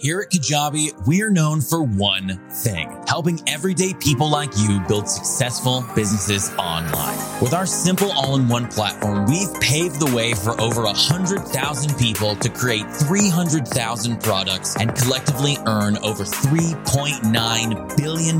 Here 0.00 0.20
at 0.22 0.30
Kajabi, 0.30 1.06
we're 1.06 1.28
known 1.28 1.60
for 1.60 1.82
one 1.82 2.40
thing, 2.48 3.04
helping 3.06 3.46
everyday 3.46 3.92
people 3.92 4.30
like 4.30 4.48
you 4.56 4.80
build 4.88 5.06
successful 5.06 5.84
businesses 5.94 6.50
online. 6.52 7.18
With 7.42 7.52
our 7.52 7.66
simple 7.66 8.10
all-in-one 8.12 8.68
platform, 8.68 9.26
we've 9.26 9.52
paved 9.60 10.00
the 10.00 10.10
way 10.16 10.32
for 10.32 10.58
over 10.58 10.84
100,000 10.84 11.98
people 11.98 12.34
to 12.36 12.48
create 12.48 12.90
300,000 12.90 14.22
products 14.22 14.74
and 14.76 14.94
collectively 14.94 15.58
earn 15.66 15.98
over 15.98 16.24
$3.9 16.24 17.96
billion 17.98 18.36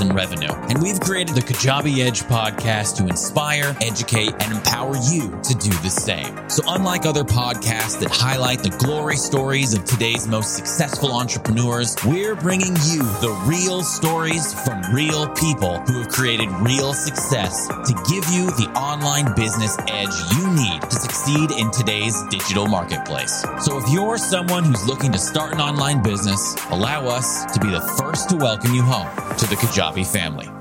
in 0.00 0.16
revenue. 0.16 0.54
And 0.70 0.82
we've 0.82 1.00
created 1.00 1.34
the 1.34 1.42
Kajabi 1.42 1.98
Edge 1.98 2.22
podcast 2.22 2.96
to 2.96 3.06
inspire, 3.06 3.76
educate, 3.82 4.32
and 4.40 4.54
empower 4.54 4.96
you 5.12 5.38
to 5.42 5.54
do 5.54 5.68
the 5.82 5.90
same. 5.90 6.48
So 6.48 6.62
unlike 6.66 7.04
other 7.04 7.24
podcasts 7.24 8.00
that 8.00 8.10
highlight 8.10 8.62
the 8.62 8.70
glory 8.70 9.16
stories 9.16 9.74
of 9.74 9.84
today's 9.84 10.26
most 10.26 10.56
successful 10.56 10.93
successful 10.94 11.18
entrepreneurs, 11.18 11.96
we're 12.06 12.36
bringing 12.36 12.76
you 12.86 13.02
the 13.20 13.44
real 13.46 13.82
stories 13.82 14.54
from 14.62 14.80
real 14.94 15.26
people 15.30 15.80
who 15.80 16.00
have 16.00 16.08
created 16.08 16.48
real 16.60 16.92
success 16.92 17.66
to 17.66 17.92
give 18.08 18.24
you 18.32 18.46
the 18.52 18.70
online 18.76 19.34
business 19.34 19.76
edge 19.88 20.14
you 20.36 20.48
need 20.50 20.80
to 20.82 20.94
succeed 20.94 21.50
in 21.50 21.68
today's 21.72 22.22
digital 22.30 22.68
marketplace. 22.68 23.44
So 23.60 23.76
if 23.78 23.90
you're 23.90 24.18
someone 24.18 24.62
who's 24.62 24.86
looking 24.86 25.10
to 25.10 25.18
start 25.18 25.52
an 25.52 25.60
online 25.60 26.00
business, 26.00 26.54
allow 26.70 27.06
us 27.06 27.44
to 27.52 27.58
be 27.58 27.70
the 27.70 27.80
first 27.98 28.28
to 28.30 28.36
welcome 28.36 28.72
you 28.72 28.82
home 28.82 29.08
to 29.36 29.46
the 29.46 29.56
Kajabi 29.56 30.06
family. 30.06 30.53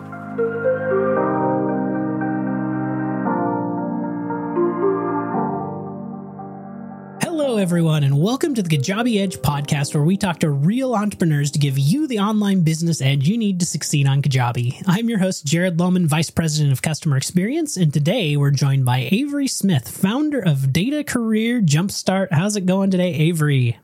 Everyone, 7.64 8.04
and 8.04 8.22
welcome 8.22 8.54
to 8.54 8.62
the 8.62 8.78
Kajabi 8.78 9.22
Edge 9.22 9.38
podcast, 9.38 9.96
where 9.96 10.04
we 10.04 10.18
talk 10.18 10.40
to 10.40 10.50
real 10.50 10.94
entrepreneurs 10.94 11.50
to 11.50 11.60
give 11.60 11.80
you 11.80 12.08
the 12.08 12.20
online 12.20 12.62
business 12.62 13.02
edge 13.02 13.26
you 13.26 13.38
need 13.38 13.58
to 13.62 13.66
succeed 13.66 14.06
on 14.06 14.22
Kajabi. 14.22 14.84
I'm 14.86 15.08
your 15.08 15.20
host, 15.20 15.46
Jared 15.46 15.78
Lohman, 15.78 16.06
Vice 16.06 16.30
President 16.30 16.74
of 16.74 16.82
Customer 16.82 17.16
Experience, 17.16 17.78
and 17.78 17.94
today 17.94 18.36
we're 18.36 18.52
joined 18.52 18.84
by 18.84 19.08
Avery 19.14 19.48
Smith, 19.48 19.88
founder 19.88 20.42
of 20.42 20.74
Data 20.74 21.06
Career 21.06 21.62
Jumpstart. 21.62 22.28
How's 22.32 22.58
it 22.58 22.66
going 22.66 22.92
today, 22.92 23.14
Avery? 23.14 23.80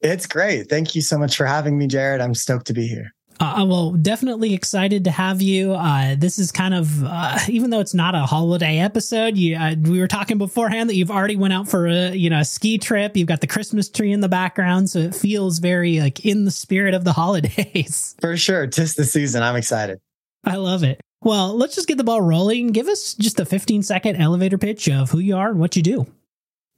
It's 0.00 0.24
great. 0.24 0.70
Thank 0.70 0.94
you 0.94 1.02
so 1.02 1.18
much 1.18 1.36
for 1.36 1.44
having 1.44 1.76
me, 1.76 1.86
Jared. 1.86 2.22
I'm 2.22 2.34
stoked 2.34 2.68
to 2.68 2.72
be 2.72 2.86
here. 2.86 3.12
Uh, 3.40 3.64
well, 3.68 3.92
definitely 3.92 4.52
excited 4.52 5.04
to 5.04 5.10
have 5.10 5.40
you. 5.40 5.72
Uh, 5.72 6.16
this 6.16 6.38
is 6.38 6.50
kind 6.50 6.74
of, 6.74 7.04
uh, 7.04 7.38
even 7.48 7.70
though 7.70 7.80
it's 7.80 7.94
not 7.94 8.14
a 8.14 8.20
holiday 8.20 8.78
episode, 8.78 9.36
you, 9.36 9.56
uh, 9.56 9.74
we 9.82 10.00
were 10.00 10.08
talking 10.08 10.38
beforehand 10.38 10.90
that 10.90 10.96
you've 10.96 11.10
already 11.10 11.36
went 11.36 11.52
out 11.52 11.68
for 11.68 11.86
a, 11.86 12.10
you 12.14 12.30
know, 12.30 12.40
a 12.40 12.44
ski 12.44 12.78
trip. 12.78 13.16
You've 13.16 13.28
got 13.28 13.40
the 13.40 13.46
Christmas 13.46 13.88
tree 13.88 14.12
in 14.12 14.20
the 14.20 14.28
background. 14.28 14.90
So 14.90 14.98
it 14.98 15.14
feels 15.14 15.60
very 15.60 16.00
like 16.00 16.24
in 16.24 16.44
the 16.44 16.50
spirit 16.50 16.94
of 16.94 17.04
the 17.04 17.12
holidays. 17.18 18.16
For 18.20 18.36
sure. 18.36 18.66
Tis 18.66 18.94
the 18.94 19.04
season. 19.04 19.42
I'm 19.42 19.56
excited. 19.56 20.00
I 20.44 20.56
love 20.56 20.82
it. 20.82 21.00
Well, 21.22 21.56
let's 21.56 21.74
just 21.74 21.88
get 21.88 21.98
the 21.98 22.04
ball 22.04 22.20
rolling. 22.20 22.68
Give 22.68 22.88
us 22.88 23.14
just 23.14 23.40
a 23.40 23.44
15 23.44 23.82
second 23.82 24.16
elevator 24.16 24.58
pitch 24.58 24.88
of 24.88 25.10
who 25.10 25.18
you 25.18 25.36
are 25.36 25.50
and 25.50 25.58
what 25.60 25.76
you 25.76 25.82
do. 25.82 26.06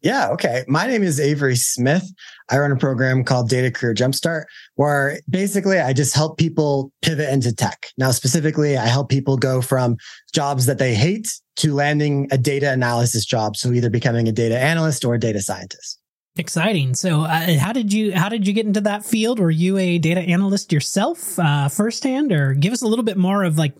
Yeah. 0.03 0.29
Okay. 0.31 0.65
My 0.67 0.87
name 0.87 1.03
is 1.03 1.20
Avery 1.20 1.56
Smith. 1.56 2.11
I 2.48 2.59
run 2.59 2.73
a 2.73 2.77
program 2.77 3.23
called 3.23 3.51
Data 3.51 3.70
Career 3.70 3.95
Jumpstart, 3.95 4.45
where 4.77 5.20
basically 5.29 5.79
I 5.79 5.92
just 5.92 6.15
help 6.15 6.39
people 6.39 6.91
pivot 7.03 7.29
into 7.29 7.55
tech. 7.55 7.89
Now, 7.98 8.11
specifically, 8.11 8.79
I 8.79 8.87
help 8.87 9.11
people 9.11 9.37
go 9.37 9.61
from 9.61 9.98
jobs 10.33 10.67
that 10.67 10.79
they 10.79 10.95
hate 10.95 11.31
to 11.57 11.75
landing 11.75 12.29
a 12.31 12.39
data 12.39 12.73
analysis 12.73 13.27
job. 13.27 13.57
So 13.57 13.73
either 13.73 13.91
becoming 13.91 14.27
a 14.27 14.33
data 14.33 14.59
analyst 14.59 15.05
or 15.05 15.15
a 15.15 15.20
data 15.20 15.42
scientist. 15.42 16.01
Exciting. 16.37 16.95
So, 16.95 17.23
uh, 17.23 17.59
how 17.59 17.73
did 17.73 17.92
you 17.92 18.12
how 18.12 18.29
did 18.29 18.47
you 18.47 18.55
get 18.55 18.64
into 18.64 18.81
that 18.83 19.05
field? 19.05 19.41
Were 19.41 19.51
you 19.51 19.77
a 19.77 19.98
data 19.98 20.20
analyst 20.20 20.73
yourself 20.73 21.39
uh, 21.39 21.69
firsthand, 21.69 22.33
or 22.33 22.55
give 22.55 22.73
us 22.73 22.83
a 22.83 22.87
little 22.87 23.03
bit 23.05 23.19
more 23.19 23.45
of 23.45 23.59
like 23.59 23.75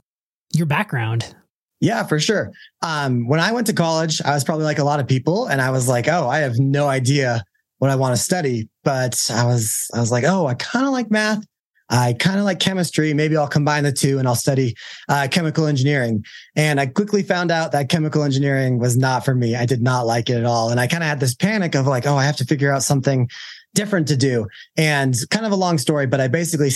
your 0.53 0.67
background? 0.67 1.35
Yeah, 1.81 2.05
for 2.07 2.21
sure. 2.21 2.53
Um, 2.83 3.27
when 3.27 3.41
I 3.41 3.53
went 3.53 3.67
to 3.69 3.73
college, 3.73 4.21
I 4.23 4.35
was 4.35 4.45
probably 4.45 4.65
like 4.65 4.79
a 4.79 4.85
lot 4.85 5.01
of 5.01 5.09
people, 5.09 5.47
and 5.47 5.61
I 5.63 5.71
was 5.71 5.89
like, 5.89 6.09
"Oh, 6.09 6.29
I 6.29 6.39
have 6.41 6.59
no 6.59 6.89
idea 6.89 7.43
what 7.79 7.91
I 7.91 7.97
want 7.97 8.15
to 8.15 8.23
study." 8.23 8.69
But 8.85 9.19
I 9.31 9.45
was, 9.47 9.87
I 9.95 10.01
was 10.01 10.11
like, 10.13 10.25
"Oh, 10.25 10.47
I 10.47 10.55
kind 10.55 10.87
of 10.87 10.93
like 10.93 11.11
math. 11.11 11.43
I 11.89 12.13
kind 12.13 12.39
of 12.39 12.45
like 12.45 12.61
chemistry. 12.61 13.15
Maybe 13.15 13.37
I'll 13.37 13.49
combine 13.49 13.83
the 13.83 13.93
two 13.93 14.19
and 14.19 14.29
I'll 14.29 14.35
study 14.37 14.75
uh, 15.09 15.27
chemical 15.31 15.67
engineering." 15.67 16.23
And 16.55 16.79
I 16.79 16.87
quickly 16.87 17.23
found 17.23 17.51
out 17.51 17.73
that 17.73 17.89
chemical 17.89 18.25
engineering 18.25 18.79
was 18.79 18.99
not 18.99 19.25
for 19.25 19.35
me. 19.35 19.57
I 19.57 19.65
did 19.65 19.81
not 19.81 20.07
like 20.07 20.29
it 20.29 20.37
at 20.37 20.45
all, 20.45 20.69
and 20.71 20.79
I 20.81 20.87
kind 20.87 21.03
of 21.03 21.09
had 21.09 21.21
this 21.21 21.35
panic 21.35 21.75
of 21.75 21.87
like, 21.87 22.07
"Oh, 22.07 22.17
I 22.17 22.27
have 22.27 22.37
to 22.37 22.45
figure 22.45 22.71
out 22.71 22.83
something 22.83 23.29
different 23.75 24.09
to 24.09 24.17
do. 24.17 24.47
And 24.77 25.15
kind 25.31 25.47
of 25.47 25.53
a 25.53 25.57
long 25.57 25.79
story, 25.79 26.07
but 26.07 26.21
I 26.21 26.29
basically, 26.29 26.71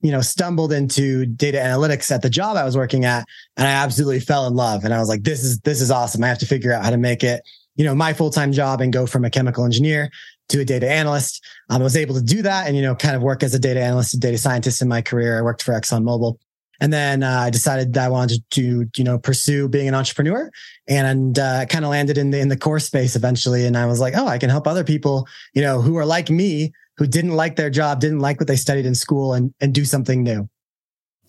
you 0.00 0.10
know, 0.10 0.20
stumbled 0.20 0.72
into 0.72 1.26
data 1.26 1.58
analytics 1.58 2.10
at 2.10 2.22
the 2.22 2.30
job 2.30 2.56
I 2.56 2.64
was 2.64 2.76
working 2.76 3.04
at 3.04 3.26
and 3.56 3.66
I 3.66 3.72
absolutely 3.72 4.20
fell 4.20 4.46
in 4.46 4.54
love. 4.54 4.84
And 4.84 4.92
I 4.92 4.98
was 4.98 5.08
like, 5.08 5.22
this 5.22 5.44
is, 5.44 5.60
this 5.60 5.80
is 5.80 5.90
awesome. 5.90 6.24
I 6.24 6.28
have 6.28 6.38
to 6.38 6.46
figure 6.46 6.72
out 6.72 6.84
how 6.84 6.90
to 6.90 6.96
make 6.96 7.22
it, 7.22 7.42
you 7.76 7.84
know, 7.84 7.94
my 7.94 8.12
full-time 8.12 8.52
job 8.52 8.80
and 8.80 8.92
go 8.92 9.06
from 9.06 9.24
a 9.24 9.30
chemical 9.30 9.64
engineer 9.64 10.10
to 10.48 10.60
a 10.60 10.64
data 10.64 10.90
analyst. 10.90 11.44
Um, 11.68 11.80
I 11.80 11.84
was 11.84 11.96
able 11.96 12.14
to 12.16 12.22
do 12.22 12.42
that 12.42 12.66
and, 12.66 12.76
you 12.76 12.82
know, 12.82 12.94
kind 12.94 13.14
of 13.14 13.22
work 13.22 13.42
as 13.42 13.54
a 13.54 13.58
data 13.58 13.80
analyst 13.80 14.14
and 14.14 14.22
data 14.22 14.38
scientist 14.38 14.82
in 14.82 14.88
my 14.88 15.00
career. 15.02 15.38
I 15.38 15.42
worked 15.42 15.62
for 15.62 15.72
ExxonMobil. 15.72 16.36
And 16.80 16.92
then 16.92 17.22
uh, 17.22 17.40
I 17.40 17.50
decided 17.50 17.92
that 17.92 18.06
I 18.06 18.08
wanted 18.08 18.42
to, 18.52 18.88
you 18.96 19.04
know, 19.04 19.18
pursue 19.18 19.68
being 19.68 19.86
an 19.88 19.94
entrepreneur 19.94 20.50
and 20.88 21.38
uh, 21.38 21.66
kind 21.66 21.84
of 21.84 21.90
landed 21.90 22.16
in 22.16 22.30
the, 22.30 22.40
in 22.40 22.48
the 22.48 22.56
course 22.56 22.86
space 22.86 23.16
eventually. 23.16 23.66
And 23.66 23.76
I 23.76 23.86
was 23.86 24.00
like, 24.00 24.14
oh, 24.16 24.26
I 24.26 24.38
can 24.38 24.50
help 24.50 24.66
other 24.66 24.84
people, 24.84 25.28
you 25.54 25.62
know, 25.62 25.82
who 25.82 25.96
are 25.96 26.06
like 26.06 26.30
me, 26.30 26.72
who 26.96 27.06
didn't 27.06 27.32
like 27.32 27.56
their 27.56 27.70
job, 27.70 28.00
didn't 28.00 28.20
like 28.20 28.40
what 28.40 28.46
they 28.46 28.56
studied 28.56 28.86
in 28.86 28.94
school 28.94 29.34
and, 29.34 29.52
and 29.60 29.74
do 29.74 29.84
something 29.84 30.22
new. 30.22 30.48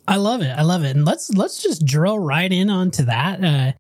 I 0.07 0.15
love 0.15 0.41
it. 0.41 0.51
I 0.51 0.63
love 0.63 0.83
it. 0.83 0.95
And 0.95 1.05
let's, 1.05 1.29
let's 1.31 1.61
just 1.61 1.85
drill 1.85 2.17
right 2.17 2.51
in 2.51 2.69
onto 2.69 3.03
that. 3.05 3.43
Uh, 3.43 3.71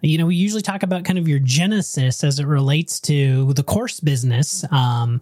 you 0.00 0.18
know, 0.18 0.26
we 0.26 0.36
usually 0.36 0.62
talk 0.62 0.82
about 0.82 1.04
kind 1.04 1.18
of 1.18 1.26
your 1.26 1.40
genesis 1.40 2.22
as 2.22 2.38
it 2.38 2.46
relates 2.46 3.00
to 3.00 3.52
the 3.54 3.64
course 3.64 3.98
business. 3.98 4.64
Um, 4.70 5.20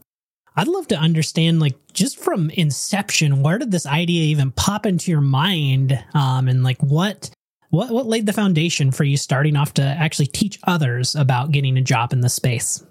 I'd 0.57 0.69
love 0.69 0.89
to 0.89 0.97
understand, 0.97 1.61
like, 1.61 1.77
just 1.93 2.19
from 2.19 2.51
inception, 2.51 3.43
where 3.43 3.59
did 3.59 3.71
this 3.71 3.87
idea 3.87 4.25
even 4.25 4.53
pop 4.53 4.87
into 4.87 5.11
your 5.11 5.21
mind? 5.21 6.03
Um, 6.15 6.49
and 6.49 6.65
like, 6.65 6.83
what, 6.83 7.31
what, 7.71 7.91
what 7.91 8.07
laid 8.07 8.25
the 8.25 8.33
foundation 8.33 8.91
for 8.91 9.05
you 9.05 9.19
starting 9.19 9.55
off 9.55 9.75
to 9.75 9.83
actually 9.83 10.29
teach 10.29 10.59
others 10.65 11.15
about 11.15 11.53
getting 11.53 11.77
a 11.77 11.83
job 11.83 12.13
in 12.13 12.23
the 12.23 12.31
space? 12.31 12.83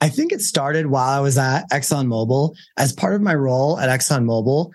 I 0.00 0.08
think 0.08 0.32
it 0.32 0.40
started 0.40 0.86
while 0.86 1.10
I 1.10 1.20
was 1.20 1.36
at 1.36 1.68
ExxonMobil. 1.70 2.54
As 2.78 2.92
part 2.92 3.14
of 3.14 3.20
my 3.20 3.34
role 3.34 3.78
at 3.78 3.88
ExxonMobil, 3.88 4.70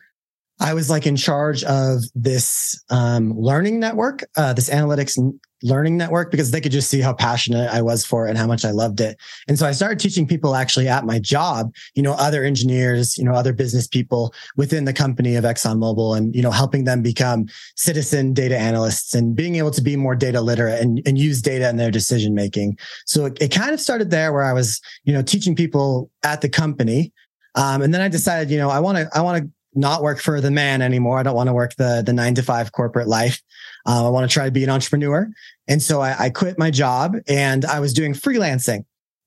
I 0.59 0.73
was 0.73 0.89
like 0.89 1.05
in 1.05 1.15
charge 1.15 1.63
of 1.63 2.01
this 2.15 2.81
um, 2.89 3.33
learning 3.37 3.79
network, 3.79 4.23
uh, 4.37 4.53
this 4.53 4.69
analytics 4.69 5.17
learning 5.63 5.97
network 5.97 6.29
because 6.31 6.51
they 6.51 6.61
could 6.61 6.71
just 6.71 6.89
see 6.89 7.01
how 7.01 7.13
passionate 7.13 7.69
I 7.73 7.81
was 7.81 8.05
for 8.05 8.27
it 8.27 8.29
and 8.29 8.37
how 8.37 8.47
much 8.47 8.63
I 8.63 8.71
loved 8.71 9.01
it. 9.01 9.17
And 9.47 9.57
so 9.57 9.65
I 9.65 9.71
started 9.71 9.99
teaching 9.99 10.27
people 10.27 10.55
actually 10.55 10.87
at 10.87 11.05
my 11.05 11.19
job, 11.19 11.73
you 11.95 12.03
know, 12.03 12.13
other 12.13 12.43
engineers, 12.43 13.17
you 13.17 13.23
know, 13.23 13.33
other 13.33 13.53
business 13.53 13.87
people 13.87 14.33
within 14.55 14.85
the 14.85 14.93
company 14.93 15.35
of 15.35 15.43
ExxonMobil 15.43 16.17
and, 16.17 16.35
you 16.35 16.41
know, 16.41 16.51
helping 16.51 16.83
them 16.83 17.01
become 17.01 17.47
citizen 17.75 18.33
data 18.33 18.57
analysts 18.57 19.15
and 19.15 19.35
being 19.35 19.55
able 19.55 19.71
to 19.71 19.81
be 19.81 19.95
more 19.95 20.15
data 20.15 20.41
literate 20.41 20.79
and, 20.81 21.01
and 21.05 21.17
use 21.17 21.41
data 21.41 21.67
in 21.69 21.77
their 21.77 21.91
decision 21.91 22.35
making. 22.35 22.77
So 23.05 23.25
it, 23.25 23.37
it 23.41 23.51
kind 23.51 23.71
of 23.71 23.81
started 23.81 24.11
there 24.11 24.31
where 24.33 24.43
I 24.43 24.53
was, 24.53 24.79
you 25.05 25.13
know, 25.13 25.21
teaching 25.21 25.55
people 25.55 26.11
at 26.23 26.41
the 26.41 26.49
company. 26.49 27.11
Um, 27.55 27.81
and 27.81 27.91
then 27.91 28.01
I 28.01 28.07
decided, 28.07 28.51
you 28.51 28.57
know, 28.57 28.69
I 28.69 28.79
want 28.79 28.99
to, 28.99 29.09
I 29.15 29.21
want 29.21 29.43
to 29.43 29.49
not 29.77 30.01
work 30.01 30.19
for 30.19 30.41
the 30.41 30.51
man 30.51 30.81
anymore. 30.81 31.19
I 31.19 31.23
don't 31.23 31.35
want 31.35 31.47
to 31.47 31.53
work 31.53 31.75
the 31.75 32.03
the 32.05 32.13
nine 32.13 32.35
to 32.35 32.43
five 32.43 32.71
corporate 32.71 33.07
life. 33.07 33.41
Uh, 33.85 34.07
I 34.07 34.09
want 34.09 34.29
to 34.29 34.33
try 34.33 34.45
to 34.45 34.51
be 34.51 34.63
an 34.63 34.69
entrepreneur. 34.69 35.29
And 35.67 35.81
so 35.81 36.01
I, 36.01 36.25
I 36.25 36.29
quit 36.29 36.59
my 36.59 36.71
job 36.71 37.15
and 37.27 37.63
I 37.65 37.79
was 37.79 37.93
doing 37.93 38.13
freelancing. 38.13 38.85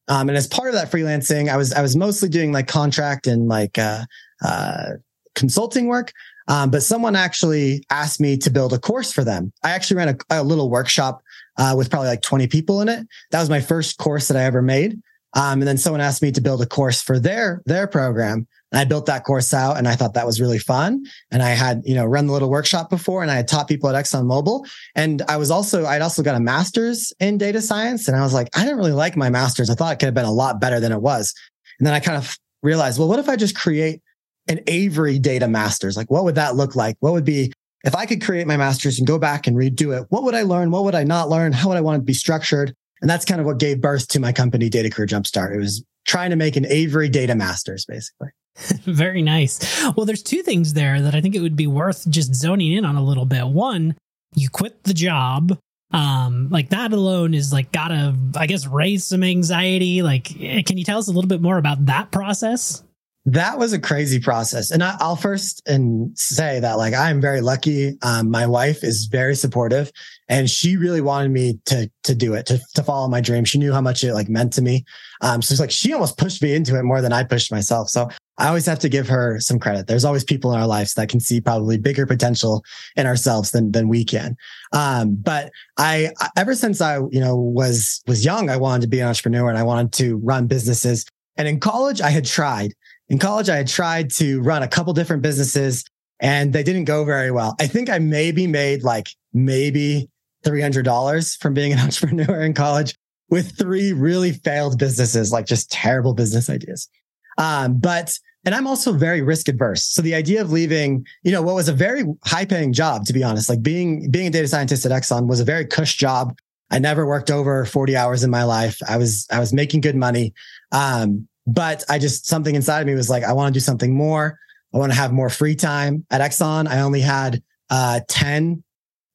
Um, 0.08 0.28
and 0.28 0.36
as 0.36 0.46
part 0.46 0.68
of 0.68 0.74
that 0.74 0.90
freelancing, 0.90 1.48
I 1.48 1.56
was 1.56 1.72
I 1.72 1.82
was 1.82 1.96
mostly 1.96 2.28
doing 2.28 2.52
like 2.52 2.68
contract 2.68 3.26
and 3.26 3.48
like 3.48 3.78
uh, 3.78 4.04
uh, 4.44 4.90
consulting 5.34 5.86
work. 5.86 6.12
Um, 6.48 6.70
but 6.70 6.82
someone 6.82 7.14
actually 7.14 7.84
asked 7.90 8.20
me 8.20 8.36
to 8.38 8.50
build 8.50 8.72
a 8.72 8.78
course 8.78 9.12
for 9.12 9.22
them. 9.22 9.52
I 9.62 9.70
actually 9.70 9.98
ran 9.98 10.08
a, 10.08 10.40
a 10.40 10.42
little 10.42 10.68
workshop 10.68 11.22
uh, 11.58 11.74
with 11.76 11.90
probably 11.90 12.08
like 12.08 12.22
20 12.22 12.48
people 12.48 12.80
in 12.80 12.88
it. 12.88 13.06
That 13.30 13.38
was 13.38 13.48
my 13.48 13.60
first 13.60 13.98
course 13.98 14.26
that 14.28 14.36
I 14.36 14.42
ever 14.42 14.62
made. 14.62 15.00
Um, 15.34 15.60
and 15.60 15.62
then 15.62 15.78
someone 15.78 16.00
asked 16.00 16.22
me 16.22 16.32
to 16.32 16.40
build 16.40 16.60
a 16.60 16.66
course 16.66 17.00
for 17.00 17.20
their 17.20 17.62
their 17.66 17.86
program. 17.86 18.48
And 18.72 18.78
I 18.78 18.84
built 18.84 19.06
that 19.06 19.24
course 19.24 19.52
out 19.52 19.78
and 19.78 19.88
I 19.88 19.96
thought 19.96 20.14
that 20.14 20.26
was 20.26 20.40
really 20.40 20.58
fun. 20.58 21.04
And 21.30 21.42
I 21.42 21.50
had, 21.50 21.82
you 21.84 21.94
know, 21.94 22.04
run 22.04 22.26
the 22.26 22.32
little 22.32 22.50
workshop 22.50 22.88
before 22.88 23.22
and 23.22 23.30
I 23.30 23.36
had 23.36 23.48
taught 23.48 23.68
people 23.68 23.88
at 23.88 24.04
ExxonMobil. 24.04 24.68
And 24.94 25.22
I 25.28 25.36
was 25.36 25.50
also, 25.50 25.86
I'd 25.86 26.02
also 26.02 26.22
got 26.22 26.36
a 26.36 26.40
master's 26.40 27.12
in 27.18 27.38
data 27.38 27.60
science. 27.60 28.06
And 28.06 28.16
I 28.16 28.22
was 28.22 28.32
like, 28.32 28.48
I 28.56 28.60
didn't 28.60 28.78
really 28.78 28.92
like 28.92 29.16
my 29.16 29.30
master's. 29.30 29.70
I 29.70 29.74
thought 29.74 29.92
it 29.92 29.96
could 29.96 30.06
have 30.06 30.14
been 30.14 30.24
a 30.24 30.32
lot 30.32 30.60
better 30.60 30.78
than 30.78 30.92
it 30.92 31.02
was. 31.02 31.34
And 31.78 31.86
then 31.86 31.94
I 31.94 32.00
kind 32.00 32.16
of 32.16 32.36
realized, 32.62 32.98
well, 32.98 33.08
what 33.08 33.18
if 33.18 33.28
I 33.28 33.36
just 33.36 33.56
create 33.56 34.02
an 34.48 34.60
Avery 34.66 35.18
data 35.18 35.48
master's? 35.48 35.96
Like, 35.96 36.10
what 36.10 36.24
would 36.24 36.36
that 36.36 36.54
look 36.54 36.76
like? 36.76 36.96
What 37.00 37.12
would 37.12 37.24
be, 37.24 37.52
if 37.82 37.94
I 37.94 38.06
could 38.06 38.22
create 38.22 38.46
my 38.46 38.56
master's 38.56 38.98
and 38.98 39.06
go 39.06 39.18
back 39.18 39.46
and 39.46 39.56
redo 39.56 39.98
it, 39.98 40.06
what 40.10 40.22
would 40.22 40.34
I 40.34 40.42
learn? 40.42 40.70
What 40.70 40.84
would 40.84 40.94
I 40.94 41.02
not 41.04 41.28
learn? 41.28 41.52
How 41.52 41.68
would 41.68 41.78
I 41.78 41.80
want 41.80 42.00
to 42.00 42.04
be 42.04 42.12
structured? 42.12 42.74
And 43.00 43.08
that's 43.08 43.24
kind 43.24 43.40
of 43.40 43.46
what 43.46 43.58
gave 43.58 43.80
birth 43.80 44.08
to 44.08 44.20
my 44.20 44.32
company, 44.32 44.68
Data 44.68 44.90
Career 44.90 45.06
Jumpstart. 45.06 45.54
It 45.54 45.58
was 45.58 45.82
trying 46.06 46.30
to 46.30 46.36
make 46.36 46.56
an 46.56 46.66
Avery 46.66 47.08
data 47.08 47.34
masters, 47.34 47.86
basically. 47.86 48.28
Very 48.84 49.22
nice. 49.22 49.58
Well, 49.96 50.06
there's 50.06 50.22
two 50.22 50.42
things 50.42 50.74
there 50.74 51.00
that 51.00 51.14
I 51.14 51.20
think 51.20 51.34
it 51.34 51.40
would 51.40 51.56
be 51.56 51.66
worth 51.66 52.08
just 52.08 52.34
zoning 52.34 52.72
in 52.72 52.84
on 52.84 52.96
a 52.96 53.04
little 53.04 53.24
bit. 53.24 53.46
One, 53.46 53.96
you 54.34 54.48
quit 54.48 54.84
the 54.84 54.94
job. 54.94 55.58
Um, 55.92 56.48
like 56.50 56.70
that 56.70 56.92
alone 56.92 57.34
is 57.34 57.52
like 57.52 57.72
gotta, 57.72 58.14
I 58.36 58.46
guess, 58.46 58.66
raise 58.66 59.04
some 59.04 59.24
anxiety. 59.24 60.02
Like, 60.02 60.40
eh, 60.40 60.62
can 60.62 60.78
you 60.78 60.84
tell 60.84 60.98
us 60.98 61.08
a 61.08 61.12
little 61.12 61.28
bit 61.28 61.42
more 61.42 61.58
about 61.58 61.86
that 61.86 62.12
process? 62.12 62.84
That 63.26 63.58
was 63.58 63.72
a 63.72 63.78
crazy 63.78 64.18
process. 64.18 64.70
And 64.70 64.82
I, 64.82 64.96
will 65.00 65.14
first 65.14 65.62
and 65.66 66.16
say 66.18 66.58
that 66.60 66.78
like 66.78 66.94
I'm 66.94 67.20
very 67.20 67.42
lucky. 67.42 67.98
Um, 68.02 68.30
my 68.30 68.46
wife 68.46 68.82
is 68.82 69.06
very 69.06 69.34
supportive 69.34 69.92
and 70.28 70.48
she 70.48 70.76
really 70.76 71.02
wanted 71.02 71.30
me 71.30 71.60
to 71.66 71.90
to 72.04 72.14
do 72.14 72.32
it, 72.32 72.46
to, 72.46 72.60
to 72.76 72.82
follow 72.82 73.08
my 73.08 73.20
dream. 73.20 73.44
She 73.44 73.58
knew 73.58 73.72
how 73.72 73.82
much 73.82 74.02
it 74.04 74.14
like 74.14 74.30
meant 74.30 74.54
to 74.54 74.62
me. 74.62 74.84
Um, 75.20 75.42
so 75.42 75.52
it's 75.52 75.60
like 75.60 75.70
she 75.70 75.92
almost 75.92 76.16
pushed 76.16 76.42
me 76.42 76.54
into 76.54 76.78
it 76.78 76.82
more 76.82 77.02
than 77.02 77.12
I 77.12 77.24
pushed 77.24 77.52
myself. 77.52 77.90
So 77.90 78.08
I 78.40 78.48
always 78.48 78.66
have 78.66 78.78
to 78.80 78.88
give 78.88 79.08
her 79.08 79.38
some 79.40 79.58
credit. 79.58 79.86
There's 79.86 80.04
always 80.04 80.24
people 80.24 80.52
in 80.52 80.60
our 80.60 80.66
lives 80.66 80.94
that 80.94 81.08
can 81.08 81.20
see 81.20 81.40
probably 81.40 81.78
bigger 81.78 82.06
potential 82.06 82.64
in 82.96 83.06
ourselves 83.06 83.50
than 83.50 83.72
than 83.72 83.88
we 83.88 84.04
can. 84.04 84.36
Um, 84.72 85.14
but 85.14 85.52
I 85.76 86.10
ever 86.36 86.54
since 86.54 86.80
I, 86.80 86.96
you 87.10 87.20
know, 87.20 87.36
was 87.36 88.02
was 88.06 88.24
young, 88.24 88.50
I 88.50 88.56
wanted 88.56 88.82
to 88.82 88.88
be 88.88 89.00
an 89.00 89.08
entrepreneur 89.08 89.48
and 89.48 89.58
I 89.58 89.62
wanted 89.62 89.92
to 89.94 90.16
run 90.16 90.46
businesses. 90.46 91.04
And 91.36 91.46
in 91.46 91.60
college, 91.60 92.00
I 92.00 92.10
had 92.10 92.24
tried 92.24 92.74
in 93.10 93.18
college, 93.18 93.48
I 93.48 93.56
had 93.56 93.68
tried 93.68 94.10
to 94.12 94.40
run 94.40 94.62
a 94.62 94.68
couple 94.68 94.92
different 94.92 95.22
businesses 95.22 95.84
and 96.20 96.52
they 96.52 96.62
didn't 96.62 96.84
go 96.84 97.04
very 97.04 97.32
well. 97.32 97.56
I 97.58 97.66
think 97.66 97.90
I 97.90 97.98
maybe 97.98 98.46
made 98.46 98.84
like 98.84 99.08
maybe 99.34 100.08
$300 100.44 101.38
from 101.38 101.52
being 101.52 101.72
an 101.72 101.78
entrepreneur 101.80 102.40
in 102.40 102.54
college 102.54 102.94
with 103.28 103.58
three 103.58 103.92
really 103.92 104.32
failed 104.32 104.78
businesses, 104.78 105.32
like 105.32 105.46
just 105.46 105.70
terrible 105.70 106.14
business 106.14 106.48
ideas. 106.48 106.88
Um, 107.36 107.78
but, 107.78 108.16
and 108.44 108.54
I'm 108.54 108.66
also 108.66 108.92
very 108.92 109.20
risk 109.20 109.48
adverse. 109.48 109.84
So 109.84 110.00
the 110.00 110.14
idea 110.14 110.40
of 110.40 110.50
leaving, 110.50 111.06
you 111.22 111.32
know, 111.32 111.42
what 111.42 111.54
was 111.54 111.68
a 111.68 111.72
very 111.72 112.04
high 112.24 112.46
paying 112.46 112.72
job, 112.72 113.04
to 113.06 113.12
be 113.12 113.22
honest, 113.22 113.48
like 113.48 113.62
being, 113.62 114.10
being 114.10 114.28
a 114.28 114.30
data 114.30 114.48
scientist 114.48 114.86
at 114.86 114.92
Exxon 114.92 115.26
was 115.26 115.40
a 115.40 115.44
very 115.44 115.66
cush 115.66 115.96
job. 115.96 116.36
I 116.70 116.78
never 116.78 117.06
worked 117.06 117.30
over 117.30 117.64
40 117.64 117.96
hours 117.96 118.22
in 118.22 118.30
my 118.30 118.44
life. 118.44 118.78
I 118.88 118.96
was, 118.96 119.26
I 119.30 119.40
was 119.40 119.52
making 119.52 119.82
good 119.82 119.96
money. 119.96 120.32
Um, 120.72 121.28
but 121.46 121.84
I 121.88 121.98
just, 121.98 122.26
something 122.26 122.54
inside 122.54 122.80
of 122.80 122.86
me 122.86 122.94
was 122.94 123.10
like, 123.10 123.24
I 123.24 123.32
want 123.32 123.52
to 123.52 123.58
do 123.58 123.62
something 123.62 123.94
more. 123.94 124.38
I 124.72 124.78
want 124.78 124.92
to 124.92 124.96
have 124.96 125.12
more 125.12 125.28
free 125.28 125.56
time 125.56 126.06
at 126.10 126.20
Exxon. 126.20 126.68
I 126.68 126.80
only 126.80 127.00
had, 127.00 127.42
uh, 127.68 128.00
10, 128.08 128.62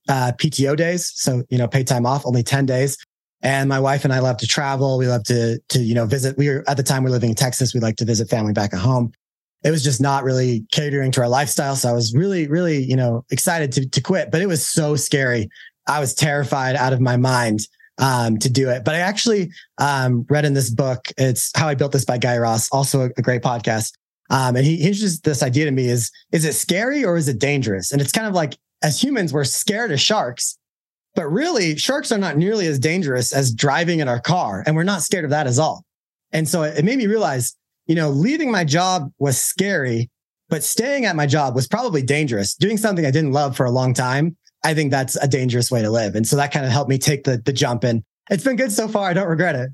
uh, 0.07 0.33
PTO 0.37 0.75
days. 0.77 1.11
So, 1.15 1.43
you 1.49 1.57
know, 1.57 1.67
paid 1.67 1.87
time 1.87 2.05
off, 2.05 2.25
only 2.25 2.43
10 2.43 2.65
days. 2.67 2.97
And 3.45 3.69
my 3.69 3.79
wife 3.79 4.03
and 4.03 4.11
I 4.11 4.19
love 4.19 4.37
to 4.37 4.47
travel. 4.47 4.97
We 4.97 5.07
love 5.07 5.23
to, 5.25 5.59
to, 5.69 5.79
you 5.79 5.93
know, 5.93 6.07
visit. 6.07 6.35
We 6.35 6.49
were 6.49 6.63
at 6.67 6.77
the 6.77 6.83
time 6.83 7.03
we 7.03 7.09
are 7.09 7.13
living 7.13 7.29
in 7.29 7.35
Texas. 7.35 7.75
We 7.75 7.79
like 7.79 7.95
to 7.97 8.05
visit 8.05 8.27
family 8.27 8.53
back 8.53 8.73
at 8.73 8.79
home. 8.79 9.13
It 9.63 9.69
was 9.69 9.83
just 9.83 10.01
not 10.01 10.23
really 10.23 10.65
catering 10.71 11.11
to 11.11 11.21
our 11.21 11.29
lifestyle. 11.29 11.75
So 11.75 11.87
I 11.87 11.93
was 11.93 12.11
really, 12.15 12.47
really, 12.47 12.83
you 12.83 12.95
know, 12.95 13.23
excited 13.29 13.71
to, 13.73 13.87
to 13.87 14.01
quit, 14.01 14.31
but 14.31 14.41
it 14.41 14.47
was 14.47 14.65
so 14.65 14.95
scary. 14.95 15.47
I 15.87 15.99
was 15.99 16.15
terrified 16.15 16.75
out 16.75 16.91
of 16.91 16.99
my 17.01 17.17
mind 17.17 17.59
um, 17.99 18.39
to 18.39 18.49
do 18.49 18.67
it. 18.71 18.83
But 18.83 18.95
I 18.95 18.99
actually 18.99 19.51
um, 19.77 20.25
read 20.27 20.45
in 20.45 20.55
this 20.55 20.71
book, 20.71 21.05
it's 21.15 21.51
How 21.55 21.67
I 21.67 21.75
Built 21.75 21.91
This 21.91 22.03
by 22.03 22.17
Guy 22.17 22.37
Raz, 22.37 22.67
also 22.71 23.01
a, 23.01 23.09
a 23.15 23.21
great 23.21 23.43
podcast. 23.43 23.91
Um, 24.31 24.55
and 24.55 24.65
he 24.65 24.81
introduced 24.81 25.23
this 25.23 25.43
idea 25.43 25.65
to 25.65 25.71
me 25.71 25.85
is, 25.85 26.11
is 26.31 26.45
it 26.45 26.53
scary 26.53 27.05
or 27.05 27.15
is 27.15 27.27
it 27.27 27.37
dangerous? 27.37 27.91
And 27.91 28.01
it's 28.01 28.11
kind 28.11 28.25
of 28.25 28.33
like, 28.33 28.57
as 28.81 29.01
humans, 29.01 29.33
we're 29.33 29.43
scared 29.43 29.91
of 29.91 29.99
sharks, 29.99 30.57
but 31.15 31.27
really 31.27 31.77
sharks 31.77 32.11
are 32.11 32.17
not 32.17 32.37
nearly 32.37 32.67
as 32.67 32.79
dangerous 32.79 33.33
as 33.33 33.53
driving 33.53 33.99
in 33.99 34.07
our 34.07 34.19
car. 34.19 34.63
And 34.65 34.75
we're 34.75 34.83
not 34.83 35.01
scared 35.01 35.25
of 35.25 35.31
that 35.31 35.47
at 35.47 35.57
all. 35.57 35.83
And 36.31 36.47
so 36.47 36.63
it, 36.63 36.83
made 36.83 36.97
me 36.97 37.07
realize, 37.07 37.55
you 37.87 37.95
know, 37.95 38.09
leaving 38.09 38.51
my 38.51 38.63
job 38.63 39.11
was 39.19 39.39
scary, 39.39 40.09
but 40.49 40.63
staying 40.63 41.05
at 41.05 41.15
my 41.15 41.25
job 41.25 41.55
was 41.55 41.67
probably 41.67 42.01
dangerous. 42.01 42.55
Doing 42.55 42.77
something 42.77 43.05
I 43.05 43.11
didn't 43.11 43.31
love 43.31 43.55
for 43.55 43.65
a 43.65 43.71
long 43.71 43.93
time 43.93 44.35
I 44.65 44.73
think 44.73 44.89
that's 44.89 45.15
a 45.17 45.27
dangerous 45.27 45.69
way 45.69 45.83
to 45.83 45.91
live. 45.91 46.15
And 46.15 46.27
so 46.27 46.35
that 46.37 46.51
kind 46.51 46.65
of 46.65 46.71
helped 46.71 46.89
me 46.89 46.97
take 46.97 47.23
the 47.23 47.37
the 47.37 47.53
jump 47.53 47.83
and 47.83 48.03
it's 48.31 48.43
been 48.43 48.55
good 48.55 48.71
so 48.71 48.87
far. 48.87 49.07
I 49.07 49.13
don't 49.13 49.27
regret 49.27 49.55
it. 49.55 49.69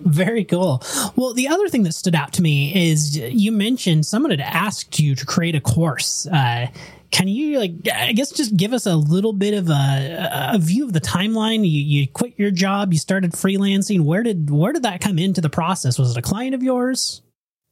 Very 0.00 0.44
cool. 0.44 0.82
Well, 1.16 1.32
the 1.32 1.48
other 1.48 1.68
thing 1.68 1.84
that 1.84 1.94
stood 1.94 2.14
out 2.14 2.34
to 2.34 2.42
me 2.42 2.90
is 2.90 3.16
you 3.16 3.50
mentioned 3.50 4.04
someone 4.04 4.30
had 4.30 4.40
asked 4.40 5.00
you 5.00 5.14
to 5.14 5.24
create 5.24 5.54
a 5.54 5.60
course. 5.60 6.26
Uh, 6.26 6.66
can 7.10 7.28
you 7.28 7.58
like 7.58 7.72
I 7.92 8.12
guess 8.12 8.30
just 8.30 8.56
give 8.56 8.72
us 8.72 8.86
a 8.86 8.96
little 8.96 9.32
bit 9.32 9.54
of 9.54 9.68
a, 9.68 10.50
a 10.54 10.58
view 10.58 10.84
of 10.84 10.92
the 10.92 11.00
timeline? 11.00 11.58
You 11.58 11.80
you 11.80 12.08
quit 12.08 12.38
your 12.38 12.50
job, 12.50 12.92
you 12.92 12.98
started 12.98 13.32
freelancing. 13.32 14.02
Where 14.02 14.22
did 14.22 14.50
where 14.50 14.72
did 14.72 14.82
that 14.82 15.00
come 15.00 15.18
into 15.18 15.40
the 15.40 15.50
process? 15.50 15.98
Was 15.98 16.10
it 16.12 16.18
a 16.18 16.22
client 16.22 16.54
of 16.54 16.62
yours? 16.62 17.22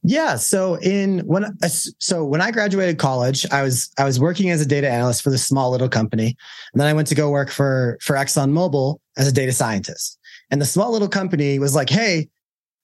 Yeah. 0.07 0.35
So 0.35 0.75
in 0.75 1.19
when 1.21 1.57
so 1.99 2.23
when 2.25 2.39
I 2.39 2.51
graduated 2.51 2.99
college, 2.99 3.45
I 3.51 3.63
was 3.63 3.91
I 3.97 4.03
was 4.03 4.19
working 4.19 4.51
as 4.51 4.61
a 4.61 4.65
data 4.65 4.89
analyst 4.89 5.23
for 5.23 5.31
this 5.31 5.45
small 5.45 5.71
little 5.71 5.89
company, 5.89 6.35
and 6.73 6.79
then 6.79 6.87
I 6.87 6.93
went 6.93 7.07
to 7.07 7.15
go 7.15 7.31
work 7.31 7.49
for 7.49 7.97
for 8.01 8.15
ExxonMobil 8.15 8.97
as 9.17 9.27
a 9.27 9.31
data 9.31 9.51
scientist. 9.51 10.19
And 10.51 10.61
the 10.61 10.65
small 10.65 10.91
little 10.91 11.07
company 11.07 11.57
was 11.57 11.73
like, 11.73 11.89
"Hey, 11.89 12.29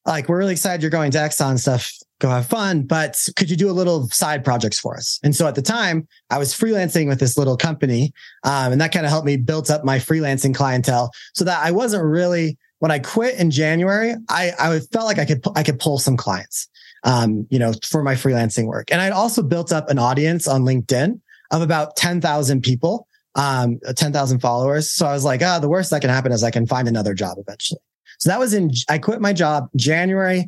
like 0.05 0.29
we're 0.29 0.37
really 0.37 0.53
excited 0.53 0.81
you're 0.81 0.91
going 0.91 1.11
to 1.11 1.17
Exxon 1.17 1.59
stuff. 1.59 1.91
Go 2.19 2.29
have 2.29 2.45
fun, 2.45 2.83
but 2.83 3.19
could 3.35 3.49
you 3.49 3.57
do 3.57 3.69
a 3.69 3.73
little 3.73 4.07
side 4.09 4.45
projects 4.45 4.79
for 4.79 4.95
us?" 4.95 5.19
And 5.23 5.35
so 5.35 5.47
at 5.47 5.55
the 5.55 5.61
time, 5.61 6.07
I 6.29 6.37
was 6.37 6.53
freelancing 6.53 7.07
with 7.07 7.19
this 7.19 7.37
little 7.37 7.57
company, 7.57 8.13
um, 8.43 8.71
and 8.71 8.79
that 8.79 8.91
kind 8.91 9.05
of 9.05 9.11
helped 9.11 9.25
me 9.25 9.37
build 9.37 9.71
up 9.71 9.83
my 9.83 9.97
freelancing 9.97 10.53
clientele, 10.53 11.11
so 11.33 11.43
that 11.45 11.65
I 11.65 11.71
wasn't 11.71 12.03
really 12.03 12.57
when 12.79 12.91
I 12.91 12.99
quit 12.99 13.35
in 13.39 13.49
January, 13.49 14.15
I 14.29 14.51
I 14.59 14.79
felt 14.91 15.05
like 15.05 15.17
I 15.17 15.25
could 15.25 15.43
I 15.55 15.63
could 15.63 15.79
pull 15.79 15.97
some 15.97 16.15
clients 16.15 16.69
um, 17.03 17.47
you 17.49 17.59
know, 17.59 17.73
for 17.83 18.03
my 18.03 18.15
freelancing 18.15 18.65
work. 18.65 18.91
And 18.91 19.01
I'd 19.01 19.11
also 19.11 19.41
built 19.41 19.71
up 19.71 19.89
an 19.89 19.99
audience 19.99 20.47
on 20.47 20.63
LinkedIn 20.63 21.19
of 21.51 21.61
about 21.61 21.95
10,000 21.95 22.61
people, 22.61 23.07
um, 23.35 23.79
10,000 23.95 24.39
followers. 24.39 24.91
So 24.91 25.05
I 25.05 25.13
was 25.13 25.23
like, 25.23 25.41
ah, 25.43 25.57
oh, 25.57 25.59
the 25.59 25.69
worst 25.69 25.89
that 25.91 26.01
can 26.01 26.09
happen 26.09 26.31
is 26.31 26.43
I 26.43 26.51
can 26.51 26.67
find 26.67 26.87
another 26.87 27.13
job 27.13 27.37
eventually. 27.39 27.81
So 28.21 28.29
that 28.29 28.39
was 28.39 28.53
in, 28.53 28.69
I 28.87 28.99
quit 28.99 29.19
my 29.19 29.33
job 29.33 29.67
January, 29.75 30.47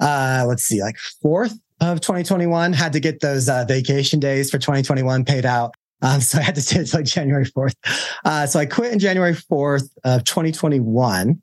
uh, 0.00 0.44
let's 0.46 0.64
see, 0.64 0.82
like 0.82 0.96
4th 1.24 1.58
of 1.80 2.02
2021, 2.02 2.74
had 2.74 2.92
to 2.92 3.00
get 3.00 3.20
those 3.20 3.48
uh, 3.48 3.64
vacation 3.66 4.20
days 4.20 4.50
for 4.50 4.58
2021 4.58 5.24
paid 5.24 5.46
out. 5.46 5.74
Um, 6.02 6.20
so 6.20 6.38
I 6.38 6.42
had 6.42 6.54
to 6.56 6.60
stay 6.60 6.80
until 6.80 7.00
like 7.00 7.06
January 7.06 7.46
4th. 7.46 7.74
Uh, 8.22 8.46
so 8.46 8.60
I 8.60 8.66
quit 8.66 8.92
in 8.92 8.98
January 8.98 9.32
4th 9.32 9.88
of 10.04 10.24
2021. 10.24 11.40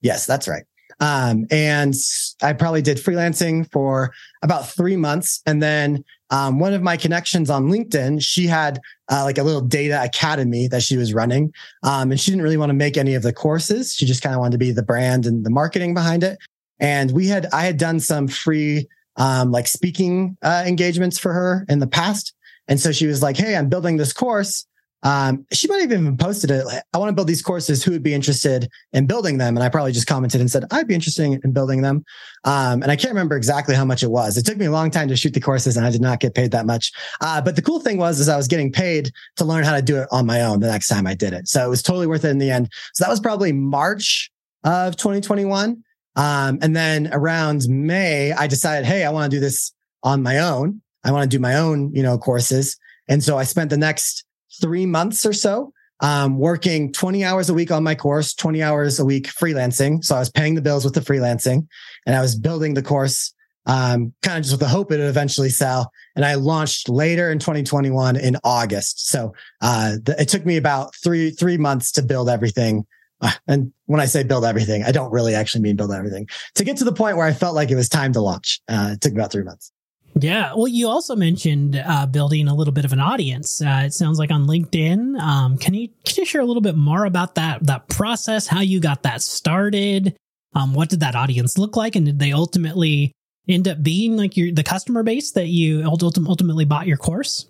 Yes, 0.00 0.26
that's 0.26 0.48
right. 0.48 0.64
Um, 0.98 1.46
and 1.52 1.94
I 2.42 2.52
probably 2.52 2.82
did 2.82 2.98
freelancing 2.98 3.70
for 3.70 4.12
about 4.42 4.68
three 4.68 4.96
months. 4.96 5.40
And 5.46 5.62
then 5.62 6.04
um, 6.32 6.58
one 6.58 6.72
of 6.72 6.82
my 6.82 6.96
connections 6.96 7.50
on 7.50 7.68
LinkedIn, 7.68 8.22
she 8.22 8.46
had 8.46 8.80
uh, 9.10 9.22
like 9.22 9.36
a 9.36 9.42
little 9.42 9.60
data 9.60 10.02
academy 10.02 10.66
that 10.66 10.82
she 10.82 10.96
was 10.96 11.12
running. 11.12 11.52
Um, 11.82 12.10
and 12.10 12.18
she 12.18 12.30
didn't 12.30 12.42
really 12.42 12.56
want 12.56 12.70
to 12.70 12.74
make 12.74 12.96
any 12.96 13.14
of 13.14 13.22
the 13.22 13.34
courses. 13.34 13.94
She 13.94 14.06
just 14.06 14.22
kind 14.22 14.34
of 14.34 14.40
wanted 14.40 14.52
to 14.52 14.58
be 14.58 14.72
the 14.72 14.82
brand 14.82 15.26
and 15.26 15.44
the 15.44 15.50
marketing 15.50 15.92
behind 15.92 16.24
it. 16.24 16.38
And 16.80 17.10
we 17.10 17.28
had, 17.28 17.46
I 17.52 17.62
had 17.62 17.76
done 17.76 18.00
some 18.00 18.28
free, 18.28 18.88
um, 19.16 19.52
like 19.52 19.68
speaking 19.68 20.38
uh, 20.42 20.64
engagements 20.66 21.18
for 21.18 21.34
her 21.34 21.66
in 21.68 21.80
the 21.80 21.86
past. 21.86 22.32
And 22.66 22.80
so 22.80 22.92
she 22.92 23.06
was 23.06 23.22
like, 23.22 23.36
Hey, 23.36 23.54
I'm 23.54 23.68
building 23.68 23.98
this 23.98 24.14
course. 24.14 24.66
Um, 25.02 25.44
she 25.52 25.66
might 25.68 25.80
have 25.80 25.92
even 25.92 26.16
posted 26.16 26.50
it. 26.50 26.64
I 26.92 26.98
want 26.98 27.08
to 27.08 27.14
build 27.14 27.26
these 27.26 27.42
courses. 27.42 27.82
Who 27.82 27.90
would 27.90 28.02
be 28.02 28.14
interested 28.14 28.68
in 28.92 29.06
building 29.06 29.38
them? 29.38 29.56
And 29.56 29.64
I 29.64 29.68
probably 29.68 29.92
just 29.92 30.06
commented 30.06 30.40
and 30.40 30.50
said, 30.50 30.64
I'd 30.70 30.86
be 30.86 30.94
interested 30.94 31.40
in 31.44 31.52
building 31.52 31.82
them. 31.82 32.04
Um, 32.44 32.82
and 32.82 32.90
I 32.90 32.96
can't 32.96 33.10
remember 33.10 33.36
exactly 33.36 33.74
how 33.74 33.84
much 33.84 34.02
it 34.02 34.10
was. 34.10 34.36
It 34.36 34.46
took 34.46 34.58
me 34.58 34.66
a 34.66 34.70
long 34.70 34.90
time 34.90 35.08
to 35.08 35.16
shoot 35.16 35.34
the 35.34 35.40
courses 35.40 35.76
and 35.76 35.84
I 35.84 35.90
did 35.90 36.00
not 36.00 36.20
get 36.20 36.34
paid 36.34 36.52
that 36.52 36.66
much. 36.66 36.92
Uh, 37.20 37.40
but 37.40 37.56
the 37.56 37.62
cool 37.62 37.80
thing 37.80 37.98
was, 37.98 38.20
is 38.20 38.28
I 38.28 38.36
was 38.36 38.48
getting 38.48 38.70
paid 38.70 39.10
to 39.36 39.44
learn 39.44 39.64
how 39.64 39.74
to 39.74 39.82
do 39.82 39.96
it 39.96 40.08
on 40.12 40.26
my 40.26 40.42
own 40.42 40.60
the 40.60 40.68
next 40.68 40.88
time 40.88 41.06
I 41.06 41.14
did 41.14 41.32
it. 41.32 41.48
So 41.48 41.64
it 41.64 41.68
was 41.68 41.82
totally 41.82 42.06
worth 42.06 42.24
it 42.24 42.30
in 42.30 42.38
the 42.38 42.50
end. 42.50 42.68
So 42.94 43.04
that 43.04 43.10
was 43.10 43.20
probably 43.20 43.52
March 43.52 44.30
of 44.64 44.96
2021. 44.96 45.82
Um, 46.14 46.58
and 46.60 46.76
then 46.76 47.08
around 47.12 47.62
May, 47.68 48.32
I 48.32 48.46
decided, 48.46 48.86
Hey, 48.86 49.04
I 49.04 49.10
want 49.10 49.30
to 49.30 49.36
do 49.36 49.40
this 49.40 49.72
on 50.02 50.22
my 50.22 50.38
own. 50.38 50.80
I 51.04 51.10
want 51.10 51.28
to 51.28 51.36
do 51.36 51.40
my 51.40 51.56
own, 51.56 51.92
you 51.94 52.02
know, 52.02 52.18
courses. 52.18 52.76
And 53.08 53.24
so 53.24 53.36
I 53.38 53.44
spent 53.44 53.70
the 53.70 53.76
next 53.76 54.24
three 54.60 54.86
months 54.86 55.24
or 55.24 55.32
so, 55.32 55.72
um, 56.00 56.38
working 56.38 56.92
20 56.92 57.24
hours 57.24 57.48
a 57.48 57.54
week 57.54 57.70
on 57.70 57.84
my 57.84 57.94
course, 57.94 58.34
20 58.34 58.62
hours 58.62 58.98
a 58.98 59.04
week 59.04 59.28
freelancing. 59.28 60.04
So 60.04 60.16
I 60.16 60.18
was 60.18 60.30
paying 60.30 60.54
the 60.54 60.62
bills 60.62 60.84
with 60.84 60.94
the 60.94 61.00
freelancing 61.00 61.66
and 62.06 62.16
I 62.16 62.20
was 62.20 62.34
building 62.34 62.74
the 62.74 62.82
course, 62.82 63.32
um, 63.66 64.12
kind 64.22 64.38
of 64.38 64.42
just 64.42 64.52
with 64.52 64.60
the 64.60 64.68
hope 64.68 64.90
it 64.90 64.98
would 64.98 65.06
eventually 65.06 65.48
sell. 65.48 65.92
And 66.16 66.24
I 66.24 66.34
launched 66.34 66.88
later 66.88 67.30
in 67.30 67.38
2021 67.38 68.16
in 68.16 68.36
August. 68.42 69.08
So, 69.08 69.32
uh, 69.60 69.92
the, 70.02 70.16
it 70.18 70.28
took 70.28 70.44
me 70.44 70.56
about 70.56 70.94
three, 70.96 71.30
three 71.30 71.56
months 71.56 71.92
to 71.92 72.02
build 72.02 72.28
everything. 72.28 72.84
Uh, 73.20 73.30
and 73.46 73.72
when 73.86 74.00
I 74.00 74.06
say 74.06 74.24
build 74.24 74.44
everything, 74.44 74.82
I 74.82 74.90
don't 74.90 75.12
really 75.12 75.36
actually 75.36 75.62
mean 75.62 75.76
build 75.76 75.92
everything 75.92 76.26
to 76.56 76.64
get 76.64 76.76
to 76.78 76.84
the 76.84 76.92
point 76.92 77.16
where 77.16 77.26
I 77.26 77.32
felt 77.32 77.54
like 77.54 77.70
it 77.70 77.76
was 77.76 77.88
time 77.88 78.12
to 78.14 78.20
launch. 78.20 78.60
Uh, 78.68 78.90
it 78.94 79.00
took 79.00 79.12
about 79.12 79.30
three 79.30 79.44
months. 79.44 79.70
Yeah. 80.14 80.52
Well, 80.54 80.68
you 80.68 80.88
also 80.88 81.16
mentioned 81.16 81.82
uh, 81.84 82.06
building 82.06 82.46
a 82.46 82.54
little 82.54 82.72
bit 82.72 82.84
of 82.84 82.92
an 82.92 83.00
audience. 83.00 83.62
Uh, 83.62 83.84
it 83.86 83.94
sounds 83.94 84.18
like 84.18 84.30
on 84.30 84.46
LinkedIn. 84.46 85.18
Um, 85.18 85.56
can 85.56 85.74
you 85.74 85.88
can 86.04 86.16
you 86.18 86.24
share 86.24 86.42
a 86.42 86.44
little 86.44 86.60
bit 86.60 86.76
more 86.76 87.04
about 87.06 87.36
that 87.36 87.66
that 87.66 87.88
process? 87.88 88.46
How 88.46 88.60
you 88.60 88.80
got 88.80 89.04
that 89.04 89.22
started? 89.22 90.14
Um, 90.54 90.74
what 90.74 90.90
did 90.90 91.00
that 91.00 91.14
audience 91.14 91.56
look 91.56 91.76
like, 91.76 91.96
and 91.96 92.04
did 92.04 92.18
they 92.18 92.32
ultimately 92.32 93.12
end 93.48 93.66
up 93.66 93.82
being 93.82 94.16
like 94.16 94.36
your 94.36 94.52
the 94.52 94.62
customer 94.62 95.02
base 95.02 95.32
that 95.32 95.48
you 95.48 95.82
ultimately 95.84 96.66
bought 96.66 96.86
your 96.86 96.98
course? 96.98 97.46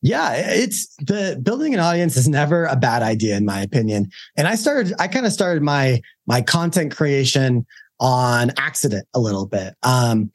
Yeah, 0.00 0.32
it's 0.34 0.94
the 0.98 1.38
building 1.42 1.74
an 1.74 1.80
audience 1.80 2.16
is 2.16 2.28
never 2.28 2.64
a 2.66 2.76
bad 2.76 3.02
idea 3.02 3.36
in 3.36 3.44
my 3.44 3.60
opinion. 3.60 4.10
And 4.36 4.46
I 4.46 4.54
started, 4.54 4.94
I 4.98 5.08
kind 5.08 5.26
of 5.26 5.32
started 5.32 5.62
my 5.62 6.00
my 6.26 6.40
content 6.40 6.94
creation 6.96 7.66
on 8.00 8.52
accident 8.56 9.08
a 9.12 9.18
little 9.18 9.46
bit. 9.46 9.74
Um, 9.82 10.30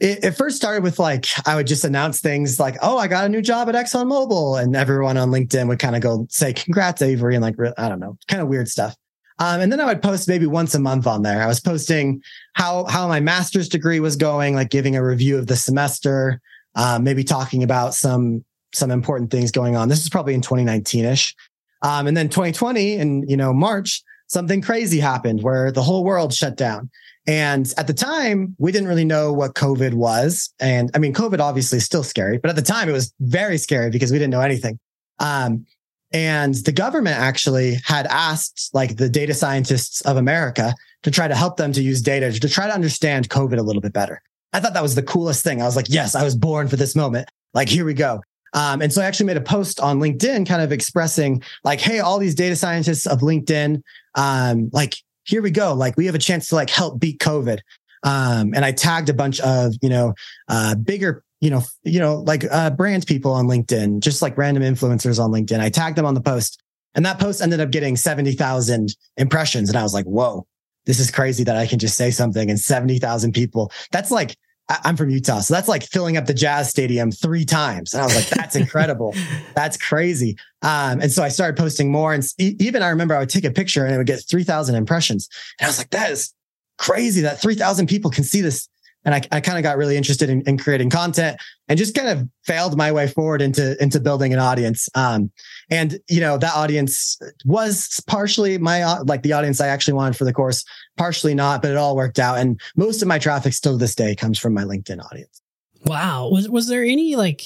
it, 0.00 0.24
it, 0.24 0.30
first 0.32 0.56
started 0.56 0.82
with 0.82 0.98
like 0.98 1.26
I 1.46 1.54
would 1.54 1.66
just 1.66 1.84
announce 1.84 2.20
things 2.20 2.58
like, 2.58 2.76
"Oh, 2.82 2.98
I 2.98 3.06
got 3.06 3.26
a 3.26 3.28
new 3.28 3.42
job 3.42 3.68
at 3.68 3.74
ExxonMobil," 3.74 4.62
and 4.62 4.74
everyone 4.74 5.16
on 5.16 5.30
LinkedIn 5.30 5.68
would 5.68 5.78
kind 5.78 5.94
of 5.94 6.02
go 6.02 6.26
say, 6.30 6.52
"Congrats, 6.52 7.02
Avery," 7.02 7.34
and 7.34 7.42
like 7.42 7.56
I 7.76 7.88
don't 7.88 8.00
know, 8.00 8.16
kind 8.26 8.42
of 8.42 8.48
weird 8.48 8.68
stuff. 8.68 8.96
Um, 9.38 9.60
and 9.60 9.72
then 9.72 9.80
I 9.80 9.86
would 9.86 10.02
post 10.02 10.28
maybe 10.28 10.46
once 10.46 10.74
a 10.74 10.78
month 10.78 11.06
on 11.06 11.22
there. 11.22 11.42
I 11.42 11.46
was 11.46 11.60
posting 11.60 12.22
how 12.54 12.84
how 12.84 13.08
my 13.08 13.20
master's 13.20 13.68
degree 13.68 14.00
was 14.00 14.16
going, 14.16 14.54
like 14.54 14.70
giving 14.70 14.96
a 14.96 15.04
review 15.04 15.38
of 15.38 15.46
the 15.46 15.56
semester, 15.56 16.40
uh, 16.74 16.98
maybe 17.00 17.22
talking 17.22 17.62
about 17.62 17.94
some 17.94 18.44
some 18.72 18.90
important 18.90 19.30
things 19.30 19.50
going 19.50 19.76
on. 19.76 19.88
This 19.88 20.00
is 20.00 20.08
probably 20.08 20.34
in 20.34 20.40
2019 20.40 21.04
ish. 21.04 21.34
Um, 21.82 22.06
and 22.06 22.16
then 22.16 22.28
2020 22.28 22.94
in, 22.94 23.28
you 23.28 23.36
know, 23.36 23.52
March, 23.52 24.02
something 24.28 24.60
crazy 24.60 25.00
happened 25.00 25.42
where 25.42 25.72
the 25.72 25.82
whole 25.82 26.04
world 26.04 26.32
shut 26.32 26.56
down. 26.56 26.90
And 27.26 27.72
at 27.76 27.86
the 27.86 27.94
time, 27.94 28.56
we 28.58 28.72
didn't 28.72 28.88
really 28.88 29.04
know 29.04 29.32
what 29.32 29.54
COVID 29.54 29.94
was. 29.94 30.52
And 30.58 30.90
I 30.94 30.98
mean, 30.98 31.12
COVID 31.12 31.38
obviously 31.38 31.78
is 31.78 31.84
still 31.84 32.02
scary, 32.02 32.38
but 32.38 32.48
at 32.48 32.56
the 32.56 32.62
time 32.62 32.88
it 32.88 32.92
was 32.92 33.12
very 33.20 33.58
scary 33.58 33.90
because 33.90 34.10
we 34.10 34.18
didn't 34.18 34.30
know 34.30 34.40
anything. 34.40 34.78
Um, 35.18 35.66
and 36.12 36.54
the 36.54 36.72
government 36.72 37.18
actually 37.18 37.76
had 37.84 38.06
asked 38.06 38.70
like 38.72 38.96
the 38.96 39.08
data 39.08 39.34
scientists 39.34 40.00
of 40.02 40.16
America 40.16 40.74
to 41.02 41.10
try 41.10 41.28
to 41.28 41.34
help 41.34 41.56
them 41.56 41.72
to 41.72 41.82
use 41.82 42.02
data 42.02 42.32
to 42.32 42.48
try 42.48 42.66
to 42.66 42.74
understand 42.74 43.28
COVID 43.28 43.58
a 43.58 43.62
little 43.62 43.82
bit 43.82 43.92
better. 43.92 44.20
I 44.52 44.60
thought 44.60 44.74
that 44.74 44.82
was 44.82 44.96
the 44.96 45.02
coolest 45.02 45.44
thing. 45.44 45.62
I 45.62 45.66
was 45.66 45.76
like, 45.76 45.88
yes, 45.88 46.14
I 46.14 46.24
was 46.24 46.34
born 46.34 46.66
for 46.66 46.76
this 46.76 46.96
moment. 46.96 47.28
Like, 47.54 47.68
here 47.68 47.84
we 47.84 47.94
go. 47.94 48.20
Um, 48.52 48.82
and 48.82 48.92
so 48.92 49.00
I 49.00 49.04
actually 49.04 49.26
made 49.26 49.36
a 49.36 49.42
post 49.42 49.78
on 49.78 50.00
LinkedIn 50.00 50.48
kind 50.48 50.60
of 50.60 50.72
expressing 50.72 51.42
like, 51.62 51.80
Hey, 51.80 52.00
all 52.00 52.18
these 52.18 52.34
data 52.34 52.56
scientists 52.56 53.06
of 53.06 53.20
LinkedIn, 53.20 53.82
um, 54.16 54.70
like, 54.72 54.96
here 55.24 55.42
we 55.42 55.50
go. 55.50 55.74
Like 55.74 55.96
we 55.96 56.06
have 56.06 56.14
a 56.14 56.18
chance 56.18 56.48
to 56.48 56.54
like 56.54 56.70
help 56.70 56.98
beat 56.98 57.18
COVID. 57.18 57.60
Um, 58.02 58.54
and 58.54 58.64
I 58.64 58.72
tagged 58.72 59.08
a 59.08 59.14
bunch 59.14 59.40
of, 59.40 59.74
you 59.82 59.88
know, 59.88 60.14
uh, 60.48 60.74
bigger, 60.74 61.22
you 61.40 61.50
know, 61.50 61.62
you 61.82 62.00
know, 62.00 62.16
like, 62.16 62.44
uh, 62.50 62.70
brand 62.70 63.06
people 63.06 63.32
on 63.32 63.46
LinkedIn, 63.46 64.00
just 64.00 64.22
like 64.22 64.38
random 64.38 64.62
influencers 64.62 65.22
on 65.22 65.30
LinkedIn. 65.30 65.60
I 65.60 65.68
tagged 65.68 65.96
them 65.96 66.06
on 66.06 66.14
the 66.14 66.20
post 66.20 66.62
and 66.94 67.04
that 67.06 67.18
post 67.18 67.40
ended 67.40 67.60
up 67.60 67.70
getting 67.70 67.96
70,000 67.96 68.96
impressions. 69.16 69.68
And 69.68 69.78
I 69.78 69.82
was 69.82 69.94
like, 69.94 70.06
whoa, 70.06 70.46
this 70.86 70.98
is 70.98 71.10
crazy 71.10 71.44
that 71.44 71.56
I 71.56 71.66
can 71.66 71.78
just 71.78 71.96
say 71.96 72.10
something 72.10 72.50
and 72.50 72.58
70,000 72.58 73.32
people. 73.32 73.70
That's 73.92 74.10
like, 74.10 74.36
I'm 74.84 74.96
from 74.96 75.10
Utah. 75.10 75.40
So 75.40 75.54
that's 75.54 75.68
like 75.68 75.82
filling 75.82 76.16
up 76.16 76.26
the 76.26 76.34
jazz 76.34 76.70
stadium 76.70 77.10
three 77.10 77.44
times. 77.44 77.92
And 77.92 78.02
I 78.02 78.06
was 78.06 78.14
like, 78.14 78.28
that's 78.28 78.56
incredible. 78.64 79.14
that's 79.54 79.76
crazy. 79.76 80.36
Um, 80.62 81.00
and 81.00 81.10
so 81.10 81.22
I 81.22 81.28
started 81.28 81.56
posting 81.56 81.90
more. 81.90 82.14
And 82.14 82.24
even 82.38 82.82
I 82.82 82.88
remember 82.88 83.14
I 83.14 83.18
would 83.18 83.30
take 83.30 83.44
a 83.44 83.50
picture 83.50 83.84
and 83.84 83.94
it 83.94 83.98
would 83.98 84.06
get 84.06 84.22
3,000 84.28 84.74
impressions. 84.74 85.28
And 85.58 85.66
I 85.66 85.68
was 85.68 85.78
like, 85.78 85.90
that 85.90 86.10
is 86.12 86.32
crazy 86.78 87.20
that 87.22 87.40
3,000 87.40 87.88
people 87.88 88.10
can 88.10 88.24
see 88.24 88.40
this 88.40 88.68
and 89.04 89.14
I, 89.14 89.22
I 89.32 89.40
kind 89.40 89.58
of 89.58 89.62
got 89.62 89.78
really 89.78 89.96
interested 89.96 90.28
in, 90.28 90.42
in, 90.42 90.58
creating 90.58 90.90
content 90.90 91.40
and 91.68 91.78
just 91.78 91.94
kind 91.94 92.08
of 92.08 92.28
failed 92.44 92.76
my 92.76 92.92
way 92.92 93.06
forward 93.06 93.40
into 93.40 93.80
into 93.82 93.98
building 94.00 94.32
an 94.32 94.38
audience. 94.38 94.88
Um, 94.94 95.30
and 95.70 95.98
you 96.08 96.20
know 96.20 96.36
that 96.38 96.54
audience 96.54 97.18
was 97.44 98.00
partially 98.06 98.58
my 98.58 99.00
like 99.02 99.22
the 99.22 99.32
audience 99.32 99.60
I 99.60 99.68
actually 99.68 99.94
wanted 99.94 100.16
for 100.16 100.24
the 100.24 100.32
course, 100.32 100.64
partially 100.96 101.34
not, 101.34 101.62
but 101.62 101.70
it 101.70 101.76
all 101.76 101.96
worked 101.96 102.18
out. 102.18 102.38
And 102.38 102.60
most 102.76 103.02
of 103.02 103.08
my 103.08 103.18
traffic 103.18 103.52
still 103.52 103.72
to 103.72 103.78
this 103.78 103.94
day 103.94 104.14
comes 104.14 104.38
from 104.38 104.54
my 104.54 104.64
LinkedIn 104.64 105.02
audience. 105.04 105.40
Wow. 105.86 106.28
Was 106.30 106.48
was 106.48 106.68
there 106.68 106.84
any 106.84 107.16
like 107.16 107.42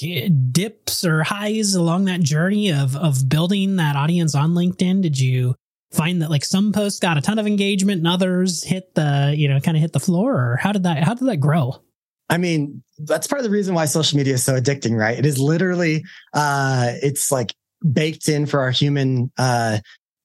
dips 0.51 1.05
or 1.05 1.23
highs 1.23 1.73
along 1.73 2.05
that 2.05 2.19
journey 2.19 2.71
of 2.71 2.95
of 2.97 3.29
building 3.29 3.77
that 3.77 3.95
audience 3.95 4.35
on 4.35 4.53
LinkedIn? 4.53 5.01
Did 5.01 5.17
you 5.17 5.55
find 5.95 6.21
that 6.21 6.29
like 6.29 6.45
some 6.45 6.71
posts 6.71 6.99
got 6.99 7.17
a 7.17 7.21
ton 7.21 7.39
of 7.39 7.47
engagement 7.47 7.99
and 7.99 8.07
others 8.07 8.63
hit 8.63 8.93
the 8.95 9.33
you 9.35 9.47
know 9.47 9.59
kind 9.59 9.77
of 9.77 9.81
hit 9.81 9.93
the 9.93 9.99
floor 9.99 10.33
or 10.33 10.57
how 10.57 10.71
did 10.71 10.83
that 10.83 11.03
how 11.03 11.13
did 11.13 11.27
that 11.27 11.37
grow? 11.37 11.75
I 12.29 12.37
mean 12.37 12.83
that's 12.99 13.27
part 13.27 13.39
of 13.39 13.43
the 13.43 13.49
reason 13.49 13.75
why 13.75 13.85
social 13.85 14.17
media 14.17 14.33
is 14.33 14.43
so 14.43 14.59
addicting 14.59 14.97
right? 14.97 15.17
It 15.17 15.25
is 15.25 15.39
literally 15.39 16.03
uh 16.33 16.93
it's 17.01 17.31
like 17.31 17.53
baked 17.93 18.29
in 18.29 18.45
for 18.45 18.59
our 18.59 18.71
human 18.71 19.31
uh 19.37 19.79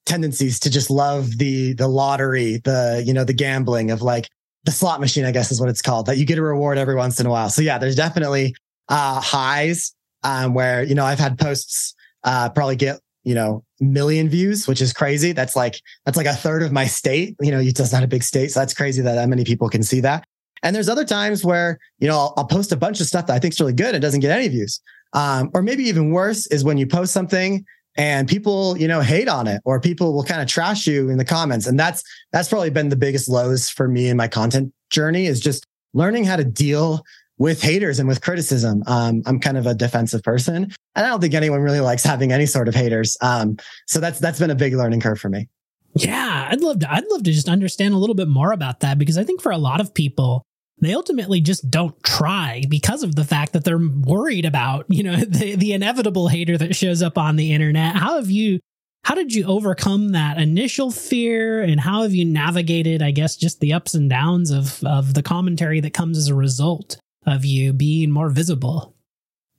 tendencies 0.07 0.59
to 0.61 0.71
just 0.71 0.91
love 0.91 1.39
the 1.39 1.75
the 1.75 1.87
lottery 1.87 2.57
the 2.65 3.03
you 3.07 3.13
know 3.13 3.25
the 3.25 3.33
gambling 3.33 3.91
of 3.91 4.03
like 4.03 4.29
the 4.65 4.73
slot 4.73 4.99
machine 4.99 5.25
i 5.25 5.31
guess 5.31 5.53
is 5.53 5.61
what 5.61 5.69
it's 5.69 5.83
called 5.83 6.07
that 6.07 6.17
you 6.17 6.25
get 6.25 6.39
a 6.39 6.43
reward 6.43 6.79
every 6.79 6.95
once 6.95 7.21
in 7.21 7.27
a 7.27 7.31
while. 7.31 7.49
So 7.51 7.63
yeah 7.63 7.79
there's 7.79 7.97
definitely 7.97 8.55
uh 8.89 9.21
highs 9.21 9.95
um 10.23 10.55
where 10.55 10.83
you 10.83 10.95
know 10.95 11.05
i've 11.05 11.19
had 11.19 11.39
posts 11.39 11.95
uh 12.25 12.49
probably 12.51 12.77
get 12.77 13.01
you 13.25 13.35
know, 13.35 13.65
million 13.81 14.29
views, 14.29 14.67
which 14.67 14.81
is 14.81 14.93
crazy. 14.93 15.33
That's 15.33 15.57
like, 15.57 15.81
that's 16.05 16.17
like 16.17 16.27
a 16.27 16.35
third 16.35 16.63
of 16.63 16.73
my 16.73 16.87
state. 16.87 17.37
You 17.41 17.51
know, 17.51 17.59
Utah's 17.59 17.93
not 17.93 18.03
a 18.03 18.09
big 18.09 18.23
state. 18.23 18.51
So 18.51 18.61
that's 18.61 18.75
crazy 18.75 19.03
that 19.03 19.15
that 19.15 19.29
many 19.29 19.45
people 19.45 19.69
can 19.69 19.83
see 19.83 20.01
that. 20.01 20.25
And 20.63 20.77
there's 20.77 20.89
other 20.89 21.05
times 21.05 21.45
where, 21.45 21.79
you 21.99 22.09
know, 22.09 22.19
I'll, 22.19 22.35
I'll 22.37 22.47
post 22.47 22.73
a 22.73 22.77
bunch 22.77 23.01
of 23.01 23.07
stuff 23.07 23.27
that 23.27 23.35
I 23.35 23.39
think 23.39 23.55
is 23.55 23.61
really 23.61 23.73
good. 23.73 23.95
It 23.95 24.01
doesn't 24.01 24.21
get 24.21 24.31
any 24.31 24.49
views. 24.49 24.81
Um, 25.13 25.51
or 25.55 25.63
maybe 25.63 25.85
even 25.85 26.11
worse 26.11 26.47
is 26.49 26.65
when 26.65 26.79
you 26.79 26.87
post 26.87 27.13
something 27.13 27.65
and 27.97 28.29
people, 28.29 28.77
you 28.77 28.87
know, 28.87 29.01
hate 29.01 29.29
on 29.29 29.47
it 29.47 29.61
or 29.65 29.81
people 29.81 30.13
will 30.15 30.25
kind 30.25 30.41
of 30.41 30.49
trash 30.49 30.87
you 30.87 31.09
in 31.09 31.19
the 31.19 31.25
comments. 31.25 31.67
And 31.67 31.79
that's, 31.79 32.03
that's 32.33 32.49
probably 32.49 32.71
been 32.71 32.91
the 32.91 32.97
biggest 32.97 33.29
lows 33.29 33.69
for 33.69 33.89
me 33.89 34.09
in 34.09 34.17
my 34.17 34.29
content 34.29 34.73
journey 34.91 35.27
is 35.27 35.41
just 35.41 35.67
learning 35.95 36.25
how 36.25 36.37
to 36.37 36.45
deal 36.45 37.03
with 37.41 37.63
haters 37.63 37.99
and 37.99 38.07
with 38.07 38.21
criticism. 38.21 38.85
Um, 38.87 39.23
I'm 39.25 39.41
kind 39.41 39.57
of 39.57 39.67
a 39.67 39.75
defensive 39.75 40.23
person, 40.23 40.65
and 40.95 41.07
I 41.07 41.09
don't 41.09 41.21
think 41.21 41.33
anyone 41.33 41.63
really 41.63 41.81
likes 41.81 42.05
having 42.05 42.33
any 42.33 42.45
sort 42.45 42.69
of 42.69 42.75
haters. 42.75 43.17
Um, 43.23 43.57
so 43.87 43.99
that's 43.99 44.21
that's 44.21 44.39
been 44.39 44.51
a 44.51 44.55
big 44.55 44.75
learning 44.75 45.01
curve 45.01 45.19
for 45.19 45.31
me. 45.31 45.49
Yeah, 45.95 46.49
I'd 46.51 46.61
love 46.61 46.81
to. 46.81 46.93
I'd 46.93 47.09
love 47.11 47.25
to 47.25 47.33
just 47.33 47.49
understand 47.49 47.95
a 47.95 47.97
little 47.97 48.15
bit 48.15 48.29
more 48.29 48.53
about 48.53 48.81
that 48.81 48.99
because 48.99 49.17
I 49.17 49.25
think 49.25 49.41
for 49.41 49.51
a 49.51 49.59
lot 49.59 49.81
of 49.81 49.95
people, 49.95 50.45
they 50.83 50.93
ultimately 50.93 51.41
just 51.41 51.69
don't 51.71 52.01
try 52.03 52.63
because 52.69 53.03
of 53.03 53.17
the 53.17 53.25
fact 53.25 53.55
that 53.55 53.65
they're 53.65 53.79
worried 53.79 54.45
about 54.45 54.85
you 54.91 55.03
know 55.03 55.17
the 55.29 55.57
the 55.57 55.73
inevitable 55.73 56.29
hater 56.29 56.59
that 56.59 56.77
shows 56.77 57.03
up 57.03 57.17
on 57.17 57.37
the 57.37 57.53
internet. 57.53 57.97
How 57.97 58.17
have 58.17 58.31
you? 58.31 58.61
How 59.03 59.15
did 59.15 59.33
you 59.33 59.47
overcome 59.47 60.11
that 60.11 60.37
initial 60.39 60.91
fear 60.91 61.63
and 61.63 61.81
how 61.81 62.03
have 62.03 62.13
you 62.13 62.27
navigated, 62.27 63.01
I 63.01 63.13
guess, 63.13 63.35
just 63.35 63.61
the 63.61 63.73
ups 63.73 63.95
and 63.95 64.11
downs 64.11 64.51
of, 64.51 64.85
of 64.85 65.15
the 65.15 65.23
commentary 65.23 65.81
that 65.81 65.95
comes 65.95 66.19
as 66.19 66.29
a 66.29 66.35
result 66.35 66.99
of 67.27 67.45
you 67.45 67.73
being 67.73 68.11
more 68.11 68.31
visible? 68.31 68.95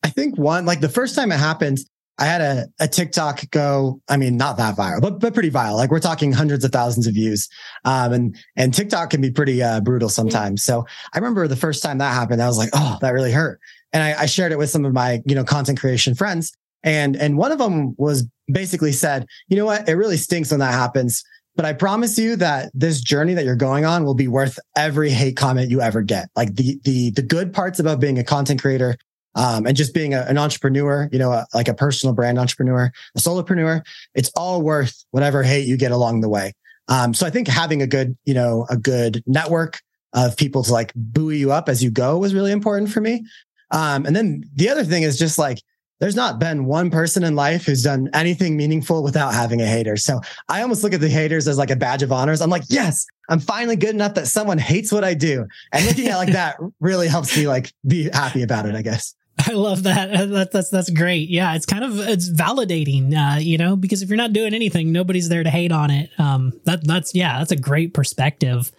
I 0.03 0.09
think 0.09 0.37
one, 0.37 0.65
like 0.65 0.81
the 0.81 0.89
first 0.89 1.15
time 1.15 1.31
it 1.31 1.37
happened, 1.37 1.79
I 2.17 2.25
had 2.25 2.41
a, 2.41 2.67
a 2.79 2.87
TikTok 2.87 3.49
go, 3.51 4.01
I 4.07 4.17
mean, 4.17 4.37
not 4.37 4.57
that 4.57 4.75
viral, 4.75 5.01
but, 5.01 5.19
but 5.19 5.33
pretty 5.33 5.49
viral. 5.49 5.75
Like 5.75 5.89
we're 5.89 5.99
talking 5.99 6.31
hundreds 6.31 6.63
of 6.63 6.71
thousands 6.71 7.07
of 7.07 7.13
views. 7.13 7.47
Um, 7.85 8.13
and, 8.13 8.37
and 8.55 8.73
TikTok 8.73 9.09
can 9.09 9.21
be 9.21 9.31
pretty, 9.31 9.63
uh, 9.63 9.81
brutal 9.81 10.09
sometimes. 10.09 10.63
So 10.63 10.85
I 11.13 11.17
remember 11.17 11.47
the 11.47 11.55
first 11.55 11.81
time 11.81 11.97
that 11.99 12.13
happened, 12.13 12.41
I 12.41 12.47
was 12.47 12.57
like, 12.57 12.69
oh, 12.73 12.97
that 13.01 13.11
really 13.11 13.31
hurt. 13.31 13.59
And 13.93 14.03
I, 14.03 14.21
I 14.21 14.25
shared 14.25 14.51
it 14.51 14.57
with 14.57 14.69
some 14.69 14.85
of 14.85 14.93
my, 14.93 15.21
you 15.25 15.35
know, 15.35 15.43
content 15.43 15.79
creation 15.79 16.13
friends. 16.13 16.51
And, 16.83 17.15
and 17.15 17.37
one 17.37 17.51
of 17.51 17.59
them 17.59 17.95
was 17.97 18.27
basically 18.51 18.91
said, 18.91 19.25
you 19.47 19.57
know 19.57 19.65
what? 19.65 19.87
It 19.87 19.93
really 19.93 20.17
stinks 20.17 20.51
when 20.51 20.59
that 20.59 20.73
happens. 20.73 21.23
But 21.55 21.65
I 21.65 21.73
promise 21.73 22.17
you 22.17 22.35
that 22.37 22.71
this 22.73 23.01
journey 23.01 23.33
that 23.33 23.43
you're 23.43 23.55
going 23.55 23.85
on 23.85 24.05
will 24.05 24.15
be 24.15 24.27
worth 24.27 24.57
every 24.75 25.09
hate 25.09 25.35
comment 25.35 25.69
you 25.69 25.81
ever 25.81 26.01
get. 26.01 26.29
Like 26.35 26.55
the 26.55 26.79
the 26.83 27.11
the 27.11 27.21
good 27.21 27.53
parts 27.53 27.79
about 27.79 27.99
being 27.99 28.17
a 28.17 28.23
content 28.23 28.61
creator 28.61 28.97
um, 29.35 29.65
and 29.65 29.75
just 29.75 29.93
being 29.93 30.13
a, 30.13 30.21
an 30.21 30.37
entrepreneur, 30.37 31.09
you 31.11 31.19
know, 31.19 31.31
a, 31.31 31.45
like 31.53 31.67
a 31.67 31.73
personal 31.73 32.13
brand 32.13 32.39
entrepreneur, 32.39 32.91
a 33.15 33.19
solopreneur, 33.19 33.81
it's 34.15 34.29
all 34.35 34.61
worth 34.61 35.05
whatever 35.11 35.43
hate 35.43 35.67
you 35.67 35.77
get 35.77 35.91
along 35.91 36.21
the 36.21 36.29
way. 36.29 36.53
Um, 36.87 37.13
so 37.13 37.25
I 37.25 37.29
think 37.29 37.47
having 37.47 37.81
a 37.81 37.87
good, 37.87 38.17
you 38.25 38.33
know, 38.33 38.65
a 38.69 38.77
good 38.77 39.23
network 39.25 39.79
of 40.13 40.35
people 40.35 40.63
to 40.63 40.73
like 40.73 40.91
buoy 40.95 41.37
you 41.37 41.51
up 41.51 41.69
as 41.69 41.83
you 41.83 41.89
go 41.89 42.17
was 42.17 42.33
really 42.33 42.51
important 42.51 42.91
for 42.91 42.99
me. 42.99 43.25
Um, 43.71 44.05
and 44.05 44.15
then 44.15 44.43
the 44.53 44.69
other 44.69 44.83
thing 44.83 45.03
is 45.03 45.17
just 45.17 45.37
like 45.37 45.61
there's 46.01 46.15
not 46.15 46.39
been 46.39 46.65
one 46.65 46.89
person 46.89 47.23
in 47.23 47.35
life 47.35 47.63
who's 47.63 47.83
done 47.83 48.09
anything 48.13 48.57
meaningful 48.57 49.03
without 49.03 49.35
having 49.35 49.61
a 49.61 49.67
hater. 49.67 49.95
So 49.95 50.19
I 50.49 50.63
almost 50.63 50.83
look 50.83 50.93
at 50.93 50.99
the 50.99 51.07
haters 51.07 51.47
as 51.47 51.59
like 51.59 51.69
a 51.69 51.75
badge 51.75 52.01
of 52.01 52.11
honors. 52.11 52.41
I'm 52.41 52.49
like, 52.49 52.63
yes, 52.69 53.05
I'm 53.29 53.39
finally 53.39 53.75
good 53.75 53.91
enough 53.91 54.15
that 54.15 54.25
someone 54.25 54.57
hates 54.57 54.91
what 54.91 55.03
I 55.03 55.13
do. 55.13 55.45
And 55.71 55.85
looking 55.85 56.07
at 56.07 56.17
like 56.17 56.33
that 56.33 56.57
really 56.79 57.07
helps 57.07 57.37
me 57.37 57.47
like 57.47 57.71
be 57.87 58.09
happy 58.11 58.41
about 58.41 58.65
it, 58.65 58.73
I 58.73 58.81
guess. 58.81 59.13
I 59.47 59.53
love 59.53 59.83
that. 59.83 60.09
That. 60.31 60.51
That's 60.51 60.69
that's 60.69 60.89
great. 60.89 61.29
Yeah, 61.29 61.53
it's 61.55 61.65
kind 61.65 61.83
of 61.83 61.99
it's 61.99 62.29
validating, 62.29 63.13
uh, 63.15 63.39
you 63.39 63.57
know, 63.57 63.75
because 63.75 64.01
if 64.01 64.09
you're 64.09 64.17
not 64.17 64.33
doing 64.33 64.53
anything, 64.53 64.91
nobody's 64.91 65.29
there 65.29 65.43
to 65.43 65.49
hate 65.49 65.71
on 65.71 65.91
it. 65.91 66.09
Um, 66.17 66.59
that 66.65 66.85
that's 66.85 67.13
yeah, 67.13 67.37
that's 67.37 67.51
a 67.51 67.55
great 67.55 67.93
perspective. 67.93 68.71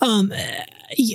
Um, 0.00 0.32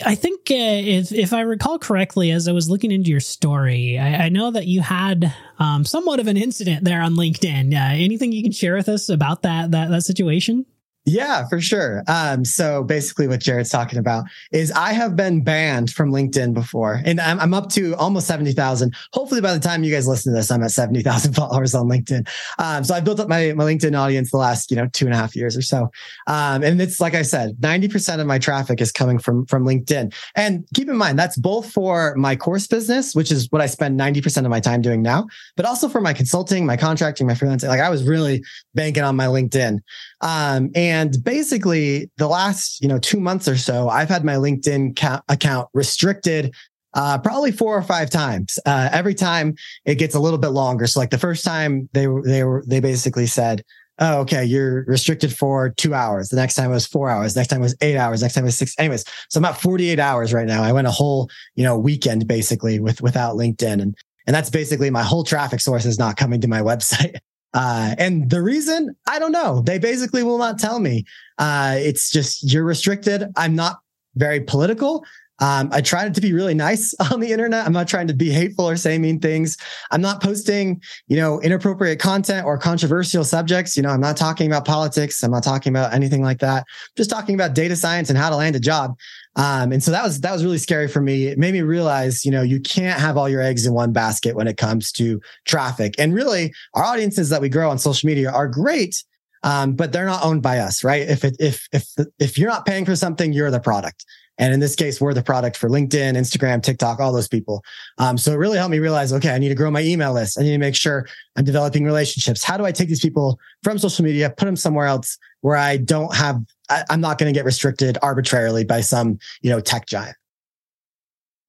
I 0.05 0.15
think 0.15 0.51
uh, 0.51 0.55
if 0.55 1.11
if 1.11 1.33
I 1.33 1.41
recall 1.41 1.79
correctly, 1.79 2.31
as 2.31 2.47
I 2.47 2.53
was 2.53 2.69
looking 2.69 2.91
into 2.91 3.09
your 3.09 3.19
story, 3.19 3.99
I, 3.99 4.25
I 4.25 4.29
know 4.29 4.51
that 4.51 4.67
you 4.67 4.81
had 4.81 5.33
um, 5.59 5.83
somewhat 5.83 6.19
of 6.19 6.27
an 6.27 6.37
incident 6.37 6.85
there 6.85 7.01
on 7.01 7.15
LinkedIn. 7.15 7.73
Uh, 7.73 7.95
anything 7.95 8.31
you 8.31 8.41
can 8.41 8.53
share 8.53 8.75
with 8.75 8.87
us 8.87 9.09
about 9.09 9.41
that 9.41 9.71
that 9.71 9.89
that 9.89 10.03
situation? 10.03 10.65
Yeah, 11.07 11.47
for 11.47 11.61
sure. 11.61 12.03
Um, 12.07 12.43
so 12.43 12.83
basically, 12.83 13.27
what 13.27 13.39
Jared's 13.39 13.69
talking 13.69 13.99
about 13.99 14.25
is 14.51 14.71
I 14.71 14.91
have 14.93 15.15
been 15.15 15.43
banned 15.43 15.91
from 15.91 16.11
LinkedIn 16.11 16.55
before, 16.55 16.99
and 17.05 17.21
I'm, 17.21 17.39
I'm 17.39 17.53
up 17.53 17.69
to 17.73 17.95
almost 17.97 18.25
70,000. 18.25 18.95
Hopefully, 19.13 19.39
by 19.39 19.53
the 19.53 19.59
time 19.59 19.83
you 19.83 19.93
guys 19.93 20.07
listen 20.07 20.33
to 20.33 20.37
this, 20.37 20.49
I'm 20.49 20.63
at 20.63 20.71
70,000 20.71 21.33
followers 21.35 21.75
on 21.75 21.87
LinkedIn. 21.87 22.27
Um, 22.57 22.83
so 22.83 22.95
I've 22.95 23.05
built 23.05 23.19
up 23.19 23.27
my, 23.27 23.53
my 23.53 23.65
LinkedIn 23.65 23.95
audience 23.95 24.31
the 24.31 24.37
last, 24.37 24.71
you 24.71 24.77
know, 24.77 24.87
two 24.93 25.05
and 25.05 25.13
a 25.13 25.17
half 25.17 25.35
years 25.35 25.55
or 25.55 25.61
so. 25.61 25.91
Um, 26.25 26.63
and 26.63 26.81
it's 26.81 26.99
like 26.99 27.13
I 27.13 27.21
said, 27.21 27.55
90% 27.57 28.19
of 28.19 28.25
my 28.25 28.39
traffic 28.39 28.81
is 28.81 28.91
coming 28.91 29.19
from, 29.19 29.45
from 29.45 29.63
LinkedIn. 29.63 30.11
And 30.35 30.65
keep 30.73 30.89
in 30.89 30.97
mind, 30.97 31.19
that's 31.19 31.37
both 31.37 31.71
for 31.71 32.15
my 32.15 32.35
course 32.35 32.65
business, 32.65 33.13
which 33.13 33.31
is 33.31 33.47
what 33.51 33.61
I 33.61 33.67
spend 33.67 33.99
90% 33.99 34.43
of 34.43 34.49
my 34.49 34.59
time 34.59 34.81
doing 34.81 35.03
now, 35.03 35.27
but 35.55 35.67
also 35.67 35.87
for 35.87 36.01
my 36.01 36.13
consulting, 36.13 36.65
my 36.65 36.77
contracting, 36.77 37.27
my 37.27 37.33
freelancing. 37.33 37.67
Like 37.67 37.79
I 37.79 37.91
was 37.91 38.03
really 38.03 38.43
banking 38.73 39.03
on 39.03 39.15
my 39.15 39.27
LinkedIn. 39.27 39.81
Um, 40.21 40.71
and 40.95 41.21
basically 41.25 42.09
the 42.15 42.27
last, 42.27 42.81
you 42.81 42.87
know, 42.87 42.97
two 42.97 43.19
months 43.19 43.49
or 43.49 43.57
so, 43.57 43.89
I've 43.89 44.07
had 44.07 44.23
my 44.23 44.35
LinkedIn 44.35 44.97
ca- 44.97 45.21
account 45.27 45.67
restricted 45.73 46.55
uh, 46.93 47.17
probably 47.17 47.51
four 47.51 47.77
or 47.77 47.81
five 47.81 48.09
times. 48.09 48.57
Uh, 48.65 48.87
every 48.93 49.13
time 49.13 49.55
it 49.83 49.95
gets 49.95 50.15
a 50.15 50.19
little 50.19 50.39
bit 50.39 50.51
longer. 50.51 50.87
So 50.87 51.01
like 51.01 51.09
the 51.09 51.17
first 51.17 51.43
time 51.43 51.89
they 51.91 52.07
they 52.23 52.45
were, 52.45 52.63
they 52.65 52.79
basically 52.79 53.27
said, 53.27 53.61
Oh, 53.99 54.21
okay. 54.21 54.43
You're 54.45 54.85
restricted 54.85 55.35
for 55.35 55.69
two 55.69 55.93
hours. 55.93 56.29
The 56.29 56.37
next 56.37 56.55
time 56.55 56.69
it 56.69 56.73
was 56.73 56.87
four 56.87 57.09
hours. 57.09 57.35
Next 57.35 57.49
time 57.49 57.59
it 57.59 57.63
was 57.63 57.75
eight 57.81 57.97
hours. 57.97 58.21
Next 58.21 58.35
time 58.35 58.45
it 58.45 58.47
was 58.47 58.57
six. 58.57 58.73
Anyways, 58.77 59.03
so 59.29 59.37
I'm 59.39 59.45
at 59.45 59.59
48 59.59 59.99
hours 59.99 60.33
right 60.33 60.47
now. 60.47 60.63
I 60.63 60.71
went 60.71 60.87
a 60.87 60.91
whole, 60.91 61.29
you 61.55 61.63
know, 61.63 61.77
weekend 61.77 62.27
basically 62.27 62.79
with, 62.79 63.01
without 63.01 63.35
LinkedIn. 63.35 63.81
And, 63.81 63.95
and 64.27 64.35
that's 64.35 64.49
basically 64.49 64.89
my 64.89 65.03
whole 65.03 65.23
traffic 65.23 65.61
source 65.61 65.85
is 65.85 65.97
not 65.99 66.17
coming 66.17 66.41
to 66.41 66.47
my 66.47 66.61
website. 66.71 67.15
Uh, 67.55 67.95
and 67.97 68.29
the 68.29 68.41
reason, 68.41 68.95
I 69.07 69.17
don't 69.17 69.31
know. 69.31 69.61
They 69.61 69.79
basically 69.79 70.23
will 70.23 70.37
not 70.37 70.59
tell 70.59 70.79
me. 70.79 71.05
Uh, 71.37 71.75
it's 71.79 72.11
just 72.11 72.51
you're 72.51 72.65
restricted. 72.65 73.23
I'm 73.37 73.55
not 73.55 73.77
very 74.15 74.41
political. 74.41 75.05
Um, 75.39 75.69
I 75.71 75.81
try 75.81 76.07
to 76.07 76.21
be 76.21 76.33
really 76.33 76.53
nice 76.53 76.93
on 77.11 77.19
the 77.19 77.31
internet. 77.31 77.65
I'm 77.65 77.73
not 77.73 77.87
trying 77.87 78.07
to 78.07 78.13
be 78.13 78.29
hateful 78.29 78.69
or 78.69 78.77
say 78.77 78.97
mean 78.97 79.19
things. 79.19 79.57
I'm 79.91 80.01
not 80.01 80.21
posting, 80.21 80.81
you 81.07 81.17
know, 81.17 81.41
inappropriate 81.41 81.99
content 81.99 82.45
or 82.45 82.57
controversial 82.57 83.23
subjects. 83.23 83.75
You 83.75 83.83
know, 83.83 83.89
I'm 83.89 84.01
not 84.01 84.17
talking 84.17 84.47
about 84.47 84.65
politics. 84.65 85.23
I'm 85.23 85.31
not 85.31 85.43
talking 85.43 85.71
about 85.71 85.93
anything 85.93 86.23
like 86.23 86.39
that. 86.39 86.59
I'm 86.59 86.95
just 86.95 87.09
talking 87.09 87.35
about 87.35 87.53
data 87.53 87.75
science 87.75 88.09
and 88.09 88.17
how 88.17 88.29
to 88.29 88.35
land 88.35 88.55
a 88.55 88.59
job. 88.59 88.95
Um, 89.37 89.73
and 89.73 89.83
so 89.83 89.91
that 89.91 90.03
was 90.03 90.21
that 90.21 90.31
was 90.31 90.45
really 90.45 90.57
scary 90.57 90.87
for 90.87 91.01
me. 91.01 91.27
It 91.27 91.37
made 91.37 91.53
me 91.53 91.61
realize, 91.61 92.23
you 92.23 92.31
know, 92.31 92.41
you 92.41 92.61
can't 92.61 92.99
have 92.99 93.17
all 93.17 93.27
your 93.27 93.41
eggs 93.41 93.65
in 93.65 93.73
one 93.73 93.91
basket 93.91 94.35
when 94.35 94.47
it 94.47 94.55
comes 94.55 94.91
to 94.93 95.19
traffic. 95.45 95.95
And 95.97 96.13
really, 96.13 96.53
our 96.73 96.83
audiences 96.83 97.29
that 97.29 97.41
we 97.41 97.49
grow 97.49 97.69
on 97.69 97.77
social 97.77 98.07
media 98.07 98.31
are 98.31 98.47
great, 98.47 99.03
um, 99.43 99.73
but 99.73 99.91
they're 99.91 100.05
not 100.05 100.23
owned 100.23 100.41
by 100.41 100.59
us, 100.59 100.85
right? 100.85 101.01
If 101.01 101.25
it, 101.25 101.35
if 101.39 101.67
if 101.73 101.85
if 102.17 102.37
you're 102.37 102.49
not 102.49 102.65
paying 102.65 102.85
for 102.85 102.95
something, 102.95 103.33
you're 103.33 103.51
the 103.51 103.59
product. 103.59 104.05
And 104.37 104.53
in 104.53 104.59
this 104.59 104.75
case, 104.75 104.99
we're 104.99 105.13
the 105.13 105.23
product 105.23 105.55
for 105.55 105.69
LinkedIn, 105.69 106.15
Instagram, 106.17 106.61
TikTok, 106.61 106.99
all 106.99 107.13
those 107.13 107.27
people. 107.27 107.63
Um, 107.97 108.17
so 108.17 108.31
it 108.33 108.35
really 108.35 108.57
helped 108.57 108.71
me 108.71 108.79
realize, 108.79 109.13
okay, 109.13 109.29
I 109.29 109.37
need 109.37 109.49
to 109.49 109.55
grow 109.55 109.71
my 109.71 109.81
email 109.81 110.13
list. 110.13 110.39
I 110.39 110.43
need 110.43 110.51
to 110.51 110.57
make 110.57 110.75
sure 110.75 111.07
I'm 111.35 111.45
developing 111.45 111.85
relationships. 111.85 112.43
How 112.43 112.57
do 112.57 112.65
I 112.65 112.71
take 112.71 112.89
these 112.89 112.99
people 112.99 113.39
from 113.63 113.77
social 113.77 114.03
media, 114.03 114.29
put 114.29 114.45
them 114.45 114.55
somewhere 114.55 114.87
else 114.87 115.17
where 115.41 115.55
I 115.55 115.77
don't 115.77 116.13
have, 116.13 116.41
I, 116.69 116.83
I'm 116.89 117.01
not 117.01 117.17
going 117.17 117.33
to 117.33 117.37
get 117.37 117.45
restricted 117.45 117.97
arbitrarily 118.01 118.65
by 118.65 118.81
some, 118.81 119.19
you 119.41 119.49
know, 119.49 119.61
tech 119.61 119.85
giant. 119.87 120.17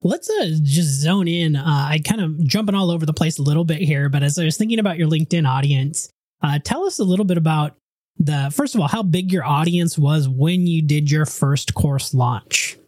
Let's 0.02 0.30
uh, 0.30 0.50
just 0.62 1.00
zone 1.00 1.26
in. 1.26 1.56
Uh, 1.56 1.64
I 1.64 2.00
kind 2.04 2.20
of 2.20 2.46
jumping 2.46 2.74
all 2.74 2.90
over 2.90 3.04
the 3.06 3.14
place 3.14 3.38
a 3.38 3.42
little 3.42 3.64
bit 3.64 3.78
here, 3.78 4.08
but 4.08 4.22
as 4.22 4.38
I 4.38 4.44
was 4.44 4.56
thinking 4.56 4.78
about 4.78 4.98
your 4.98 5.08
LinkedIn 5.08 5.48
audience, 5.48 6.08
uh, 6.42 6.60
tell 6.62 6.84
us 6.84 6.98
a 7.00 7.04
little 7.04 7.24
bit 7.24 7.38
about 7.38 7.76
the 8.18 8.50
first 8.52 8.74
of 8.74 8.80
all 8.80 8.88
how 8.88 9.02
big 9.02 9.32
your 9.32 9.44
audience 9.44 9.98
was 9.98 10.28
when 10.28 10.66
you 10.66 10.82
did 10.82 11.10
your 11.10 11.26
first 11.26 11.74
course 11.74 12.14
launch 12.14 12.78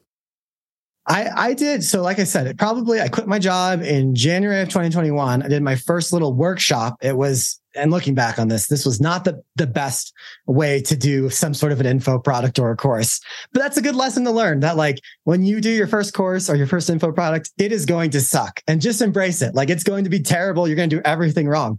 I, 1.09 1.31
I 1.35 1.55
did. 1.55 1.83
So, 1.83 2.03
like 2.03 2.19
I 2.19 2.25
said, 2.25 2.47
it 2.47 2.59
probably, 2.59 3.01
I 3.01 3.09
quit 3.09 3.27
my 3.27 3.39
job 3.39 3.81
in 3.81 4.15
January 4.15 4.61
of 4.61 4.69
2021. 4.69 5.43
I 5.43 5.49
did 5.49 5.63
my 5.63 5.75
first 5.75 6.13
little 6.13 6.35
workshop. 6.35 6.99
It 7.01 7.17
was, 7.17 7.59
and 7.75 7.91
looking 7.91 8.15
back 8.15 8.39
on 8.39 8.49
this, 8.49 8.67
this 8.67 8.85
was 8.85 9.01
not 9.01 9.25
the, 9.25 9.43
the 9.57 9.67
best 9.67 10.13
way 10.47 10.83
to 10.83 10.95
do 10.95 11.31
some 11.31 11.55
sort 11.55 11.73
of 11.73 11.81
an 11.81 11.87
info 11.87 12.19
product 12.19 12.59
or 12.59 12.71
a 12.71 12.77
course. 12.77 13.21
But 13.53 13.61
that's 13.61 13.79
a 13.79 13.83
good 13.83 13.97
lesson 13.97 14.23
to 14.25 14.31
learn 14.31 14.61
that, 14.61 14.77
like, 14.77 14.99
when 15.25 15.45
you 15.45 15.63
do 15.63 15.71
your 15.71 15.87
first 15.87 16.13
course 16.13 16.51
or 16.51 16.57
your 16.57 16.67
first 16.67 16.91
info 16.91 17.11
product, 17.11 17.53
it 17.57 17.73
is 17.73 17.87
going 17.87 18.11
to 18.11 18.21
suck 18.21 18.63
and 18.69 18.79
just 18.79 19.01
embrace 19.01 19.41
it. 19.41 19.55
Like, 19.55 19.71
it's 19.71 19.85
going 19.85 20.05
to 20.05 20.11
be 20.11 20.21
terrible. 20.21 20.69
You're 20.69 20.77
going 20.77 20.91
to 20.91 20.97
do 20.97 21.03
everything 21.07 21.49
wrong. 21.49 21.79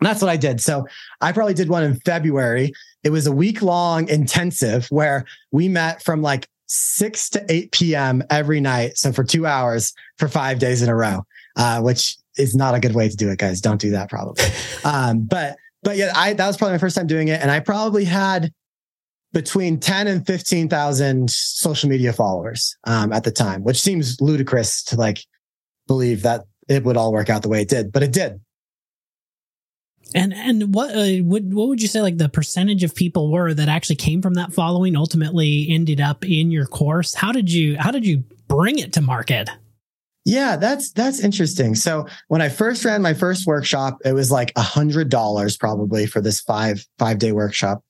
And 0.00 0.08
that's 0.08 0.22
what 0.22 0.30
I 0.30 0.36
did. 0.36 0.60
So 0.60 0.86
I 1.20 1.32
probably 1.32 1.54
did 1.54 1.68
one 1.68 1.84
in 1.84 2.00
February. 2.00 2.72
It 3.04 3.10
was 3.10 3.26
a 3.26 3.32
week 3.32 3.62
long 3.62 4.08
intensive 4.08 4.86
where 4.90 5.26
we 5.52 5.68
met 5.68 6.02
from 6.02 6.22
like 6.22 6.48
6 6.66 7.30
to 7.30 7.44
8 7.48 7.72
p.m. 7.72 8.22
every 8.30 8.60
night. 8.60 8.96
So 8.96 9.12
for 9.12 9.24
two 9.24 9.46
hours 9.46 9.92
for 10.18 10.28
five 10.28 10.58
days 10.58 10.82
in 10.82 10.88
a 10.88 10.94
row, 10.94 11.26
uh, 11.56 11.80
which 11.82 12.16
is 12.38 12.54
not 12.54 12.74
a 12.74 12.80
good 12.80 12.94
way 12.94 13.08
to 13.08 13.16
do 13.16 13.28
it, 13.28 13.38
guys. 13.38 13.60
Don't 13.60 13.80
do 13.80 13.90
that 13.90 14.08
probably. 14.08 14.44
Um, 14.82 15.24
but, 15.24 15.56
but 15.82 15.98
yeah, 15.98 16.10
I, 16.16 16.32
that 16.32 16.46
was 16.46 16.56
probably 16.56 16.72
my 16.72 16.78
first 16.78 16.96
time 16.96 17.06
doing 17.06 17.28
it. 17.28 17.42
And 17.42 17.50
I 17.50 17.60
probably 17.60 18.06
had 18.06 18.50
between 19.34 19.78
10 19.78 20.06
and 20.06 20.26
15,000 20.26 21.30
social 21.30 21.90
media 21.90 22.14
followers, 22.14 22.74
um, 22.84 23.12
at 23.12 23.24
the 23.24 23.30
time, 23.30 23.62
which 23.62 23.78
seems 23.78 24.18
ludicrous 24.22 24.82
to 24.84 24.96
like 24.96 25.22
believe 25.86 26.22
that 26.22 26.44
it 26.66 26.84
would 26.84 26.96
all 26.96 27.12
work 27.12 27.28
out 27.28 27.42
the 27.42 27.50
way 27.50 27.60
it 27.60 27.68
did, 27.68 27.92
but 27.92 28.02
it 28.02 28.12
did. 28.12 28.40
And 30.14 30.34
and 30.34 30.74
what 30.74 30.94
uh, 30.94 31.22
what 31.22 31.42
what 31.44 31.68
would 31.68 31.82
you 31.82 31.88
say 31.88 32.02
like 32.02 32.18
the 32.18 32.28
percentage 32.28 32.82
of 32.82 32.94
people 32.94 33.30
were 33.30 33.54
that 33.54 33.68
actually 33.68 33.96
came 33.96 34.22
from 34.22 34.34
that 34.34 34.52
following 34.52 34.96
ultimately 34.96 35.68
ended 35.70 36.00
up 36.00 36.24
in 36.24 36.50
your 36.50 36.66
course? 36.66 37.14
How 37.14 37.32
did 37.32 37.52
you 37.52 37.76
how 37.78 37.90
did 37.90 38.04
you 38.04 38.24
bring 38.48 38.78
it 38.78 38.92
to 38.94 39.00
market? 39.00 39.48
Yeah, 40.24 40.56
that's 40.56 40.92
that's 40.92 41.20
interesting. 41.20 41.74
So 41.74 42.06
when 42.28 42.42
I 42.42 42.48
first 42.48 42.84
ran 42.84 43.02
my 43.02 43.14
first 43.14 43.46
workshop, 43.46 43.98
it 44.04 44.12
was 44.12 44.30
like 44.30 44.52
a 44.56 44.62
hundred 44.62 45.08
dollars 45.08 45.56
probably 45.56 46.06
for 46.06 46.20
this 46.20 46.40
five 46.40 46.84
five 46.98 47.18
day 47.18 47.32
workshop, 47.32 47.82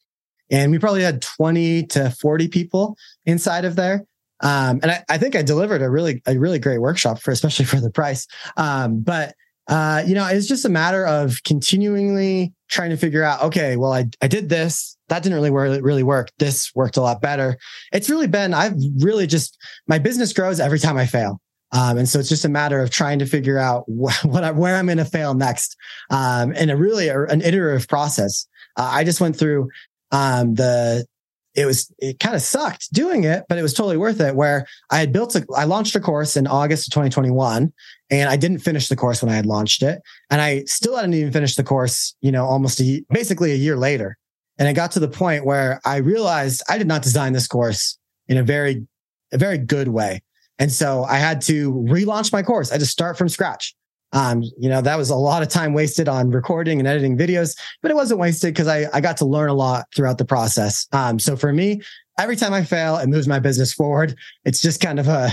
and 0.51 0.71
we 0.71 0.79
probably 0.79 1.03
had 1.03 1.23
twenty 1.23 1.87
to 1.89 2.11
forty 2.11 2.49
people 2.49 2.97
inside 3.25 3.65
of 3.65 3.77
there. 3.77 4.05
Um, 4.43 4.81
and 4.83 4.91
I, 4.91 5.05
I, 5.11 5.19
think 5.19 5.37
I 5.37 5.43
delivered 5.43 5.83
a 5.83 5.91
really 5.91 6.23
a 6.25 6.39
really 6.39 6.59
great 6.59 6.81
workshop 6.81 7.21
for 7.21 7.31
especially 7.31 7.67
for 7.67 7.79
the 7.79 7.91
price. 7.91 8.27
Um, 8.57 9.01
but 9.01 9.35
uh, 9.71 10.03
you 10.05 10.15
know, 10.17 10.27
it's 10.27 10.49
just 10.49 10.65
a 10.65 10.69
matter 10.69 11.07
of 11.07 11.45
continually 11.45 12.53
trying 12.69 12.91
to 12.91 12.97
figure 12.97 13.23
out, 13.23 13.41
okay, 13.41 13.77
well, 13.77 13.93
I, 13.93 14.07
I 14.21 14.27
did 14.27 14.49
this. 14.49 14.97
That 15.09 15.23
didn't 15.23 15.37
really 15.37 15.51
work, 15.51 15.81
really 15.83 16.03
work. 16.03 16.31
This 16.39 16.75
worked 16.75 16.97
a 16.97 17.01
lot 17.01 17.23
better. 17.23 17.57
It's 17.93 18.11
really 18.11 18.27
been, 18.27 18.53
I've 18.53 18.75
really 18.99 19.29
just, 19.29 19.57
my 19.87 20.01
business 20.01 20.33
grows 20.33 20.59
every 20.59 20.81
time 20.81 20.97
I 20.97 21.07
fail. 21.07 21.41
Um, 21.73 21.99
and 21.99 22.09
so 22.09 22.19
it's 22.19 22.29
just 22.29 22.45
a 22.45 22.49
matter 22.49 22.81
of 22.81 22.91
trying 22.91 23.21
to 23.21 23.27
figure 23.27 23.59
out 23.59 23.85
wh- 23.87 24.25
what 24.25 24.43
I, 24.43 24.51
where 24.51 24.75
I'm 24.75 24.87
going 24.87 24.99
to 24.99 25.05
fail 25.05 25.35
next. 25.35 25.77
Um, 26.11 26.53
and 26.57 26.73
a 26.73 26.77
really 26.77 27.07
a, 27.07 27.23
an 27.23 27.41
iterative 27.41 27.87
process. 27.87 28.49
Uh, 28.77 28.91
I 28.93 29.05
just 29.05 29.21
went 29.21 29.37
through, 29.37 29.69
um, 30.11 30.57
the, 30.57 31.07
it 31.55 31.67
was 31.67 31.93
it 31.99 32.21
kind 32.21 32.37
of 32.37 32.43
sucked 32.43 32.93
doing 32.93 33.25
it, 33.25 33.45
but 33.49 33.59
it 33.59 33.63
was 33.63 33.75
totally 33.75 33.97
worth 33.97 34.21
it. 34.21 34.37
Where 34.37 34.67
I 34.91 34.99
had 34.99 35.13
built 35.13 35.35
a, 35.35 35.45
I 35.57 35.65
launched 35.65 35.97
a 35.97 36.01
course 36.01 36.37
in 36.37 36.47
August 36.47 36.89
of 36.89 36.93
2021, 36.93 37.73
and 38.11 38.31
I 38.31 38.37
didn't 38.37 38.59
finish 38.59 38.89
the 38.89 38.97
course 38.97 39.23
when 39.23 39.33
I 39.33 39.37
had 39.37 39.47
launched 39.47 39.83
it, 39.83 40.01
and 40.31 40.41
I 40.41 40.65
still 40.65 40.97
hadn't 40.97 41.15
even 41.15 41.33
finished 41.33 41.57
the 41.57 41.65
course. 41.65 42.15
You 42.21 42.33
know, 42.33 42.45
almost 42.45 42.81
a 42.81 43.05
basically 43.11 43.53
a 43.53 43.57
year 43.57 43.77
later, 43.77 44.17
and 44.59 44.69
it 44.69 44.75
got 44.75 44.93
to 44.93 45.01
the 45.01 45.09
point 45.09 45.45
where 45.45 45.81
I 45.85 45.97
realized 45.97 46.63
I 46.69 46.79
did 46.79 46.87
not 46.87 47.03
design 47.03 47.33
this 47.33 47.49
course 47.49 47.99
in 48.29 48.37
a 48.37 48.43
very 48.43 48.87
a 49.33 49.39
very 49.39 49.59
good 49.59 49.89
way, 49.89 50.23
and 50.59 50.71
so 50.71 51.05
I 51.05 51.17
had 51.17 51.41
to 51.43 51.73
relaunch 51.73 52.33
my 52.33 52.43
course. 52.43 52.71
I 52.71 52.79
to 52.79 52.87
start 52.87 53.19
from 53.19 53.29
scratch. 53.29 53.75
Um, 54.13 54.43
you 54.43 54.69
know, 54.69 54.81
that 54.81 54.99
was 54.99 55.11
a 55.11 55.17
lot 55.17 55.43
of 55.43 55.49
time 55.49 55.73
wasted 55.73 56.09
on 56.09 56.31
recording 56.31 56.79
and 56.79 56.89
editing 56.89 57.17
videos, 57.17 57.57
but 57.81 57.91
it 57.91 57.95
wasn't 57.95 58.21
wasted 58.21 58.53
because 58.53 58.67
I, 58.67 58.87
I 58.93 59.01
got 59.01 59.17
to 59.19 59.25
learn 59.25 59.49
a 59.49 59.55
lot 59.55 59.87
throughout 59.95 60.19
the 60.19 60.25
process. 60.25 60.87
Um, 60.93 61.19
so 61.19 61.37
for 61.37 61.53
me, 61.53 61.83
every 62.19 62.37
time 62.37 62.53
I 62.53 62.65
fail, 62.65 62.97
it 62.97 63.09
moves 63.09 63.29
my 63.29 63.39
business 63.39 63.73
forward. 63.73 64.17
It's 64.45 64.61
just 64.61 64.81
kind 64.81 64.99
of 64.99 65.07
a, 65.07 65.31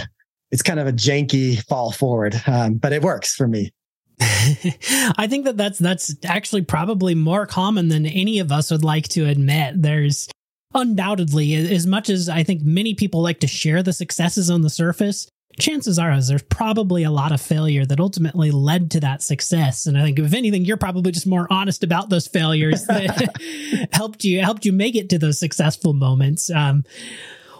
it's 0.52 0.62
kind 0.62 0.80
of 0.80 0.88
a 0.88 0.94
janky 0.94 1.62
fall 1.66 1.92
forward. 1.92 2.40
Um, 2.46 2.76
but 2.76 2.94
it 2.94 3.02
works 3.02 3.36
for 3.36 3.48
me. 3.48 3.72
I 4.20 5.28
think 5.30 5.46
that 5.46 5.58
that's 5.58 5.78
that's 5.78 6.16
actually 6.26 6.63
probably 6.63 7.13
more 7.13 7.46
common 7.46 7.90
than 7.90 8.08
any 8.08 8.40
of 8.40 8.52
us 8.52 8.72
would 8.72 8.84
like 8.84 9.08
to 9.10 9.26
admit. 9.26 9.80
There's 9.82 10.28
undoubtedly 10.74 11.54
as 11.54 11.86
much 11.86 12.10
as 12.10 12.28
I 12.28 12.44
think 12.44 12.62
many 12.63 12.96
people 12.96 13.22
like 13.22 13.40
to 13.42 13.48
share 13.48 13.84
the 13.84 13.94
successes 13.94 14.50
on 14.50 14.62
the 14.62 14.70
surface, 14.70 15.30
chances 15.60 16.00
are 16.00 16.12
is 16.13 16.28
there's 16.28 16.43
probably 16.43 17.04
a 17.04 17.12
lot 17.12 17.32
of 17.32 17.41
failure 17.41 17.86
that 17.86 18.00
ultimately 18.00 18.52
led 18.52 18.91
to 18.91 19.00
that 19.02 19.22
success. 19.22 19.86
And 19.86 19.98
I 19.98 20.04
think 20.04 20.20
if 20.20 20.34
anything, 20.34 20.65
you're 20.65 20.78
probably 20.78 21.12
just 21.12 21.28
more 21.28 21.48
honest 21.50 21.84
about 21.84 22.10
those 22.10 22.28
failures 22.28 22.86
that 22.86 23.89
helped 23.93 24.24
you 24.24 24.41
helped 24.41 24.65
you 24.65 24.74
make 24.74 24.96
it 24.96 25.10
to 25.10 25.20
those 25.20 25.39
successful 25.39 25.93
moments. 25.93 26.50
Um, 26.50 26.84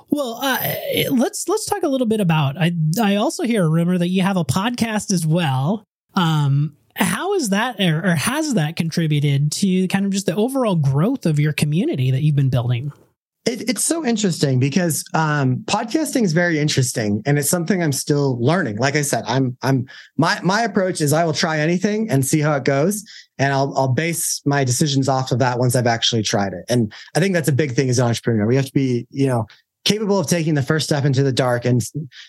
well, 0.10 0.40
uh, 0.42 0.58
let's 1.12 1.48
let's 1.50 1.66
talk 1.66 1.84
a 1.84 1.90
little 1.90 2.08
bit 2.08 2.22
about. 2.22 2.58
I 2.58 2.72
I 3.02 3.16
also 3.16 3.44
hear 3.44 3.66
a 3.66 3.70
rumor 3.70 3.98
that 3.98 4.10
you 4.10 4.22
have 4.22 4.38
a 4.38 4.46
podcast 4.46 5.12
as 5.12 5.26
well. 5.26 5.84
Um, 6.14 6.78
how 6.96 7.34
is 7.36 7.50
that, 7.50 7.80
or, 7.80 8.04
or 8.04 8.16
has 8.16 8.56
that 8.56 8.76
contributed 8.76 9.52
to 9.52 9.88
kind 9.88 10.06
of 10.06 10.12
just 10.12 10.26
the 10.26 10.36
overall 10.36 10.76
growth 10.76 11.26
of 11.26 11.40
your 11.40 11.54
community 11.54 12.12
that 12.12 12.24
you've 12.24 12.36
been 12.36 12.50
building? 12.50 12.92
It, 13.48 13.70
it's 13.70 13.86
so 13.86 14.06
interesting 14.06 14.60
because 14.60 15.06
um, 15.14 15.60
podcasting 15.68 16.24
is 16.24 16.34
very 16.34 16.60
interesting, 16.60 17.24
and 17.26 17.40
it's 17.40 17.50
something 17.50 17.82
I'm 17.82 17.94
still 17.94 18.38
learning. 18.44 18.76
Like 18.76 18.98
I 18.98 19.04
said, 19.04 19.24
I'm 19.26 19.58
I'm 19.62 19.88
my 20.18 20.38
my 20.44 20.64
approach 20.64 21.00
is 21.00 21.14
I 21.14 21.24
will 21.24 21.32
try 21.32 21.58
anything 21.60 22.10
and 22.10 22.26
see 22.26 22.42
how 22.42 22.58
it 22.58 22.66
goes, 22.66 23.06
and 23.38 23.54
I'll 23.54 23.74
I'll 23.78 23.88
base 23.88 24.42
my 24.46 24.66
decisions 24.66 25.08
off 25.08 25.32
of 25.32 25.40
that 25.40 25.60
once 25.60 25.78
I've 25.78 25.88
actually 25.88 26.24
tried 26.24 26.52
it. 26.52 26.66
And 26.68 26.94
I 27.16 27.22
think 27.22 27.34
that's 27.34 27.48
a 27.48 27.54
big 27.54 27.72
thing 27.72 27.90
as 27.90 28.00
an 28.00 28.08
entrepreneur. 28.08 28.46
We 28.46 28.58
have 28.58 28.66
to 28.66 28.74
be 28.74 29.08
you 29.12 29.28
know 29.28 29.48
capable 29.86 30.20
of 30.20 30.28
taking 30.28 30.56
the 30.56 30.62
first 30.62 30.86
step 30.86 31.06
into 31.06 31.24
the 31.24 31.32
dark 31.32 31.64
and 31.64 31.82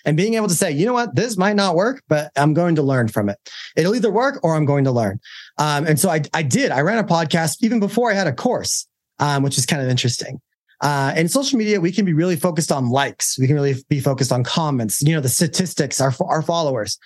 and 0.04 0.16
being 0.16 0.34
able 0.34 0.46
to 0.46 0.54
say, 0.54 0.70
you 0.70 0.86
know 0.86 0.92
what, 0.92 1.16
this 1.16 1.36
might 1.36 1.56
not 1.56 1.74
work, 1.74 2.00
but 2.06 2.30
I'm 2.36 2.54
going 2.54 2.76
to 2.76 2.82
learn 2.82 3.08
from 3.08 3.28
it. 3.28 3.38
It'll 3.74 3.96
either 3.96 4.12
work 4.12 4.38
or 4.44 4.54
I'm 4.54 4.66
going 4.66 4.84
to 4.84 4.92
learn. 4.92 5.18
Um, 5.58 5.84
and 5.84 5.98
so 5.98 6.10
I 6.10 6.22
I 6.32 6.44
did. 6.44 6.70
I 6.70 6.82
ran 6.82 6.98
a 6.98 7.04
podcast 7.04 7.56
even 7.60 7.80
before 7.80 8.08
I 8.08 8.14
had 8.14 8.28
a 8.28 8.32
course, 8.32 8.86
um, 9.18 9.42
which 9.42 9.58
is 9.58 9.66
kind 9.66 9.82
of 9.82 9.88
interesting. 9.88 10.40
Uh, 10.80 11.12
in 11.16 11.28
social 11.28 11.58
media, 11.58 11.80
we 11.80 11.92
can 11.92 12.04
be 12.04 12.12
really 12.12 12.36
focused 12.36 12.70
on 12.70 12.88
likes. 12.88 13.38
We 13.38 13.46
can 13.46 13.56
really 13.56 13.74
be 13.88 14.00
focused 14.00 14.32
on 14.32 14.44
comments, 14.44 15.02
you 15.02 15.14
know, 15.14 15.20
the 15.20 15.28
statistics, 15.28 16.00
our, 16.00 16.14
our 16.20 16.42
followers. 16.42 16.98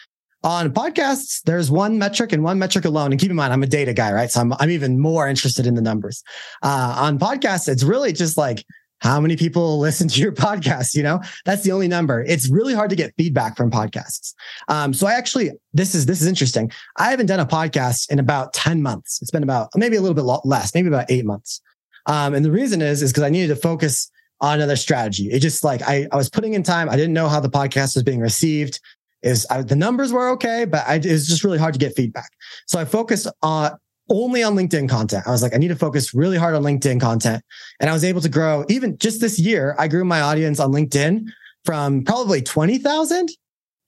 On 0.45 0.73
podcasts, 0.73 1.41
there's 1.43 1.71
one 1.71 1.99
metric 1.99 2.33
and 2.33 2.43
one 2.43 2.59
metric 2.59 2.85
alone. 2.85 3.13
And 3.13 3.21
keep 3.21 3.31
in 3.31 3.37
mind, 3.37 3.53
I'm 3.53 3.63
a 3.63 3.67
data 3.67 3.95
guy, 3.95 4.13
right? 4.13 4.31
So 4.31 4.41
I'm, 4.41 4.53
I'm 4.55 4.71
even 4.71 4.99
more 4.99 5.29
interested 5.29 5.67
in 5.67 5.75
the 5.75 5.83
numbers. 5.83 6.23
Uh, 6.63 6.97
on 6.99 7.19
podcasts, 7.19 7.69
it's 7.69 7.85
really 7.85 8.13
just 8.13 8.37
like, 8.37 8.65
how 8.99 9.21
many 9.21 9.37
people 9.37 9.79
listen 9.81 10.09
to 10.09 10.21
your 10.21 10.33
podcast? 10.33 10.95
You 10.95 11.05
know, 11.05 11.21
that's 11.45 11.63
the 11.63 11.73
only 11.73 11.89
number. 11.89 12.23
It's 12.23 12.51
really 12.51 12.75
hard 12.75 12.91
to 12.91 12.97
get 12.97 13.15
feedback 13.17 13.57
from 13.57 13.71
podcasts. 13.71 14.35
Um, 14.69 14.93
so 14.93 15.07
I 15.07 15.15
actually, 15.15 15.53
this 15.73 15.95
is, 15.95 16.07
this 16.07 16.21
is 16.21 16.27
interesting. 16.27 16.73
I 16.97 17.11
haven't 17.11 17.27
done 17.27 17.41
a 17.41 17.47
podcast 17.47 18.11
in 18.11 18.19
about 18.19 18.53
10 18.53 18.83
months. 18.83 19.23
It's 19.23 19.31
been 19.31 19.43
about 19.45 19.69
maybe 19.77 19.97
a 19.97 20.01
little 20.01 20.15
bit 20.15 20.45
less, 20.45 20.75
maybe 20.75 20.89
about 20.89 21.07
eight 21.09 21.25
months. 21.25 21.61
Um, 22.07 22.35
and 22.35 22.45
the 22.45 22.51
reason 22.51 22.83
is, 22.83 23.03
is 23.03 23.13
because 23.13 23.23
I 23.23 23.31
needed 23.31 23.49
to 23.49 23.57
focus 23.57 24.11
on 24.41 24.57
another 24.57 24.77
strategy. 24.77 25.31
It 25.31 25.39
just 25.39 25.63
like 25.63 25.83
I, 25.83 26.09
I 26.11 26.17
was 26.17 26.29
putting 26.29 26.55
in 26.55 26.63
time. 26.63 26.91
I 26.91 26.97
didn't 26.97 27.13
know 27.13 27.29
how 27.29 27.41
the 27.41 27.51
podcast 27.51 27.95
was 27.95 28.03
being 28.03 28.21
received. 28.21 28.81
Is 29.23 29.47
the 29.47 29.77
numbers 29.77 30.13
were 30.13 30.31
okay, 30.31 30.65
but 30.65 30.85
I, 30.85 30.97
it 30.97 31.07
was 31.07 31.29
just 31.29 31.45
really 31.45 31.59
hard 31.59 31.75
to 31.75 31.79
get 31.79 31.95
feedback. 31.95 32.31
So 32.67 32.81
I 32.81 32.85
focused 32.85 33.29
on 33.41 33.77
only 34.11 34.43
on 34.43 34.57
LinkedIn 34.57 34.89
content. 34.89 35.25
I 35.29 35.31
was 35.31 35.43
like, 35.43 35.55
I 35.55 35.59
need 35.59 35.69
to 35.69 35.77
focus 35.77 36.13
really 36.13 36.37
hard 36.37 36.57
on 36.57 36.63
LinkedIn 36.65 37.01
content. 37.01 37.43
And 37.79 37.89
I 37.89 37.93
was 37.93 38.03
able 38.03 38.21
to 38.21 38.29
grow 38.29 38.65
even 38.69 38.99
just 38.99 39.21
this 39.21 39.39
year. 39.39 39.77
I 39.79 39.87
grew 39.87 40.05
my 40.05 40.21
audience 40.21 40.59
on 40.59 40.73
LinkedIn 40.73 41.29
from 41.65 42.05
probably 42.05 42.43
20,000 42.43 43.29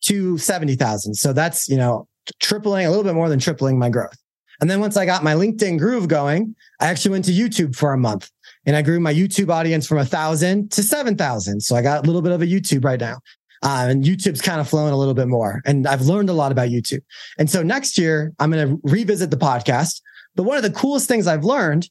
to 0.04 0.38
70,000. 0.38 1.14
So 1.14 1.32
that's, 1.32 1.68
you 1.68 1.76
know, 1.76 2.06
tripling 2.40 2.86
a 2.86 2.90
little 2.90 3.04
bit 3.04 3.14
more 3.14 3.28
than 3.28 3.38
tripling 3.40 3.78
my 3.78 3.90
growth. 3.90 4.16
And 4.64 4.70
then 4.70 4.80
once 4.80 4.96
I 4.96 5.04
got 5.04 5.22
my 5.22 5.34
LinkedIn 5.34 5.78
groove 5.78 6.08
going, 6.08 6.56
I 6.80 6.86
actually 6.86 7.10
went 7.10 7.26
to 7.26 7.32
YouTube 7.32 7.76
for 7.76 7.92
a 7.92 7.98
month 7.98 8.30
and 8.64 8.74
I 8.74 8.80
grew 8.80 8.98
my 8.98 9.12
YouTube 9.12 9.50
audience 9.50 9.86
from 9.86 9.98
a 9.98 10.06
thousand 10.06 10.72
to 10.72 10.82
7,000. 10.82 11.60
So 11.60 11.76
I 11.76 11.82
got 11.82 12.02
a 12.02 12.06
little 12.06 12.22
bit 12.22 12.32
of 12.32 12.40
a 12.40 12.46
YouTube 12.46 12.82
right 12.82 12.98
now. 12.98 13.18
Uh, 13.62 13.88
and 13.90 14.04
YouTube's 14.04 14.40
kind 14.40 14.62
of 14.62 14.66
flowing 14.66 14.94
a 14.94 14.96
little 14.96 15.12
bit 15.12 15.28
more. 15.28 15.60
And 15.66 15.86
I've 15.86 16.00
learned 16.00 16.30
a 16.30 16.32
lot 16.32 16.50
about 16.50 16.70
YouTube. 16.70 17.02
And 17.38 17.50
so 17.50 17.62
next 17.62 17.98
year, 17.98 18.32
I'm 18.38 18.50
going 18.50 18.66
to 18.66 18.80
revisit 18.84 19.30
the 19.30 19.36
podcast. 19.36 20.00
But 20.34 20.44
one 20.44 20.56
of 20.56 20.62
the 20.62 20.70
coolest 20.70 21.08
things 21.08 21.26
I've 21.26 21.44
learned, 21.44 21.90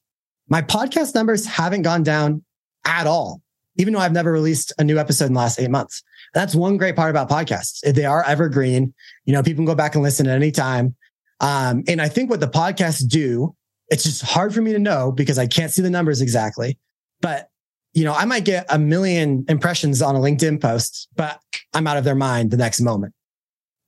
my 0.49 0.63
podcast 0.63 1.13
numbers 1.13 1.45
haven't 1.45 1.83
gone 1.83 2.01
down 2.01 2.43
at 2.85 3.05
all, 3.05 3.43
even 3.75 3.93
though 3.93 3.99
I've 3.99 4.13
never 4.13 4.31
released 4.31 4.73
a 4.79 4.83
new 4.83 4.97
episode 4.97 5.25
in 5.25 5.33
the 5.33 5.39
last 5.39 5.59
eight 5.59 5.69
months. 5.69 6.01
That's 6.33 6.55
one 6.55 6.77
great 6.77 6.95
part 6.95 7.11
about 7.11 7.29
podcasts. 7.29 7.81
They 7.81 8.05
are 8.05 8.23
evergreen. 8.25 8.95
You 9.25 9.33
know, 9.33 9.43
people 9.43 9.59
can 9.59 9.65
go 9.65 9.75
back 9.75 9.93
and 9.93 10.03
listen 10.03 10.25
at 10.25 10.35
any 10.35 10.49
time. 10.49 10.95
Um, 11.43 11.83
and 11.89 12.01
I 12.01 12.07
think 12.07 12.29
what 12.29 12.39
the 12.39 12.47
podcasts 12.47 13.05
do, 13.05 13.53
it's 13.89 14.03
just 14.03 14.21
hard 14.21 14.53
for 14.53 14.61
me 14.61 14.71
to 14.71 14.79
know 14.79 15.11
because 15.11 15.37
I 15.37 15.45
can't 15.45 15.71
see 15.71 15.81
the 15.81 15.89
numbers 15.89 16.21
exactly. 16.21 16.79
But, 17.21 17.49
you 17.91 18.05
know, 18.05 18.13
I 18.13 18.23
might 18.23 18.45
get 18.45 18.65
a 18.69 18.79
million 18.79 19.43
impressions 19.49 20.01
on 20.01 20.15
a 20.15 20.19
LinkedIn 20.19 20.61
post, 20.61 21.09
but 21.17 21.41
I'm 21.73 21.85
out 21.85 21.97
of 21.97 22.05
their 22.05 22.15
mind 22.15 22.51
the 22.51 22.57
next 22.57 22.79
moment. 22.79 23.13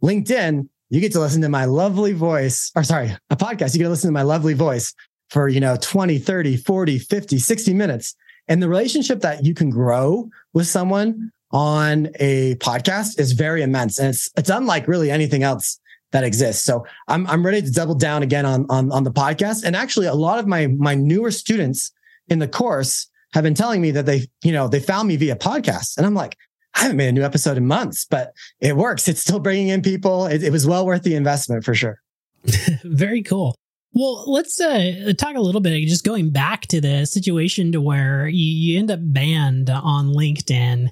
LinkedIn, 0.03 0.67
you 0.89 0.99
get 0.99 1.13
to 1.13 1.21
listen 1.21 1.41
to 1.43 1.49
my 1.49 1.63
lovely 1.63 2.11
voice, 2.11 2.73
or 2.75 2.83
sorry, 2.83 3.15
a 3.29 3.37
podcast, 3.37 3.73
you 3.73 3.79
get 3.79 3.85
to 3.85 3.89
listen 3.89 4.09
to 4.09 4.13
my 4.13 4.21
lovely 4.21 4.53
voice 4.53 4.93
for, 5.29 5.47
you 5.47 5.61
know, 5.61 5.77
20, 5.77 6.19
30, 6.19 6.57
40, 6.57 6.99
50, 6.99 7.39
60 7.39 7.73
minutes. 7.73 8.15
And 8.49 8.61
the 8.61 8.67
relationship 8.67 9.21
that 9.21 9.45
you 9.45 9.53
can 9.53 9.69
grow 9.69 10.29
with 10.53 10.67
someone 10.67 11.31
on 11.51 12.09
a 12.19 12.55
podcast 12.55 13.17
is 13.17 13.31
very 13.31 13.63
immense. 13.63 13.97
And 13.97 14.09
it's, 14.09 14.29
it's 14.35 14.49
unlike 14.49 14.89
really 14.89 15.09
anything 15.09 15.41
else 15.41 15.79
that 16.15 16.23
exists. 16.23 16.63
So 16.63 16.85
I'm 17.09 17.27
I'm 17.27 17.45
ready 17.45 17.61
to 17.61 17.69
double 17.69 17.93
down 17.93 18.23
again 18.23 18.45
on 18.45 18.65
on 18.69 18.89
on 18.93 19.03
the 19.03 19.11
podcast. 19.11 19.65
And 19.65 19.75
actually, 19.75 20.07
a 20.07 20.13
lot 20.13 20.39
of 20.39 20.47
my 20.47 20.67
my 20.67 20.95
newer 20.95 21.29
students 21.29 21.91
in 22.29 22.39
the 22.39 22.47
course 22.47 23.07
have 23.33 23.43
been 23.43 23.53
telling 23.53 23.81
me 23.81 23.91
that 23.91 24.05
they 24.05 24.27
you 24.41 24.53
know 24.53 24.69
they 24.69 24.79
found 24.79 25.09
me 25.09 25.17
via 25.17 25.35
podcast, 25.35 25.97
and 25.97 26.05
I'm 26.05 26.15
like. 26.15 26.37
I 26.77 26.81
haven't 26.81 26.97
made 26.97 27.07
a 27.07 27.13
new 27.13 27.23
episode 27.23 27.55
in 27.55 27.65
months, 27.65 28.03
but 28.03 28.33
it 28.59 28.75
works. 28.75 29.07
It's 29.07 29.21
still 29.21 29.39
bringing 29.39 29.69
in 29.69 29.81
people. 29.81 30.25
It, 30.25 30.43
it 30.43 30.51
was 30.51 30.67
well 30.67 30.85
worth 30.85 31.03
the 31.03 31.15
investment 31.15 31.63
for 31.63 31.73
sure. 31.73 32.01
Very 32.83 33.23
cool. 33.23 33.55
Well, 33.93 34.29
let's 34.29 34.59
uh, 34.59 35.13
talk 35.17 35.37
a 35.37 35.39
little 35.39 35.61
bit, 35.61 35.87
just 35.87 36.03
going 36.03 36.31
back 36.31 36.67
to 36.67 36.81
the 36.81 37.05
situation 37.05 37.71
to 37.71 37.79
where 37.79 38.27
you, 38.27 38.43
you 38.43 38.77
end 38.77 38.91
up 38.91 38.99
banned 39.01 39.69
on 39.69 40.07
LinkedIn 40.07 40.89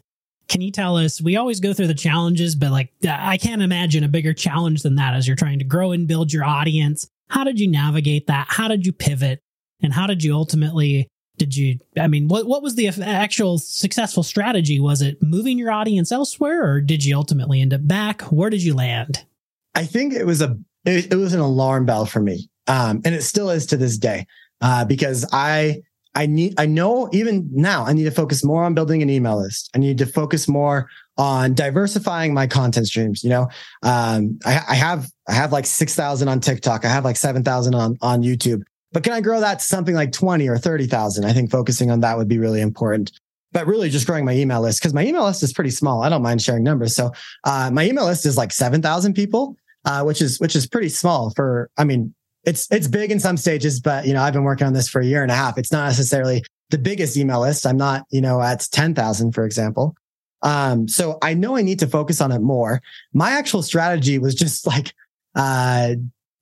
can 0.53 0.61
you 0.61 0.71
tell 0.71 0.97
us? 0.97 1.19
We 1.19 1.35
always 1.35 1.59
go 1.59 1.73
through 1.73 1.87
the 1.87 1.95
challenges, 1.95 2.53
but 2.53 2.69
like 2.69 2.93
I 3.09 3.37
can't 3.37 3.63
imagine 3.63 4.03
a 4.03 4.07
bigger 4.07 4.35
challenge 4.35 4.83
than 4.83 4.93
that 4.97 5.15
as 5.15 5.27
you're 5.27 5.35
trying 5.35 5.57
to 5.57 5.65
grow 5.65 5.93
and 5.93 6.07
build 6.07 6.31
your 6.31 6.45
audience. 6.45 7.09
How 7.27 7.43
did 7.43 7.59
you 7.59 7.67
navigate 7.67 8.27
that? 8.27 8.45
How 8.49 8.67
did 8.67 8.85
you 8.85 8.93
pivot? 8.93 9.41
And 9.81 9.91
how 9.91 10.05
did 10.05 10.23
you 10.23 10.35
ultimately 10.35 11.07
did 11.39 11.57
you 11.57 11.79
I 11.99 12.07
mean 12.07 12.27
what 12.27 12.45
what 12.45 12.61
was 12.61 12.75
the 12.75 12.87
actual 12.87 13.57
successful 13.57 14.21
strategy? 14.21 14.79
Was 14.79 15.01
it 15.01 15.17
moving 15.23 15.57
your 15.57 15.71
audience 15.71 16.11
elsewhere 16.11 16.63
or 16.63 16.81
did 16.81 17.03
you 17.03 17.17
ultimately 17.17 17.59
end 17.59 17.73
up 17.73 17.87
back? 17.87 18.21
Where 18.21 18.51
did 18.51 18.61
you 18.61 18.75
land? 18.75 19.25
I 19.73 19.85
think 19.85 20.13
it 20.13 20.27
was 20.27 20.43
a 20.43 20.55
it, 20.85 21.11
it 21.11 21.15
was 21.15 21.33
an 21.33 21.39
alarm 21.39 21.87
bell 21.87 22.05
for 22.05 22.19
me. 22.19 22.47
Um, 22.67 23.01
and 23.03 23.15
it 23.15 23.23
still 23.23 23.49
is 23.49 23.65
to 23.67 23.77
this 23.77 23.97
day. 23.97 24.27
Uh, 24.61 24.85
because 24.85 25.27
I 25.33 25.81
I 26.15 26.25
need, 26.25 26.53
I 26.59 26.65
know 26.65 27.09
even 27.11 27.49
now 27.51 27.85
I 27.85 27.93
need 27.93 28.03
to 28.03 28.11
focus 28.11 28.43
more 28.43 28.63
on 28.63 28.73
building 28.73 29.01
an 29.01 29.09
email 29.09 29.39
list. 29.39 29.69
I 29.73 29.79
need 29.79 29.97
to 29.97 30.05
focus 30.05 30.47
more 30.47 30.87
on 31.17 31.53
diversifying 31.53 32.33
my 32.33 32.47
content 32.47 32.87
streams. 32.87 33.23
You 33.23 33.31
know, 33.31 33.47
um, 33.81 34.39
I, 34.45 34.61
I 34.69 34.75
have, 34.75 35.09
I 35.27 35.33
have 35.33 35.51
like 35.51 35.65
6,000 35.65 36.27
on 36.27 36.39
TikTok. 36.39 36.85
I 36.85 36.89
have 36.89 37.03
like 37.03 37.17
7,000 37.17 37.73
on, 37.73 37.97
on 38.01 38.21
YouTube, 38.21 38.61
but 38.91 39.03
can 39.03 39.13
I 39.13 39.21
grow 39.21 39.39
that 39.39 39.59
to 39.59 39.65
something 39.65 39.95
like 39.95 40.11
20 40.11 40.47
or 40.47 40.57
30,000? 40.57 41.25
I 41.25 41.33
think 41.33 41.49
focusing 41.49 41.89
on 41.89 42.01
that 42.01 42.17
would 42.17 42.27
be 42.27 42.39
really 42.39 42.61
important 42.61 43.11
but 43.53 43.67
really 43.67 43.89
just 43.89 44.07
growing 44.07 44.25
my 44.25 44.33
email 44.33 44.61
list 44.61 44.81
because 44.81 44.93
my 44.93 45.05
email 45.05 45.23
list 45.23 45.43
is 45.43 45.53
pretty 45.53 45.69
small. 45.69 46.01
I 46.01 46.09
don't 46.09 46.23
mind 46.23 46.41
sharing 46.41 46.63
numbers. 46.63 46.95
So, 46.95 47.11
uh, 47.45 47.69
my 47.71 47.85
email 47.85 48.05
list 48.05 48.25
is 48.25 48.35
like 48.35 48.51
7,000 48.51 49.13
people, 49.13 49.55
uh, 49.85 50.03
which 50.03 50.21
is, 50.21 50.39
which 50.39 50.55
is 50.55 50.67
pretty 50.67 50.89
small 50.89 51.29
for, 51.35 51.69
I 51.77 51.83
mean, 51.83 52.13
it's 52.45 52.67
it's 52.71 52.87
big 52.87 53.11
in 53.11 53.19
some 53.19 53.37
stages, 53.37 53.79
but 53.79 54.05
you 54.05 54.13
know, 54.13 54.21
I've 54.21 54.33
been 54.33 54.43
working 54.43 54.67
on 54.67 54.73
this 54.73 54.89
for 54.89 55.01
a 55.01 55.05
year 55.05 55.23
and 55.23 55.31
a 55.31 55.35
half. 55.35 55.57
It's 55.57 55.71
not 55.71 55.87
necessarily 55.87 56.43
the 56.69 56.77
biggest 56.77 57.15
email 57.15 57.41
list. 57.41 57.65
I'm 57.65 57.77
not, 57.77 58.05
you 58.09 58.19
know, 58.19 58.41
at 58.41 58.67
10,000, 58.71 59.31
for 59.33 59.45
example. 59.45 59.95
Um, 60.41 60.87
so 60.87 61.17
I 61.21 61.33
know 61.35 61.55
I 61.55 61.61
need 61.61 61.79
to 61.79 61.87
focus 61.87 62.19
on 62.19 62.31
it 62.31 62.39
more. 62.39 62.81
My 63.13 63.31
actual 63.31 63.61
strategy 63.61 64.17
was 64.17 64.35
just 64.35 64.67
like, 64.67 64.93
uh, 65.35 65.95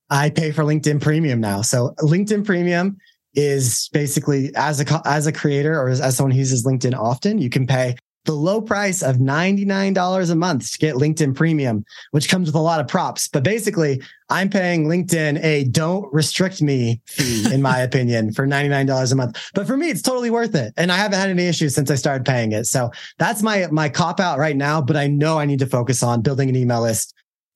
I 0.10 0.30
pay 0.30 0.52
for 0.52 0.64
LinkedIn 0.64 1.02
premium 1.02 1.40
now. 1.40 1.62
So 1.62 1.94
LinkedIn 2.00 2.46
premium 2.46 2.98
is 3.34 3.90
basically 3.94 4.52
as 4.56 4.82
a, 4.82 5.02
as 5.06 5.28
a 5.28 5.32
creator 5.32 5.80
or 5.80 5.90
as, 5.90 6.02
as 6.02 6.18
someone 6.18 6.32
who 6.32 6.40
uses 6.40 6.66
LinkedIn 6.66 6.98
often, 6.98 7.38
you 7.38 7.50
can 7.50 7.68
pay 7.68 7.96
the 8.26 8.34
low 8.34 8.62
price 8.62 9.02
of 9.02 9.18
$99 9.18 10.32
a 10.32 10.36
month 10.36 10.72
to 10.72 10.78
get 10.78 10.96
LinkedIn 10.96 11.36
premium, 11.36 11.84
which 12.12 12.30
comes 12.30 12.48
with 12.48 12.56
a 12.56 12.60
lot 12.60 12.80
of 12.80 12.88
props. 12.88 13.28
But 13.28 13.44
basically, 13.44 14.02
I'm 14.30 14.50
paying 14.50 14.86
LinkedIn 14.86 15.44
a 15.44 15.64
don't 15.66 16.12
restrict 16.14 16.62
me 16.62 17.02
fee, 17.08 17.52
in 17.54 17.62
my 17.62 17.80
opinion, 17.82 18.34
for 18.34 18.46
$99 18.46 19.12
a 19.12 19.16
month. 19.16 19.52
But 19.54 19.66
for 19.66 19.76
me, 19.76 19.90
it's 19.90 20.02
totally 20.02 20.30
worth 20.30 20.56
it. 20.56 20.74
And 20.78 20.92
I 20.92 20.98
haven't 20.98 21.20
had 21.20 21.30
any 21.30 21.48
issues 21.48 21.74
since 21.74 21.90
I 21.90 21.96
started 21.96 22.26
paying 22.26 22.52
it. 22.52 22.66
So 22.66 22.92
that's 23.18 23.42
my, 23.42 23.68
my 23.72 23.90
cop 23.90 24.20
out 24.20 24.38
right 24.38 24.56
now. 24.56 24.82
But 24.82 24.98
I 24.98 25.08
know 25.08 25.40
I 25.40 25.46
need 25.46 25.60
to 25.60 25.68
focus 25.68 26.04
on 26.04 26.22
building 26.22 26.50
an 26.50 26.56
email 26.56 26.82
list, 26.82 27.16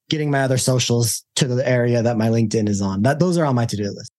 getting 0.10 0.32
my 0.32 0.41
other 0.41 0.58
socials 0.58 1.23
to 1.36 1.47
the 1.47 1.67
area 1.67 2.01
that 2.01 2.17
my 2.17 2.30
LinkedIn 2.30 2.67
is 2.67 2.82
on. 2.82 3.04
That 3.04 3.19
those 3.19 3.38
are 3.38 3.45
on 3.45 3.56
my 3.56 3.65
to 3.65 3.78
do 3.78 3.84
list. 3.84 4.12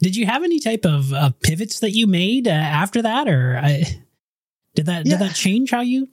Did 0.00 0.16
you 0.16 0.26
have 0.26 0.42
any 0.42 0.58
type 0.58 0.84
of 0.84 1.12
uh, 1.12 1.30
pivots 1.44 1.78
that 1.78 1.92
you 1.92 2.08
made 2.08 2.48
uh, 2.48 2.50
after 2.50 3.02
that, 3.02 3.28
or 3.28 3.60
I, 3.62 3.84
did 4.74 4.86
that 4.86 5.06
yeah. 5.06 5.12
did 5.12 5.20
that 5.20 5.34
change 5.34 5.70
how 5.70 5.80
you? 5.80 6.08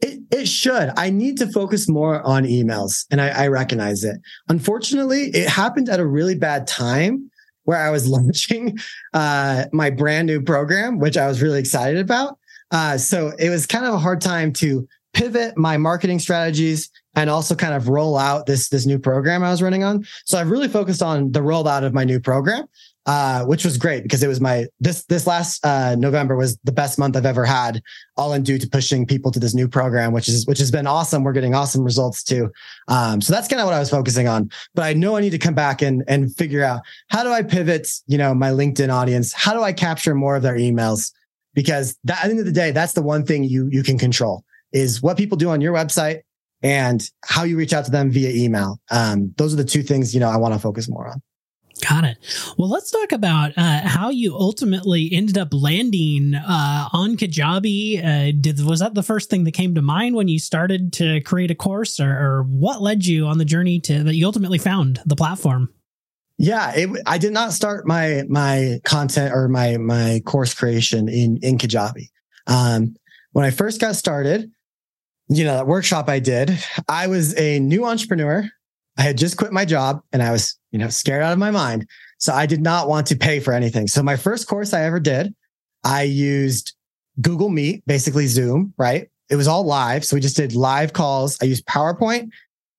It 0.00 0.20
it 0.30 0.46
should. 0.46 0.90
I 0.96 1.10
need 1.10 1.38
to 1.38 1.50
focus 1.50 1.88
more 1.88 2.22
on 2.22 2.44
emails, 2.44 3.06
and 3.10 3.20
I, 3.20 3.28
I 3.28 3.48
recognize 3.48 4.04
it. 4.04 4.16
Unfortunately, 4.48 5.30
it 5.34 5.48
happened 5.48 5.88
at 5.88 6.00
a 6.00 6.06
really 6.06 6.34
bad 6.34 6.66
time 6.66 7.30
where 7.64 7.78
I 7.78 7.90
was 7.90 8.08
launching 8.08 8.78
uh, 9.12 9.66
my 9.72 9.90
brand 9.90 10.26
new 10.26 10.42
program, 10.42 10.98
which 10.98 11.16
I 11.16 11.26
was 11.26 11.42
really 11.42 11.60
excited 11.60 12.00
about. 12.00 12.38
Uh, 12.70 12.98
so 12.98 13.32
it 13.38 13.50
was 13.50 13.66
kind 13.66 13.86
of 13.86 13.94
a 13.94 13.98
hard 13.98 14.20
time 14.20 14.52
to 14.54 14.86
pivot 15.12 15.56
my 15.56 15.76
marketing 15.76 16.18
strategies 16.18 16.90
and 17.14 17.30
also 17.30 17.54
kind 17.54 17.72
of 17.72 17.88
roll 17.88 18.18
out 18.18 18.46
this 18.46 18.68
this 18.68 18.84
new 18.84 18.98
program 18.98 19.42
I 19.42 19.50
was 19.50 19.62
running 19.62 19.84
on. 19.84 20.04
So 20.24 20.38
I've 20.38 20.50
really 20.50 20.68
focused 20.68 21.02
on 21.02 21.32
the 21.32 21.40
rollout 21.40 21.84
of 21.84 21.94
my 21.94 22.04
new 22.04 22.20
program, 22.20 22.64
uh, 23.06 23.44
which 23.44 23.64
was 23.64 23.76
great 23.76 24.02
because 24.02 24.22
it 24.22 24.28
was 24.28 24.40
my 24.40 24.66
this 24.80 25.04
this 25.06 25.26
last 25.26 25.64
uh, 25.64 25.94
November 25.94 26.36
was 26.36 26.56
the 26.64 26.72
best 26.72 26.98
month 26.98 27.16
I've 27.16 27.26
ever 27.26 27.44
had, 27.44 27.82
all 28.16 28.32
in 28.32 28.42
due 28.42 28.58
to 28.58 28.68
pushing 28.68 29.06
people 29.06 29.30
to 29.32 29.38
this 29.38 29.54
new 29.54 29.68
program, 29.68 30.12
which 30.12 30.28
is 30.28 30.46
which 30.46 30.58
has 30.58 30.70
been 30.70 30.86
awesome. 30.86 31.22
We're 31.22 31.32
getting 31.32 31.54
awesome 31.54 31.82
results 31.82 32.22
too. 32.22 32.50
Um, 32.88 33.20
so 33.20 33.32
that's 33.32 33.48
kind 33.48 33.60
of 33.60 33.66
what 33.66 33.74
I 33.74 33.78
was 33.78 33.90
focusing 33.90 34.26
on. 34.26 34.50
But 34.74 34.84
I 34.84 34.94
know 34.94 35.16
I 35.16 35.20
need 35.20 35.30
to 35.30 35.38
come 35.38 35.54
back 35.54 35.82
and 35.82 36.02
and 36.08 36.34
figure 36.34 36.64
out 36.64 36.80
how 37.08 37.22
do 37.22 37.30
I 37.30 37.42
pivot, 37.42 37.88
you 38.06 38.16
know, 38.16 38.34
my 38.34 38.50
LinkedIn 38.50 38.92
audience? 38.92 39.32
How 39.32 39.52
do 39.52 39.62
I 39.62 39.72
capture 39.72 40.14
more 40.14 40.36
of 40.36 40.42
their 40.42 40.56
emails? 40.56 41.12
Because 41.52 41.96
that, 42.04 42.24
at 42.24 42.24
the 42.24 42.30
end 42.30 42.40
of 42.40 42.46
the 42.46 42.52
day, 42.52 42.70
that's 42.70 42.94
the 42.94 43.02
one 43.02 43.24
thing 43.24 43.44
you 43.44 43.68
you 43.70 43.82
can 43.82 43.98
control 43.98 44.44
is 44.72 45.02
what 45.02 45.16
people 45.16 45.36
do 45.36 45.50
on 45.50 45.60
your 45.60 45.74
website 45.74 46.22
and 46.62 47.10
how 47.24 47.44
you 47.44 47.56
reach 47.58 47.74
out 47.74 47.84
to 47.84 47.90
them 47.90 48.10
via 48.10 48.30
email. 48.30 48.80
Um, 48.90 49.34
those 49.36 49.52
are 49.52 49.56
the 49.56 49.64
two 49.64 49.82
things, 49.82 50.14
you 50.14 50.20
know, 50.20 50.30
I 50.30 50.38
want 50.38 50.54
to 50.54 50.60
focus 50.60 50.88
more 50.88 51.06
on. 51.06 51.22
Got 51.80 52.04
it. 52.04 52.18
Well, 52.56 52.68
let's 52.68 52.90
talk 52.90 53.12
about 53.12 53.52
uh, 53.56 53.80
how 53.80 54.10
you 54.10 54.36
ultimately 54.36 55.10
ended 55.12 55.36
up 55.36 55.48
landing 55.52 56.34
uh, 56.34 56.88
on 56.92 57.16
Kajabi. 57.16 57.98
Uh, 57.98 58.32
did 58.40 58.62
was 58.64 58.80
that 58.80 58.94
the 58.94 59.02
first 59.02 59.28
thing 59.28 59.44
that 59.44 59.52
came 59.52 59.74
to 59.74 59.82
mind 59.82 60.14
when 60.14 60.28
you 60.28 60.38
started 60.38 60.92
to 60.94 61.20
create 61.22 61.50
a 61.50 61.54
course, 61.54 61.98
or, 61.98 62.10
or 62.10 62.42
what 62.44 62.80
led 62.80 63.04
you 63.04 63.26
on 63.26 63.38
the 63.38 63.44
journey 63.44 63.80
to 63.80 64.04
that 64.04 64.14
you 64.14 64.24
ultimately 64.24 64.58
found 64.58 65.00
the 65.04 65.16
platform? 65.16 65.68
Yeah, 66.38 66.72
it, 66.74 66.90
I 67.06 67.18
did 67.18 67.32
not 67.32 67.52
start 67.52 67.86
my 67.86 68.22
my 68.28 68.80
content 68.84 69.32
or 69.32 69.48
my 69.48 69.76
my 69.76 70.22
course 70.24 70.54
creation 70.54 71.08
in 71.08 71.38
in 71.38 71.58
Kajabi. 71.58 72.08
Um, 72.46 72.96
when 73.32 73.44
I 73.44 73.50
first 73.50 73.80
got 73.80 73.96
started, 73.96 74.50
you 75.28 75.44
know, 75.44 75.54
that 75.54 75.66
workshop 75.66 76.08
I 76.08 76.20
did, 76.20 76.56
I 76.88 77.08
was 77.08 77.36
a 77.38 77.58
new 77.58 77.84
entrepreneur. 77.84 78.48
I 78.96 79.02
had 79.02 79.18
just 79.18 79.36
quit 79.36 79.52
my 79.52 79.64
job 79.64 80.02
and 80.12 80.22
I 80.22 80.30
was, 80.30 80.58
you 80.70 80.78
know, 80.78 80.88
scared 80.88 81.22
out 81.22 81.32
of 81.32 81.38
my 81.38 81.50
mind. 81.50 81.88
So 82.18 82.32
I 82.32 82.46
did 82.46 82.62
not 82.62 82.88
want 82.88 83.06
to 83.08 83.16
pay 83.16 83.40
for 83.40 83.52
anything. 83.52 83.86
So 83.86 84.02
my 84.02 84.16
first 84.16 84.46
course 84.46 84.72
I 84.72 84.84
ever 84.84 85.00
did, 85.00 85.34
I 85.82 86.02
used 86.02 86.74
Google 87.20 87.48
Meet, 87.48 87.84
basically 87.86 88.26
Zoom, 88.26 88.72
right? 88.78 89.08
It 89.30 89.36
was 89.36 89.48
all 89.48 89.64
live. 89.64 90.04
So 90.04 90.16
we 90.16 90.20
just 90.20 90.36
did 90.36 90.54
live 90.54 90.92
calls. 90.92 91.36
I 91.42 91.46
used 91.46 91.66
PowerPoint 91.66 92.30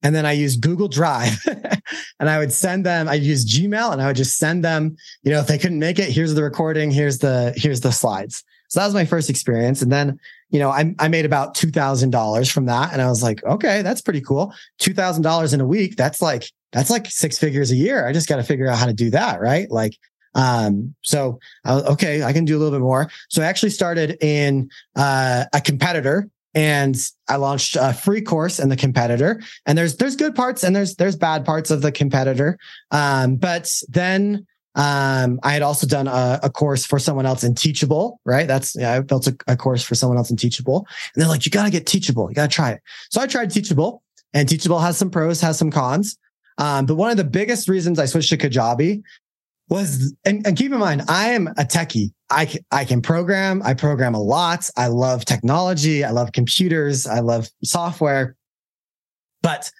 and 0.03 0.15
then 0.15 0.25
I 0.25 0.31
used 0.31 0.61
Google 0.61 0.87
Drive 0.87 1.37
and 2.19 2.29
I 2.29 2.39
would 2.39 2.53
send 2.53 2.85
them, 2.85 3.07
I'd 3.07 3.23
use 3.23 3.45
Gmail 3.45 3.91
and 3.91 4.01
I 4.01 4.07
would 4.07 4.15
just 4.15 4.37
send 4.37 4.63
them, 4.63 4.95
you 5.23 5.31
know, 5.31 5.39
if 5.39 5.47
they 5.47 5.57
couldn't 5.57 5.79
make 5.79 5.99
it, 5.99 6.09
here's 6.09 6.33
the 6.33 6.43
recording, 6.43 6.91
here's 6.91 7.19
the, 7.19 7.53
here's 7.55 7.81
the 7.81 7.91
slides. 7.91 8.43
So 8.69 8.79
that 8.79 8.85
was 8.85 8.93
my 8.93 9.05
first 9.05 9.29
experience. 9.29 9.81
And 9.81 9.91
then, 9.91 10.19
you 10.55 10.59
know, 10.59 10.69
I, 10.69 10.95
I 10.99 11.09
made 11.09 11.25
about 11.25 11.53
$2,000 11.53 12.49
from 12.49 12.65
that. 12.67 12.93
And 12.93 13.01
I 13.01 13.09
was 13.09 13.21
like, 13.21 13.43
okay, 13.43 13.81
that's 13.81 13.99
pretty 13.99 14.21
cool. 14.21 14.53
$2,000 14.79 15.53
in 15.53 15.59
a 15.59 15.65
week. 15.65 15.97
That's 15.97 16.21
like, 16.21 16.49
that's 16.71 16.89
like 16.89 17.07
six 17.07 17.37
figures 17.37 17.71
a 17.71 17.75
year. 17.75 18.07
I 18.07 18.13
just 18.13 18.29
got 18.29 18.37
to 18.37 18.43
figure 18.43 18.69
out 18.69 18.77
how 18.77 18.85
to 18.85 18.93
do 18.93 19.09
that. 19.09 19.41
Right. 19.41 19.69
Like, 19.69 19.97
um, 20.33 20.95
so 21.01 21.39
okay, 21.67 22.23
I 22.23 22.31
can 22.31 22.45
do 22.45 22.55
a 22.55 22.59
little 22.59 22.71
bit 22.71 22.81
more. 22.81 23.11
So 23.27 23.41
I 23.41 23.47
actually 23.47 23.71
started 23.71 24.15
in, 24.21 24.69
uh, 24.95 25.43
a 25.51 25.59
competitor 25.59 26.29
and 26.53 26.95
I 27.27 27.35
launched 27.35 27.75
a 27.77 27.93
free 27.93 28.21
course 28.21 28.57
in 28.57 28.69
the 28.69 28.77
competitor. 28.77 29.41
And 29.65 29.77
there's 29.77 29.97
there's 29.97 30.15
good 30.15 30.35
parts 30.35 30.63
and 30.63 30.73
there's 30.73 30.95
there's 30.95 31.17
bad 31.17 31.43
parts 31.43 31.69
of 31.69 31.81
the 31.81 31.91
competitor. 31.91 32.57
Um, 32.91 33.35
but 33.35 33.69
then 33.89 34.47
um, 34.75 35.39
I 35.41 35.53
had 35.53 35.61
also 35.61 35.87
done 35.87 36.07
a, 36.07 36.39
a, 36.43 36.49
course 36.49 36.85
for 36.85 36.99
someone 36.99 37.25
else 37.25 37.45
in 37.45 37.55
Teachable, 37.55 38.19
right? 38.25 38.45
That's, 38.45 38.75
yeah, 38.75 38.91
I 38.91 38.99
built 38.99 39.25
a, 39.25 39.35
a 39.47 39.55
course 39.55 39.81
for 39.81 39.95
someone 39.95 40.17
else 40.17 40.29
in 40.29 40.35
Teachable. 40.35 40.85
And 41.13 41.21
they're 41.21 41.29
like, 41.29 41.45
you 41.45 41.51
got 41.51 41.63
to 41.63 41.71
get 41.71 41.85
Teachable. 41.85 42.29
You 42.29 42.35
got 42.35 42.49
to 42.49 42.55
try 42.55 42.71
it. 42.71 42.81
So 43.09 43.21
I 43.21 43.27
tried 43.27 43.51
Teachable 43.51 44.03
and 44.33 44.49
Teachable 44.49 44.79
has 44.79 44.97
some 44.97 45.09
pros, 45.09 45.39
has 45.39 45.57
some 45.57 45.71
cons. 45.71 46.17
Um, 46.57 46.85
but 46.85 46.95
one 46.95 47.09
of 47.09 47.15
the 47.15 47.23
biggest 47.23 47.69
reasons 47.69 47.99
I 47.99 48.05
switched 48.05 48.29
to 48.31 48.37
Kajabi 48.37 49.01
was, 49.69 50.13
and, 50.25 50.45
and 50.45 50.57
keep 50.57 50.73
in 50.73 50.79
mind, 50.79 51.03
I 51.07 51.29
am 51.29 51.47
a 51.47 51.63
techie. 51.63 52.11
I, 52.29 52.53
I 52.69 52.83
can 52.83 53.01
program. 53.01 53.61
I 53.63 53.75
program 53.75 54.13
a 54.13 54.21
lot. 54.21 54.69
I 54.75 54.87
love 54.87 55.23
technology. 55.23 56.03
I 56.03 56.11
love 56.11 56.33
computers. 56.33 57.07
I 57.07 57.19
love 57.21 57.47
software. 57.63 58.35
But 59.41 59.71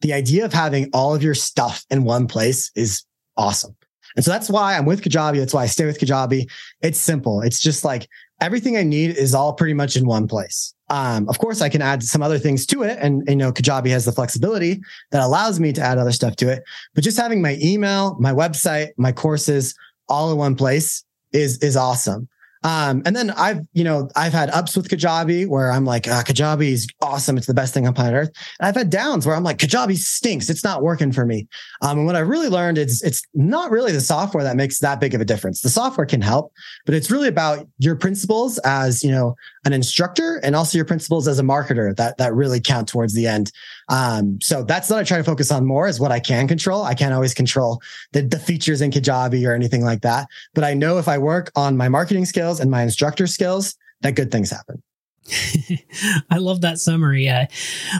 the 0.00 0.12
idea 0.12 0.44
of 0.44 0.52
having 0.52 0.90
all 0.92 1.12
of 1.12 1.24
your 1.24 1.34
stuff 1.34 1.84
in 1.90 2.04
one 2.04 2.28
place 2.28 2.70
is 2.76 3.04
awesome. 3.36 3.74
And 4.16 4.24
so 4.24 4.30
that's 4.30 4.48
why 4.48 4.76
I'm 4.76 4.86
with 4.86 5.02
Kajabi. 5.02 5.38
That's 5.38 5.54
why 5.54 5.64
I 5.64 5.66
stay 5.66 5.86
with 5.86 5.98
Kajabi. 5.98 6.48
It's 6.82 6.98
simple. 6.98 7.40
It's 7.40 7.60
just 7.60 7.84
like 7.84 8.08
everything 8.40 8.76
I 8.76 8.82
need 8.82 9.16
is 9.16 9.34
all 9.34 9.52
pretty 9.52 9.74
much 9.74 9.96
in 9.96 10.06
one 10.06 10.28
place. 10.28 10.74
Um, 10.90 11.28
of 11.28 11.38
course, 11.38 11.62
I 11.62 11.68
can 11.68 11.82
add 11.82 12.02
some 12.02 12.22
other 12.22 12.38
things 12.38 12.66
to 12.66 12.82
it. 12.82 12.98
And, 13.00 13.22
you 13.26 13.36
know, 13.36 13.52
Kajabi 13.52 13.88
has 13.88 14.04
the 14.04 14.12
flexibility 14.12 14.80
that 15.10 15.22
allows 15.22 15.58
me 15.58 15.72
to 15.72 15.80
add 15.80 15.98
other 15.98 16.12
stuff 16.12 16.36
to 16.36 16.48
it. 16.50 16.62
But 16.94 17.04
just 17.04 17.16
having 17.16 17.42
my 17.42 17.58
email, 17.60 18.16
my 18.20 18.32
website, 18.32 18.90
my 18.96 19.12
courses 19.12 19.74
all 20.08 20.30
in 20.30 20.38
one 20.38 20.54
place 20.54 21.04
is, 21.32 21.58
is 21.58 21.76
awesome. 21.76 22.28
Um, 22.64 23.02
and 23.04 23.14
then 23.14 23.30
I've, 23.30 23.60
you 23.74 23.84
know, 23.84 24.08
I've 24.16 24.32
had 24.32 24.48
ups 24.50 24.74
with 24.74 24.88
Kajabi 24.88 25.46
where 25.46 25.70
I'm 25.70 25.84
like, 25.84 26.08
ah, 26.08 26.22
Kajabi 26.26 26.68
is 26.68 26.88
awesome. 27.02 27.36
It's 27.36 27.46
the 27.46 27.54
best 27.54 27.74
thing 27.74 27.86
on 27.86 27.92
planet 27.92 28.14
Earth. 28.14 28.30
And 28.58 28.66
I've 28.66 28.74
had 28.74 28.88
downs 28.88 29.26
where 29.26 29.36
I'm 29.36 29.44
like, 29.44 29.58
Kajabi 29.58 29.96
stinks. 29.96 30.48
It's 30.48 30.64
not 30.64 30.82
working 30.82 31.12
for 31.12 31.26
me. 31.26 31.46
Um, 31.82 31.98
and 31.98 32.06
what 32.06 32.16
I 32.16 32.20
really 32.20 32.48
learned 32.48 32.78
is 32.78 33.02
it's 33.02 33.22
not 33.34 33.70
really 33.70 33.92
the 33.92 34.00
software 34.00 34.42
that 34.42 34.56
makes 34.56 34.78
that 34.78 34.98
big 34.98 35.14
of 35.14 35.20
a 35.20 35.26
difference. 35.26 35.60
The 35.60 35.68
software 35.68 36.06
can 36.06 36.22
help, 36.22 36.52
but 36.86 36.94
it's 36.94 37.10
really 37.10 37.28
about 37.28 37.68
your 37.78 37.96
principles 37.96 38.58
as, 38.64 39.04
you 39.04 39.10
know, 39.10 39.36
an 39.64 39.72
instructor 39.72 40.40
and 40.42 40.54
also 40.54 40.76
your 40.76 40.84
principles 40.84 41.26
as 41.26 41.38
a 41.38 41.42
marketer 41.42 41.94
that, 41.96 42.18
that 42.18 42.34
really 42.34 42.60
count 42.60 42.88
towards 42.88 43.14
the 43.14 43.26
end. 43.26 43.50
Um, 43.88 44.38
so 44.40 44.62
that's 44.62 44.90
what 44.90 44.98
I 44.98 45.04
try 45.04 45.18
to 45.18 45.24
focus 45.24 45.50
on 45.50 45.64
more 45.64 45.88
is 45.88 45.98
what 45.98 46.12
I 46.12 46.20
can 46.20 46.46
control. 46.46 46.84
I 46.84 46.94
can't 46.94 47.14
always 47.14 47.34
control 47.34 47.80
the, 48.12 48.22
the 48.22 48.38
features 48.38 48.80
in 48.80 48.90
Kajabi 48.90 49.46
or 49.48 49.54
anything 49.54 49.82
like 49.82 50.02
that. 50.02 50.28
But 50.54 50.64
I 50.64 50.74
know 50.74 50.98
if 50.98 51.08
I 51.08 51.18
work 51.18 51.50
on 51.56 51.76
my 51.76 51.88
marketing 51.88 52.26
skills 52.26 52.60
and 52.60 52.70
my 52.70 52.82
instructor 52.82 53.26
skills, 53.26 53.74
that 54.02 54.16
good 54.16 54.30
things 54.30 54.50
happen. 54.50 54.82
I 56.30 56.36
love 56.36 56.60
that 56.60 56.78
summary. 56.78 57.28
Uh, 57.28 57.46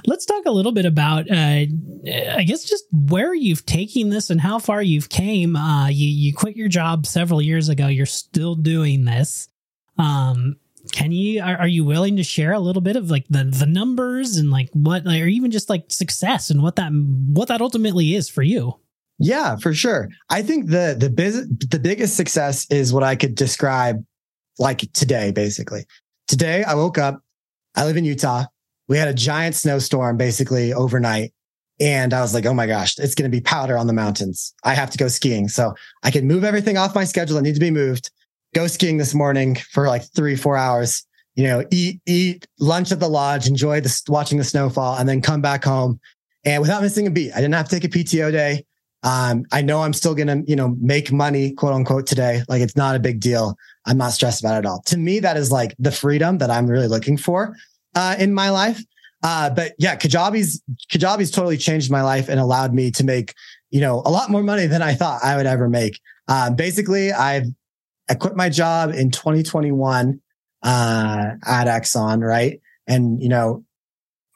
let's 0.07 0.27
talk 0.27 0.45
a 0.45 0.51
little 0.51 0.73
bit 0.73 0.85
about, 0.85 1.31
uh, 1.31 1.65
I 2.35 2.45
guess, 2.47 2.65
just 2.65 2.85
where 2.93 3.35
you've 3.35 3.65
taken 3.65 4.11
this 4.11 4.29
and 4.29 4.41
how 4.41 4.59
far 4.59 4.83
you've 4.83 5.09
came. 5.09 5.57
Uh, 5.57 5.89
you 5.89 6.07
you 6.07 6.35
quit 6.35 6.55
your 6.57 6.69
job 6.69 7.07
several 7.07 7.41
years 7.41 7.71
ago. 7.71 7.87
You're 7.87 8.05
still 8.05 8.55
doing 8.55 9.05
this. 9.07 9.49
Um, 9.97 10.57
can 10.95 11.11
you 11.11 11.43
are, 11.43 11.57
are, 11.57 11.69
you 11.69 11.85
willing 11.85 12.17
to 12.17 12.23
share 12.23 12.53
a 12.53 12.61
little 12.61 12.81
bit 12.81 12.95
of 12.95 13.11
like 13.11 13.27
the 13.29 13.43
the 13.43 13.67
numbers 13.67 14.37
and 14.37 14.51
like 14.51 14.71
what, 14.73 15.05
or 15.07 15.27
even 15.27 15.51
just 15.51 15.69
like 15.69 15.91
success 15.91 16.51
and 16.51 16.63
what 16.63 16.77
that 16.77 16.93
what 16.93 17.49
that 17.49 17.61
ultimately 17.61 18.15
is 18.15 18.29
for 18.29 18.43
you? 18.43 18.79
Yeah, 19.19 19.57
for 19.57 19.75
sure. 19.75 20.09
I 20.31 20.43
think 20.43 20.71
the 20.71 20.97
the 20.99 21.11
biz, 21.11 21.49
the 21.49 21.81
biggest 21.81 22.17
success 22.17 22.71
is 22.71 22.93
what 22.93 23.03
I 23.03 23.17
could 23.17 23.35
describe 23.35 24.05
like 24.61 24.93
today, 24.93 25.33
basically. 25.33 25.85
Today, 26.29 26.63
I 26.63 26.75
woke 26.75 26.97
up. 26.97 27.21
I 27.75 27.85
live 27.85 27.97
in 27.97 28.05
Utah. 28.05 28.45
We 28.87 28.97
had 28.97 29.09
a 29.09 29.15
giant 29.15 29.57
snowstorm 29.57 30.17
basically 30.17 30.73
overnight. 30.73 31.33
And 31.81 32.15
I 32.15 32.21
was 32.21 32.35
like, 32.35 32.47
oh 32.47 32.55
my 32.55 32.69
gosh, 32.69 32.97
it's 32.99 33.17
going 33.17 33.29
to 33.29 33.37
be 33.37 33.41
powder 33.41 33.77
on 33.77 33.89
the 33.89 33.93
mountains. 33.93 34.55
I 34.63 34.75
have 34.75 34.91
to 34.91 34.99
go 34.99 35.09
skiing. 35.09 35.49
So 35.49 35.75
I 36.05 36.13
can 36.13 36.29
move 36.29 36.45
everything 36.45 36.79
off 36.79 36.95
my 36.95 37.03
schedule 37.03 37.35
that 37.35 37.43
needs 37.43 37.59
to 37.59 37.65
be 37.65 37.73
moved, 37.73 38.13
go 38.55 38.67
skiing 38.67 38.97
this 38.97 39.15
morning 39.15 39.57
for 39.57 39.89
like 39.89 40.03
three, 40.15 40.37
four 40.37 40.57
hours, 40.57 41.05
you 41.35 41.45
know, 41.45 41.65
eat, 41.71 42.01
eat 42.07 42.47
lunch 42.59 42.93
at 42.93 43.01
the 43.01 43.09
lodge, 43.09 43.47
enjoy 43.47 43.81
the, 43.81 44.03
watching 44.09 44.39
the 44.39 44.45
snowfall 44.45 44.97
and 44.97 45.09
then 45.09 45.21
come 45.21 45.43
back 45.43 45.65
home 45.65 46.01
and 46.45 46.63
without 46.63 46.83
missing 46.83 47.07
a 47.07 47.11
beat. 47.11 47.33
I 47.33 47.37
didn't 47.37 47.55
have 47.55 47.69
to 47.69 47.79
take 47.79 47.85
a 47.85 47.89
PTO 47.89 48.33
day. 48.33 48.65
Um, 49.03 49.45
I 49.53 49.61
know 49.61 49.83
I'm 49.83 49.93
still 49.93 50.15
going 50.15 50.29
to, 50.29 50.43
you 50.51 50.57
know, 50.57 50.77
make 50.81 51.13
money, 51.13 51.53
quote 51.53 51.75
unquote, 51.75 52.07
today. 52.07 52.43
Like 52.49 52.63
it's 52.63 52.77
not 52.77 52.97
a 52.97 53.01
big 53.01 53.21
deal. 53.21 53.57
I'm 53.85 53.99
not 53.99 54.13
stressed 54.13 54.43
about 54.43 54.55
it 54.55 54.59
at 54.59 54.67
all. 54.67 54.81
To 54.87 54.97
me, 54.97 55.19
that 55.21 55.37
is 55.37 55.53
like 55.53 55.75
the 55.79 55.93
freedom 55.93 56.39
that 56.39 56.51
I'm 56.51 56.67
really 56.67 56.89
looking 56.89 57.19
for 57.19 57.55
uh, 57.95 58.17
in 58.19 58.33
my 58.33 58.49
life. 58.49 58.83
Uh, 59.23 59.51
but 59.51 59.73
yeah, 59.79 59.97
Kajabi's 59.97 60.63
Kajabi's 60.91 61.31
totally 61.31 61.57
changed 61.57 61.91
my 61.91 62.03
life 62.03 62.29
and 62.29 62.39
allowed 62.39 62.73
me 62.73 62.91
to 62.93 63.05
make, 63.05 63.35
you 63.71 63.81
know, 63.81 64.03
a 64.05 64.11
lot 64.11 64.31
more 64.31 64.43
money 64.43 64.67
than 64.67 64.83
I 64.83 64.95
thought 64.95 65.25
I 65.25 65.37
would 65.37 65.47
ever 65.47 65.69
make. 65.69 65.99
Uh, 66.29 66.51
basically, 66.51 67.13
I've 67.13 67.47
I 68.09 68.15
quit 68.15 68.37
my 68.37 68.49
job 68.49 68.91
in 68.91 69.11
2021 69.11 70.21
uh, 70.63 71.31
at 71.47 71.67
Exxon, 71.67 72.21
right? 72.21 72.61
And 72.87 73.23
you 73.23 73.29
know, 73.29 73.65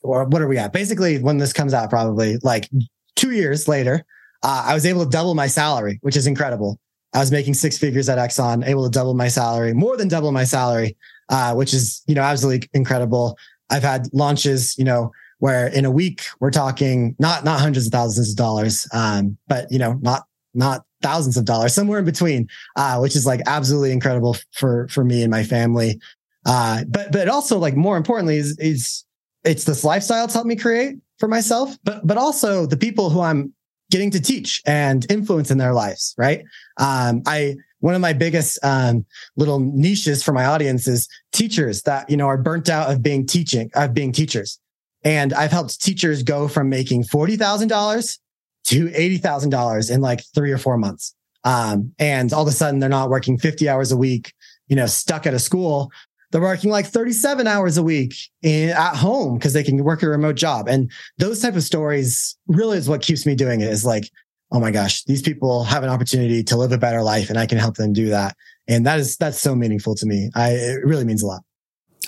or 0.02 0.24
what 0.24 0.42
are 0.42 0.48
we 0.48 0.58
at? 0.58 0.72
Basically, 0.72 1.18
when 1.18 1.38
this 1.38 1.52
comes 1.52 1.74
out, 1.74 1.90
probably 1.90 2.38
like 2.42 2.68
two 3.16 3.32
years 3.32 3.68
later, 3.68 4.04
uh, 4.42 4.64
I 4.66 4.74
was 4.74 4.86
able 4.86 5.04
to 5.04 5.10
double 5.10 5.34
my 5.34 5.46
salary, 5.46 5.98
which 6.02 6.16
is 6.16 6.26
incredible. 6.26 6.78
I 7.14 7.20
was 7.20 7.32
making 7.32 7.54
six 7.54 7.78
figures 7.78 8.08
at 8.08 8.18
Exxon, 8.18 8.66
able 8.66 8.84
to 8.84 8.90
double 8.90 9.14
my 9.14 9.28
salary, 9.28 9.72
more 9.72 9.96
than 9.96 10.08
double 10.08 10.30
my 10.30 10.44
salary, 10.44 10.96
uh, 11.30 11.54
which 11.54 11.72
is, 11.74 12.02
you 12.06 12.14
know, 12.14 12.22
absolutely 12.22 12.68
incredible. 12.74 13.36
I've 13.70 13.82
had 13.82 14.08
launches, 14.12 14.76
you 14.78 14.84
know, 14.84 15.10
where 15.38 15.68
in 15.68 15.84
a 15.84 15.90
week 15.90 16.24
we're 16.40 16.50
talking 16.50 17.16
not, 17.18 17.44
not 17.44 17.60
hundreds 17.60 17.86
of 17.86 17.92
thousands 17.92 18.30
of 18.30 18.36
dollars, 18.36 18.86
um, 18.92 19.38
but, 19.46 19.70
you 19.70 19.78
know, 19.78 19.94
not, 20.02 20.24
not 20.54 20.84
thousands 21.02 21.36
of 21.36 21.44
dollars, 21.44 21.74
somewhere 21.74 21.98
in 21.98 22.04
between, 22.04 22.48
uh, 22.76 22.98
which 22.98 23.16
is 23.16 23.26
like 23.26 23.40
absolutely 23.46 23.92
incredible 23.92 24.36
for, 24.52 24.88
for 24.88 25.04
me 25.04 25.22
and 25.22 25.30
my 25.30 25.42
family. 25.42 26.00
Uh, 26.46 26.84
but, 26.88 27.12
but 27.12 27.28
also 27.28 27.58
like 27.58 27.76
more 27.76 27.96
importantly 27.96 28.36
is, 28.36 28.58
is 28.58 29.04
it's 29.44 29.64
this 29.64 29.84
lifestyle 29.84 30.24
it's 30.24 30.34
helped 30.34 30.48
me 30.48 30.56
create 30.56 30.96
for 31.18 31.28
myself, 31.28 31.76
but, 31.84 32.06
but 32.06 32.16
also 32.16 32.66
the 32.66 32.76
people 32.76 33.10
who 33.10 33.20
I'm 33.20 33.52
getting 33.90 34.10
to 34.10 34.20
teach 34.20 34.62
and 34.66 35.10
influence 35.10 35.50
in 35.50 35.58
their 35.58 35.72
lives. 35.72 36.14
Right. 36.18 36.44
Um, 36.78 37.22
I, 37.26 37.56
one 37.80 37.94
of 37.94 38.00
my 38.00 38.12
biggest 38.12 38.58
um, 38.64 39.06
little 39.36 39.60
niches 39.60 40.22
for 40.22 40.32
my 40.32 40.44
audience 40.44 40.88
is 40.88 41.08
teachers 41.32 41.82
that 41.82 42.08
you 42.10 42.16
know 42.16 42.26
are 42.26 42.38
burnt 42.38 42.68
out 42.68 42.90
of 42.90 43.02
being 43.02 43.26
teaching 43.26 43.70
of 43.74 43.94
being 43.94 44.12
teachers 44.12 44.58
and 45.04 45.32
i've 45.32 45.52
helped 45.52 45.80
teachers 45.80 46.22
go 46.22 46.48
from 46.48 46.68
making 46.68 47.04
$40000 47.04 48.18
to 48.68 48.86
$80000 48.88 49.90
in 49.90 50.00
like 50.00 50.22
three 50.34 50.52
or 50.52 50.58
four 50.58 50.76
months 50.78 51.14
um, 51.44 51.92
and 51.98 52.32
all 52.32 52.42
of 52.42 52.48
a 52.48 52.52
sudden 52.52 52.80
they're 52.80 52.88
not 52.88 53.10
working 53.10 53.38
50 53.38 53.68
hours 53.68 53.92
a 53.92 53.96
week 53.96 54.32
you 54.68 54.76
know 54.76 54.86
stuck 54.86 55.26
at 55.26 55.34
a 55.34 55.38
school 55.38 55.90
they're 56.30 56.42
working 56.42 56.70
like 56.70 56.86
37 56.86 57.46
hours 57.46 57.78
a 57.78 57.82
week 57.82 58.14
in, 58.42 58.70
at 58.70 58.94
home 58.94 59.38
because 59.38 59.54
they 59.54 59.62
can 59.62 59.82
work 59.82 60.02
a 60.02 60.08
remote 60.08 60.36
job 60.36 60.68
and 60.68 60.90
those 61.16 61.40
type 61.40 61.56
of 61.56 61.62
stories 61.62 62.36
really 62.46 62.78
is 62.78 62.88
what 62.88 63.02
keeps 63.02 63.24
me 63.24 63.34
doing 63.34 63.60
it 63.60 63.70
is 63.70 63.84
like 63.84 64.10
oh 64.50 64.60
my 64.60 64.70
gosh, 64.70 65.04
these 65.04 65.22
people 65.22 65.64
have 65.64 65.82
an 65.82 65.90
opportunity 65.90 66.42
to 66.42 66.56
live 66.56 66.72
a 66.72 66.78
better 66.78 67.02
life 67.02 67.28
and 67.28 67.38
I 67.38 67.46
can 67.46 67.58
help 67.58 67.76
them 67.76 67.92
do 67.92 68.08
that. 68.08 68.36
And 68.66 68.86
that 68.86 68.98
is, 68.98 69.16
that's 69.16 69.38
so 69.38 69.54
meaningful 69.54 69.94
to 69.96 70.06
me. 70.06 70.30
I, 70.34 70.50
it 70.50 70.84
really 70.84 71.04
means 71.04 71.22
a 71.22 71.26
lot. 71.26 71.42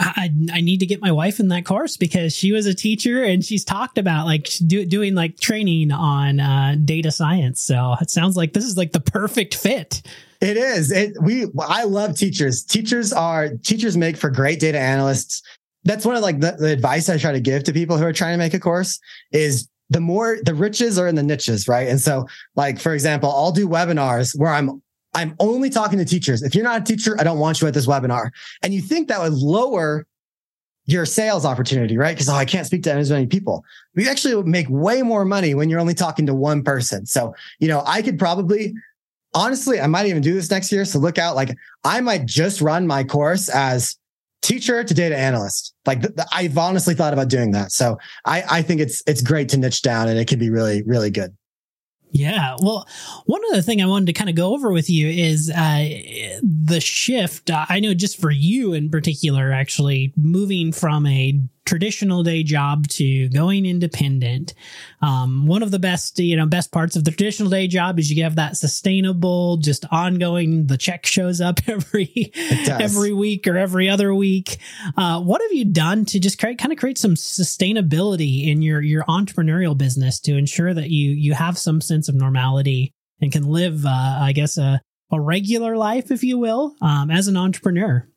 I, 0.00 0.32
I 0.54 0.60
need 0.62 0.80
to 0.80 0.86
get 0.86 1.02
my 1.02 1.12
wife 1.12 1.40
in 1.40 1.48
that 1.48 1.66
course 1.66 1.98
because 1.98 2.34
she 2.34 2.52
was 2.52 2.64
a 2.64 2.74
teacher 2.74 3.22
and 3.22 3.44
she's 3.44 3.64
talked 3.64 3.98
about 3.98 4.24
like 4.24 4.48
do, 4.66 4.86
doing 4.86 5.14
like 5.14 5.38
training 5.38 5.92
on 5.92 6.40
uh, 6.40 6.76
data 6.82 7.12
science. 7.12 7.60
So 7.60 7.96
it 8.00 8.10
sounds 8.10 8.34
like 8.34 8.54
this 8.54 8.64
is 8.64 8.78
like 8.78 8.92
the 8.92 9.00
perfect 9.00 9.54
fit. 9.54 10.02
It 10.40 10.56
is. 10.56 10.90
It 10.90 11.16
we 11.20 11.46
I 11.60 11.84
love 11.84 12.16
teachers. 12.16 12.64
Teachers 12.64 13.12
are 13.12 13.50
teachers 13.62 13.96
make 13.96 14.16
for 14.16 14.30
great 14.30 14.58
data 14.58 14.78
analysts. 14.78 15.42
That's 15.84 16.06
one 16.06 16.16
of 16.16 16.22
like 16.22 16.40
the, 16.40 16.52
the 16.58 16.72
advice 16.72 17.10
I 17.10 17.18
try 17.18 17.32
to 17.32 17.40
give 17.40 17.64
to 17.64 17.72
people 17.72 17.98
who 17.98 18.06
are 18.06 18.12
trying 18.12 18.32
to 18.34 18.38
make 18.38 18.54
a 18.54 18.60
course 18.60 18.98
is 19.32 19.68
the 19.90 20.00
more 20.00 20.38
the 20.42 20.54
riches 20.54 20.98
are 20.98 21.08
in 21.08 21.14
the 21.14 21.22
niches, 21.22 21.68
right? 21.68 21.88
And 21.88 22.00
so, 22.00 22.26
like 22.56 22.78
for 22.78 22.94
example, 22.94 23.30
I'll 23.30 23.52
do 23.52 23.68
webinars 23.68 24.38
where 24.38 24.50
I'm 24.50 24.80
I'm 25.20 25.37
only 25.38 25.70
talking 25.70 25.98
to 25.98 26.04
teachers. 26.04 26.42
If 26.42 26.54
you're 26.54 26.64
not 26.64 26.80
a 26.80 26.85
teacher, 26.85 27.16
I 27.20 27.24
don't 27.24 27.38
want 27.38 27.61
you 27.61 27.68
at 27.68 27.74
this 27.74 27.87
webinar. 27.87 28.30
And 28.62 28.72
you 28.72 28.80
think 28.80 29.09
that 29.09 29.20
would 29.20 29.35
lower 29.35 30.06
your 30.87 31.06
sales 31.06 31.44
opportunity, 31.44 31.96
right? 31.96 32.14
Because 32.14 32.28
oh, 32.28 32.35
I 32.35 32.44
can't 32.44 32.66
speak 32.66 32.83
to 32.85 32.92
as 32.92 33.11
many 33.11 33.26
people. 33.26 33.64
We 33.94 34.09
actually 34.09 34.42
make 34.44 34.66
way 34.68 35.02
more 35.02 35.24
money 35.24 35.54
when 35.54 35.68
you're 35.68 35.78
only 35.78 35.94
talking 35.94 36.26
to 36.26 36.35
one 36.35 36.64
person. 36.64 37.06
So, 37.06 37.35
you 37.59 37.68
know, 37.68 37.83
I 37.87 38.02
could 38.02 38.18
probably 38.18 38.74
honestly, 39.35 39.80
I 39.80 39.87
might 39.87 40.06
even 40.06 40.22
do 40.22 40.35
this 40.35 40.50
next 40.50 40.72
year. 40.72 40.85
So 40.85 40.98
look 40.98 41.18
out. 41.18 41.37
Like 41.37 41.56
I 41.85 42.00
might 42.00 42.26
just 42.26 42.61
run 42.61 42.87
my 42.87 43.04
course 43.04 43.48
as 43.48 43.96
teacher 44.42 44.83
to 44.83 44.94
data 44.94 45.16
analyst. 45.16 45.74
Like 45.87 46.00
th- 46.00 46.14
th- 46.16 46.28
I've 46.33 46.59
honestly 46.59 46.94
thought 46.94 47.12
about 47.12 47.28
doing 47.28 47.52
that. 47.52 47.72
So 47.72 47.98
I, 48.24 48.42
I 48.50 48.62
think 48.62 48.80
it's 48.80 49.02
it's 49.06 49.22
great 49.22 49.48
to 49.50 49.59
niche 49.59 49.83
down 49.83 50.09
and 50.09 50.18
it 50.18 50.28
can 50.28 50.38
be 50.38 50.50
really 50.50 50.83
really 50.83 51.11
good. 51.11 51.37
Yeah. 52.12 52.56
Well, 52.60 52.88
one 53.26 53.40
other 53.50 53.62
thing 53.62 53.80
I 53.80 53.86
wanted 53.86 54.06
to 54.06 54.12
kind 54.12 54.28
of 54.28 54.36
go 54.36 54.52
over 54.52 54.72
with 54.72 54.90
you 54.90 55.08
is 55.08 55.50
uh, 55.50 55.88
the 56.42 56.80
shift. 56.80 57.50
Uh, 57.50 57.66
I 57.68 57.80
know 57.80 57.94
just 57.94 58.20
for 58.20 58.30
you 58.30 58.72
in 58.72 58.90
particular, 58.90 59.52
actually 59.52 60.12
moving 60.16 60.72
from 60.72 61.06
a 61.06 61.40
traditional 61.70 62.24
day 62.24 62.42
job 62.42 62.88
to 62.88 63.28
going 63.28 63.64
independent. 63.64 64.54
Um, 65.02 65.46
one 65.46 65.62
of 65.62 65.70
the 65.70 65.78
best, 65.78 66.18
you 66.18 66.37
know, 66.37 66.44
best 66.44 66.72
parts 66.72 66.96
of 66.96 67.04
the 67.04 67.12
traditional 67.12 67.48
day 67.48 67.68
job 67.68 68.00
is 68.00 68.11
you 68.11 68.24
have 68.24 68.35
that 68.35 68.56
sustainable, 68.56 69.56
just 69.56 69.85
ongoing. 69.92 70.66
The 70.66 70.76
check 70.76 71.06
shows 71.06 71.40
up 71.40 71.61
every 71.68 72.33
every 72.68 73.12
week 73.12 73.46
or 73.46 73.56
every 73.56 73.88
other 73.88 74.12
week. 74.12 74.59
Uh, 74.96 75.20
what 75.20 75.40
have 75.42 75.52
you 75.52 75.64
done 75.64 76.04
to 76.06 76.18
just 76.18 76.40
create, 76.40 76.59
kind 76.59 76.72
of 76.72 76.78
create 76.78 76.98
some 76.98 77.14
sustainability 77.14 78.48
in 78.48 78.62
your 78.62 78.83
your 78.83 79.04
entrepreneurial 79.04 79.78
business 79.78 80.18
to 80.22 80.37
ensure 80.37 80.74
that 80.74 80.90
you 80.90 81.12
you 81.12 81.35
have 81.35 81.56
some 81.56 81.80
sense 81.80 82.09
of 82.09 82.16
normality 82.16 82.92
and 83.20 83.30
can 83.30 83.44
live, 83.44 83.87
uh, 83.87 84.18
I 84.20 84.33
guess, 84.33 84.59
a 84.59 84.83
a 85.12 85.20
regular 85.20 85.76
life, 85.76 86.11
if 86.11 86.24
you 86.24 86.37
will, 86.37 86.74
um, 86.83 87.12
as 87.12 87.28
an 87.28 87.37
entrepreneur? 87.37 88.09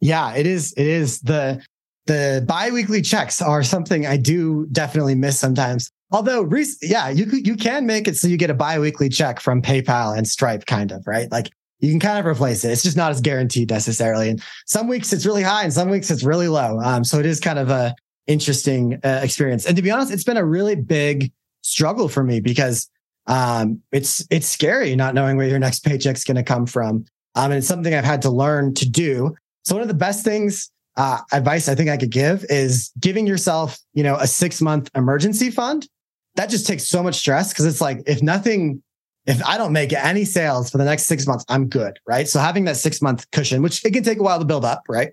Yeah, 0.00 0.34
it 0.34 0.46
is. 0.46 0.72
It 0.78 0.86
is 0.86 1.20
the 1.20 1.62
the 2.06 2.44
biweekly 2.46 3.02
checks 3.02 3.42
are 3.42 3.62
something 3.62 4.06
I 4.06 4.16
do 4.16 4.66
definitely 4.72 5.14
miss 5.14 5.38
sometimes. 5.38 5.90
Although, 6.12 6.48
yeah, 6.82 7.08
you 7.08 7.26
you 7.32 7.56
can 7.56 7.84
make 7.84 8.06
it 8.06 8.16
so 8.16 8.28
you 8.28 8.36
get 8.36 8.50
a 8.50 8.54
biweekly 8.54 9.08
check 9.08 9.40
from 9.40 9.60
PayPal 9.60 10.16
and 10.16 10.26
Stripe, 10.26 10.66
kind 10.66 10.92
of 10.92 11.04
right. 11.06 11.30
Like 11.32 11.50
you 11.80 11.90
can 11.90 12.00
kind 12.00 12.18
of 12.18 12.26
replace 12.26 12.64
it. 12.64 12.70
It's 12.70 12.84
just 12.84 12.96
not 12.96 13.10
as 13.10 13.20
guaranteed 13.20 13.70
necessarily. 13.70 14.30
And 14.30 14.42
some 14.66 14.86
weeks 14.86 15.12
it's 15.12 15.26
really 15.26 15.42
high, 15.42 15.64
and 15.64 15.72
some 15.72 15.90
weeks 15.90 16.10
it's 16.10 16.22
really 16.22 16.48
low. 16.48 16.80
Um, 16.80 17.02
so 17.02 17.18
it 17.18 17.26
is 17.26 17.40
kind 17.40 17.58
of 17.58 17.70
a 17.70 17.94
interesting 18.28 19.00
uh, 19.04 19.20
experience. 19.22 19.66
And 19.66 19.76
to 19.76 19.82
be 19.82 19.90
honest, 19.90 20.12
it's 20.12 20.24
been 20.24 20.36
a 20.36 20.44
really 20.44 20.76
big 20.76 21.32
struggle 21.62 22.08
for 22.08 22.22
me 22.22 22.38
because 22.40 22.88
um, 23.26 23.82
it's 23.90 24.24
it's 24.30 24.46
scary 24.46 24.94
not 24.94 25.14
knowing 25.14 25.36
where 25.36 25.48
your 25.48 25.58
next 25.58 25.84
paycheck's 25.84 26.22
going 26.22 26.36
to 26.36 26.44
come 26.44 26.66
from. 26.66 27.04
Um, 27.34 27.50
and 27.50 27.54
it's 27.54 27.66
something 27.66 27.94
I've 27.94 28.04
had 28.04 28.22
to 28.22 28.30
learn 28.30 28.74
to 28.74 28.88
do. 28.88 29.34
So 29.64 29.74
one 29.74 29.82
of 29.82 29.88
the 29.88 29.94
best 29.94 30.24
things 30.24 30.70
uh, 30.96 31.18
advice 31.32 31.68
I 31.68 31.74
think 31.74 31.90
I 31.90 31.96
could 31.96 32.10
give 32.10 32.44
is 32.48 32.90
giving 32.98 33.26
yourself, 33.26 33.78
you 33.92 34.02
know, 34.02 34.16
a 34.16 34.26
six 34.26 34.60
month 34.62 34.90
emergency 34.94 35.50
fund. 35.50 35.88
That 36.36 36.50
just 36.50 36.66
takes 36.66 36.88
so 36.88 37.02
much 37.02 37.16
stress 37.16 37.52
because 37.52 37.64
it's 37.64 37.80
like, 37.80 38.02
if 38.06 38.22
nothing, 38.22 38.82
if 39.26 39.44
I 39.44 39.58
don't 39.58 39.72
make 39.72 39.92
any 39.92 40.24
sales 40.24 40.70
for 40.70 40.78
the 40.78 40.84
next 40.84 41.04
six 41.04 41.26
months, 41.26 41.44
I'm 41.48 41.68
good. 41.68 41.98
Right. 42.06 42.28
So 42.28 42.40
having 42.40 42.64
that 42.64 42.76
six 42.76 43.02
month 43.02 43.30
cushion, 43.30 43.62
which 43.62 43.84
it 43.84 43.92
can 43.92 44.02
take 44.02 44.18
a 44.18 44.22
while 44.22 44.38
to 44.38 44.44
build 44.44 44.64
up, 44.64 44.82
right? 44.88 45.12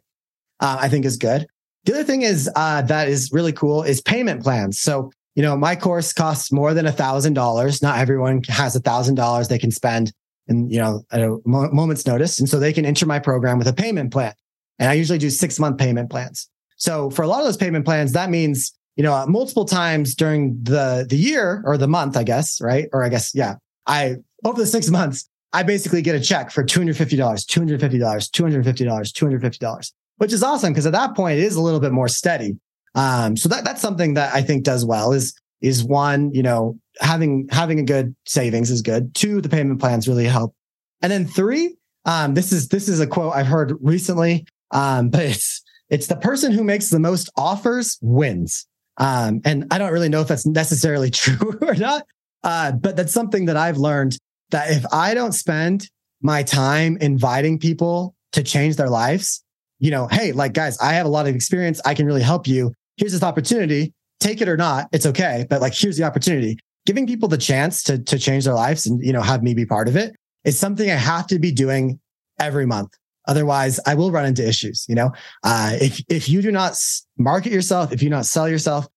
Uh, 0.59 0.77
I 0.79 0.89
think 0.89 1.05
is 1.05 1.17
good. 1.17 1.47
The 1.85 1.93
other 1.93 2.03
thing 2.03 2.21
is, 2.21 2.49
uh, 2.55 2.81
that 2.83 3.09
is 3.09 3.29
really 3.33 3.51
cool 3.51 3.83
is 3.83 4.01
payment 4.01 4.41
plans. 4.43 4.79
So, 4.79 5.11
you 5.35 5.43
know, 5.43 5.57
my 5.57 5.75
course 5.75 6.13
costs 6.13 6.51
more 6.51 6.73
than 6.73 6.85
a 6.85 6.91
thousand 6.91 7.33
dollars. 7.33 7.81
Not 7.81 7.99
everyone 7.99 8.41
has 8.47 8.75
a 8.75 8.79
thousand 8.79 9.15
dollars 9.15 9.47
they 9.47 9.59
can 9.59 9.71
spend 9.71 10.13
in, 10.47 10.69
you 10.69 10.79
know, 10.79 11.03
at 11.11 11.21
a 11.21 11.37
moment's 11.45 12.05
notice. 12.05 12.39
And 12.39 12.47
so 12.47 12.59
they 12.59 12.71
can 12.71 12.85
enter 12.85 13.05
my 13.05 13.19
program 13.19 13.57
with 13.57 13.67
a 13.67 13.73
payment 13.73 14.13
plan. 14.13 14.33
And 14.79 14.89
I 14.89 14.93
usually 14.93 15.19
do 15.19 15.29
six 15.29 15.59
month 15.59 15.77
payment 15.77 16.09
plans. 16.09 16.49
So 16.77 17.09
for 17.09 17.21
a 17.21 17.27
lot 17.27 17.39
of 17.39 17.45
those 17.45 17.57
payment 17.57 17.85
plans, 17.85 18.11
that 18.13 18.29
means, 18.29 18.73
you 18.95 19.03
know, 19.03 19.25
multiple 19.27 19.65
times 19.65 20.15
during 20.15 20.61
the, 20.63 21.05
the 21.09 21.15
year 21.15 21.63
or 21.65 21.77
the 21.77 21.87
month, 21.87 22.17
I 22.17 22.23
guess, 22.23 22.59
right? 22.61 22.89
Or 22.91 23.03
I 23.03 23.09
guess, 23.09 23.33
yeah, 23.33 23.55
I, 23.87 24.17
over 24.43 24.59
the 24.59 24.67
six 24.67 24.89
months, 24.89 25.29
I 25.53 25.63
basically 25.63 26.01
get 26.01 26.15
a 26.15 26.19
check 26.19 26.51
for 26.51 26.63
$250, 26.63 27.17
$250, 27.17 27.79
$250, 27.79 28.61
$250, 28.63 29.91
which 30.17 30.33
is 30.33 30.43
awesome. 30.43 30.73
Cause 30.73 30.85
at 30.85 30.93
that 30.93 31.15
point, 31.15 31.39
it 31.39 31.43
is 31.43 31.55
a 31.55 31.61
little 31.61 31.79
bit 31.79 31.91
more 31.91 32.07
steady. 32.07 32.57
Um, 32.95 33.37
so 33.37 33.49
that, 33.49 33.63
that's 33.63 33.81
something 33.81 34.15
that 34.15 34.33
I 34.33 34.41
think 34.41 34.63
does 34.63 34.83
well 34.83 35.13
is, 35.13 35.33
is 35.61 35.83
one, 35.83 36.33
you 36.33 36.43
know, 36.43 36.77
having, 36.99 37.47
having 37.51 37.79
a 37.79 37.83
good 37.83 38.15
savings 38.25 38.69
is 38.69 38.81
good. 38.81 39.15
Two, 39.15 39.41
the 39.41 39.49
payment 39.49 39.79
plans 39.79 40.07
really 40.07 40.25
help. 40.25 40.55
And 41.01 41.11
then 41.11 41.25
three, 41.25 41.75
um, 42.05 42.33
this 42.33 42.51
is, 42.51 42.67
this 42.67 42.89
is 42.89 42.99
a 42.99 43.07
quote 43.07 43.33
I've 43.33 43.47
heard 43.47 43.73
recently. 43.79 44.45
Um, 44.73 45.09
but 45.09 45.21
it's 45.21 45.63
it's 45.89 46.07
the 46.07 46.15
person 46.15 46.51
who 46.51 46.63
makes 46.63 46.89
the 46.89 46.99
most 46.99 47.29
offers 47.37 47.97
wins. 48.01 48.65
Um, 48.97 49.41
and 49.45 49.65
I 49.71 49.77
don't 49.77 49.93
really 49.93 50.09
know 50.09 50.21
if 50.21 50.27
that's 50.27 50.45
necessarily 50.45 51.09
true 51.11 51.57
or 51.61 51.75
not. 51.75 52.03
Uh, 52.43 52.73
but 52.73 52.95
that's 52.95 53.13
something 53.13 53.45
that 53.45 53.55
I've 53.55 53.77
learned 53.77 54.17
that 54.51 54.71
if 54.71 54.85
I 54.91 55.13
don't 55.13 55.31
spend 55.31 55.89
my 56.21 56.43
time 56.43 56.97
inviting 56.99 57.57
people 57.57 58.15
to 58.33 58.43
change 58.43 58.75
their 58.75 58.89
lives, 58.89 59.43
you 59.79 59.91
know, 59.91 60.07
hey, 60.07 60.31
like 60.31 60.53
guys, 60.53 60.77
I 60.79 60.93
have 60.93 61.05
a 61.05 61.09
lot 61.09 61.27
of 61.27 61.35
experience. 61.35 61.79
I 61.85 61.93
can 61.93 62.05
really 62.05 62.21
help 62.21 62.47
you. 62.47 62.73
Here's 62.97 63.13
this 63.13 63.23
opportunity. 63.23 63.93
Take 64.19 64.41
it 64.41 64.49
or 64.49 64.57
not. 64.57 64.87
It's 64.91 65.05
okay. 65.05 65.45
But 65.49 65.61
like, 65.61 65.73
here's 65.73 65.97
the 65.97 66.03
opportunity. 66.03 66.57
Giving 66.85 67.07
people 67.07 67.29
the 67.29 67.37
chance 67.37 67.83
to, 67.83 67.97
to 67.99 68.19
change 68.19 68.45
their 68.45 68.53
lives 68.53 68.85
and, 68.85 69.03
you 69.03 69.13
know, 69.13 69.21
have 69.21 69.43
me 69.43 69.53
be 69.53 69.65
part 69.65 69.87
of 69.87 69.95
it 69.95 70.15
is 70.43 70.57
something 70.57 70.89
I 70.89 70.95
have 70.95 71.27
to 71.27 71.39
be 71.39 71.51
doing 71.51 71.99
every 72.39 72.65
month. 72.65 72.91
Otherwise, 73.27 73.79
I 73.85 73.95
will 73.95 74.11
run 74.11 74.25
into 74.25 74.47
issues. 74.47 74.85
You 74.87 74.95
know, 74.95 75.11
uh, 75.43 75.77
if 75.81 76.03
if 76.09 76.29
you 76.29 76.41
do 76.41 76.51
not 76.51 76.75
market 77.17 77.51
yourself, 77.51 77.91
if 77.91 78.03
you 78.03 78.09
not 78.09 78.25
sell 78.25 78.49
yourself, 78.49 78.87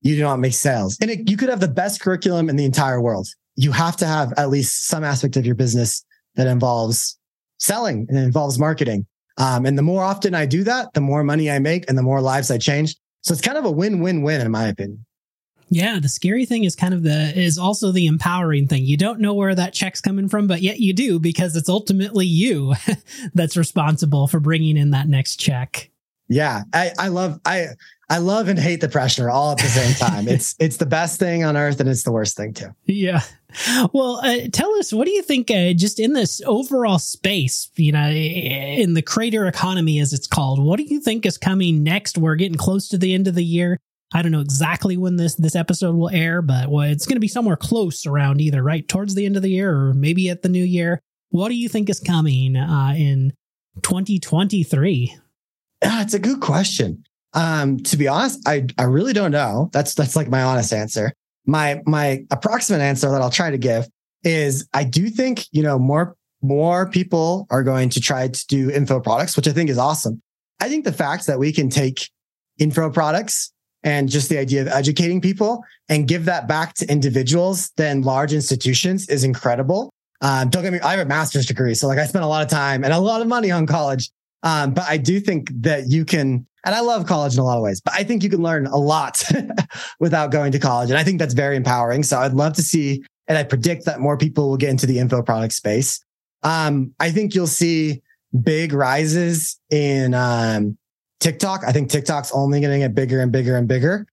you 0.00 0.16
do 0.16 0.22
not 0.22 0.40
make 0.40 0.54
sales. 0.54 0.98
And 1.00 1.10
it, 1.10 1.30
you 1.30 1.36
could 1.36 1.48
have 1.48 1.60
the 1.60 1.68
best 1.68 2.00
curriculum 2.00 2.48
in 2.48 2.56
the 2.56 2.64
entire 2.64 3.00
world. 3.00 3.28
You 3.56 3.72
have 3.72 3.96
to 3.98 4.06
have 4.06 4.32
at 4.36 4.50
least 4.50 4.86
some 4.86 5.04
aspect 5.04 5.36
of 5.36 5.46
your 5.46 5.54
business 5.54 6.04
that 6.36 6.46
involves 6.46 7.18
selling 7.58 8.06
and 8.08 8.18
involves 8.18 8.58
marketing. 8.58 9.06
Um, 9.38 9.64
and 9.64 9.78
the 9.78 9.82
more 9.82 10.02
often 10.02 10.34
I 10.34 10.46
do 10.46 10.64
that, 10.64 10.92
the 10.94 11.00
more 11.00 11.24
money 11.24 11.50
I 11.50 11.58
make 11.58 11.88
and 11.88 11.96
the 11.96 12.02
more 12.02 12.20
lives 12.20 12.50
I 12.50 12.58
change. 12.58 12.96
So 13.22 13.32
it's 13.32 13.40
kind 13.40 13.56
of 13.56 13.64
a 13.64 13.70
win-win-win 13.70 14.40
in 14.40 14.50
my 14.50 14.66
opinion. 14.66 15.06
Yeah, 15.72 16.00
the 16.00 16.08
scary 16.10 16.44
thing 16.44 16.64
is 16.64 16.76
kind 16.76 16.92
of 16.92 17.02
the 17.02 17.32
is 17.34 17.56
also 17.56 17.92
the 17.92 18.06
empowering 18.06 18.68
thing. 18.68 18.84
You 18.84 18.98
don't 18.98 19.20
know 19.20 19.32
where 19.32 19.54
that 19.54 19.72
check's 19.72 20.02
coming 20.02 20.28
from, 20.28 20.46
but 20.46 20.60
yet 20.60 20.80
you 20.80 20.92
do 20.92 21.18
because 21.18 21.56
it's 21.56 21.70
ultimately 21.70 22.26
you 22.26 22.74
that's 23.34 23.56
responsible 23.56 24.28
for 24.28 24.38
bringing 24.38 24.76
in 24.76 24.90
that 24.90 25.08
next 25.08 25.36
check. 25.36 25.90
Yeah, 26.28 26.64
I 26.74 26.92
I 26.98 27.08
love 27.08 27.40
I 27.46 27.68
I 28.10 28.18
love 28.18 28.48
and 28.48 28.58
hate 28.58 28.82
the 28.82 28.88
pressure 28.90 29.30
all 29.30 29.52
at 29.52 29.58
the 29.58 29.64
same 29.64 29.94
time. 29.94 30.28
it's 30.28 30.54
it's 30.60 30.76
the 30.76 30.84
best 30.84 31.18
thing 31.18 31.42
on 31.42 31.56
earth 31.56 31.80
and 31.80 31.88
it's 31.88 32.02
the 32.02 32.12
worst 32.12 32.36
thing 32.36 32.52
too. 32.52 32.74
Yeah. 32.84 33.22
Well, 33.94 34.20
uh, 34.22 34.48
tell 34.52 34.74
us 34.74 34.92
what 34.92 35.06
do 35.06 35.10
you 35.10 35.22
think 35.22 35.50
uh, 35.50 35.72
just 35.72 35.98
in 35.98 36.12
this 36.12 36.42
overall 36.44 36.98
space, 36.98 37.70
you 37.76 37.92
know, 37.92 38.10
in 38.10 38.92
the 38.92 39.02
creator 39.02 39.46
economy 39.46 40.00
as 40.00 40.12
it's 40.12 40.26
called. 40.26 40.62
What 40.62 40.76
do 40.76 40.84
you 40.84 41.00
think 41.00 41.24
is 41.24 41.38
coming 41.38 41.82
next? 41.82 42.18
We're 42.18 42.36
getting 42.36 42.58
close 42.58 42.88
to 42.88 42.98
the 42.98 43.14
end 43.14 43.26
of 43.26 43.34
the 43.34 43.44
year. 43.44 43.78
I 44.14 44.22
don't 44.22 44.32
know 44.32 44.40
exactly 44.40 44.96
when 44.96 45.16
this 45.16 45.34
this 45.36 45.56
episode 45.56 45.94
will 45.94 46.10
air, 46.10 46.42
but 46.42 46.70
well, 46.70 46.88
it's 46.88 47.06
going 47.06 47.16
to 47.16 47.20
be 47.20 47.28
somewhere 47.28 47.56
close 47.56 48.06
around 48.06 48.40
either 48.40 48.62
right 48.62 48.86
towards 48.86 49.14
the 49.14 49.26
end 49.26 49.36
of 49.36 49.42
the 49.42 49.50
year 49.50 49.74
or 49.74 49.94
maybe 49.94 50.28
at 50.28 50.42
the 50.42 50.48
new 50.48 50.64
year. 50.64 51.00
What 51.30 51.48
do 51.48 51.54
you 51.54 51.68
think 51.68 51.88
is 51.88 51.98
coming 51.98 52.56
uh, 52.56 52.94
in 52.96 53.32
2023? 53.82 55.16
That's 55.80 56.14
a 56.14 56.18
good 56.18 56.40
question. 56.40 57.04
Um, 57.34 57.78
to 57.84 57.96
be 57.96 58.08
honest, 58.08 58.46
I, 58.46 58.66
I 58.78 58.84
really 58.84 59.14
don't 59.14 59.30
know. 59.30 59.70
That's, 59.72 59.94
that's 59.94 60.14
like 60.14 60.28
my 60.28 60.42
honest 60.42 60.72
answer. 60.72 61.14
My, 61.46 61.80
my 61.86 62.24
approximate 62.30 62.82
answer 62.82 63.10
that 63.10 63.22
I'll 63.22 63.30
try 63.30 63.50
to 63.50 63.58
give 63.58 63.88
is 64.22 64.68
I 64.74 64.84
do 64.84 65.08
think, 65.08 65.46
you 65.50 65.62
know, 65.62 65.78
more, 65.78 66.14
more 66.42 66.90
people 66.90 67.46
are 67.50 67.62
going 67.62 67.88
to 67.90 68.00
try 68.00 68.28
to 68.28 68.46
do 68.48 68.70
info 68.70 69.00
products, 69.00 69.36
which 69.36 69.48
I 69.48 69.52
think 69.52 69.70
is 69.70 69.78
awesome. 69.78 70.20
I 70.60 70.68
think 70.68 70.84
the 70.84 70.92
fact 70.92 71.26
that 71.26 71.38
we 71.38 71.52
can 71.52 71.70
take 71.70 72.08
info 72.58 72.90
products 72.90 73.51
and 73.84 74.08
just 74.08 74.28
the 74.28 74.38
idea 74.38 74.62
of 74.62 74.68
educating 74.68 75.20
people 75.20 75.64
and 75.88 76.06
give 76.06 76.24
that 76.26 76.46
back 76.46 76.74
to 76.74 76.90
individuals 76.90 77.70
than 77.76 78.02
large 78.02 78.32
institutions 78.32 79.08
is 79.08 79.24
incredible. 79.24 79.90
Um, 80.20 80.50
don't 80.50 80.62
get 80.62 80.72
me, 80.72 80.80
I 80.80 80.92
have 80.92 81.00
a 81.00 81.08
master's 81.08 81.46
degree. 81.46 81.74
So 81.74 81.88
like 81.88 81.98
I 81.98 82.06
spent 82.06 82.24
a 82.24 82.28
lot 82.28 82.42
of 82.42 82.48
time 82.48 82.84
and 82.84 82.92
a 82.92 82.98
lot 82.98 83.20
of 83.20 83.26
money 83.26 83.50
on 83.50 83.66
college. 83.66 84.10
Um, 84.44 84.72
but 84.72 84.84
I 84.88 84.96
do 84.96 85.20
think 85.20 85.50
that 85.62 85.88
you 85.88 86.04
can 86.04 86.46
and 86.64 86.74
I 86.74 86.80
love 86.80 87.06
college 87.06 87.34
in 87.34 87.40
a 87.40 87.44
lot 87.44 87.56
of 87.56 87.62
ways, 87.62 87.80
but 87.80 87.92
I 87.94 88.04
think 88.04 88.22
you 88.22 88.30
can 88.30 88.40
learn 88.40 88.66
a 88.66 88.76
lot 88.76 89.22
without 90.00 90.30
going 90.30 90.52
to 90.52 90.58
college. 90.58 90.90
And 90.90 90.98
I 90.98 91.02
think 91.02 91.18
that's 91.18 91.34
very 91.34 91.56
empowering. 91.56 92.02
So 92.04 92.18
I'd 92.18 92.34
love 92.34 92.52
to 92.54 92.62
see, 92.62 93.02
and 93.26 93.36
I 93.36 93.42
predict 93.42 93.84
that 93.86 94.00
more 94.00 94.16
people 94.16 94.48
will 94.48 94.56
get 94.56 94.70
into 94.70 94.86
the 94.86 94.98
info 94.98 95.22
product 95.22 95.54
space. 95.54 96.04
Um, 96.44 96.94
I 97.00 97.10
think 97.10 97.34
you'll 97.34 97.46
see 97.48 98.00
big 98.42 98.72
rises 98.72 99.58
in, 99.70 100.14
um, 100.14 100.78
TikTok. 101.22 101.62
I 101.64 101.72
think 101.72 101.88
TikTok's 101.88 102.32
only 102.32 102.60
going 102.60 102.72
to 102.72 102.78
get 102.78 102.94
bigger 102.94 103.20
and 103.20 103.30
bigger 103.30 103.56
and 103.56 103.68
bigger. 103.68 104.06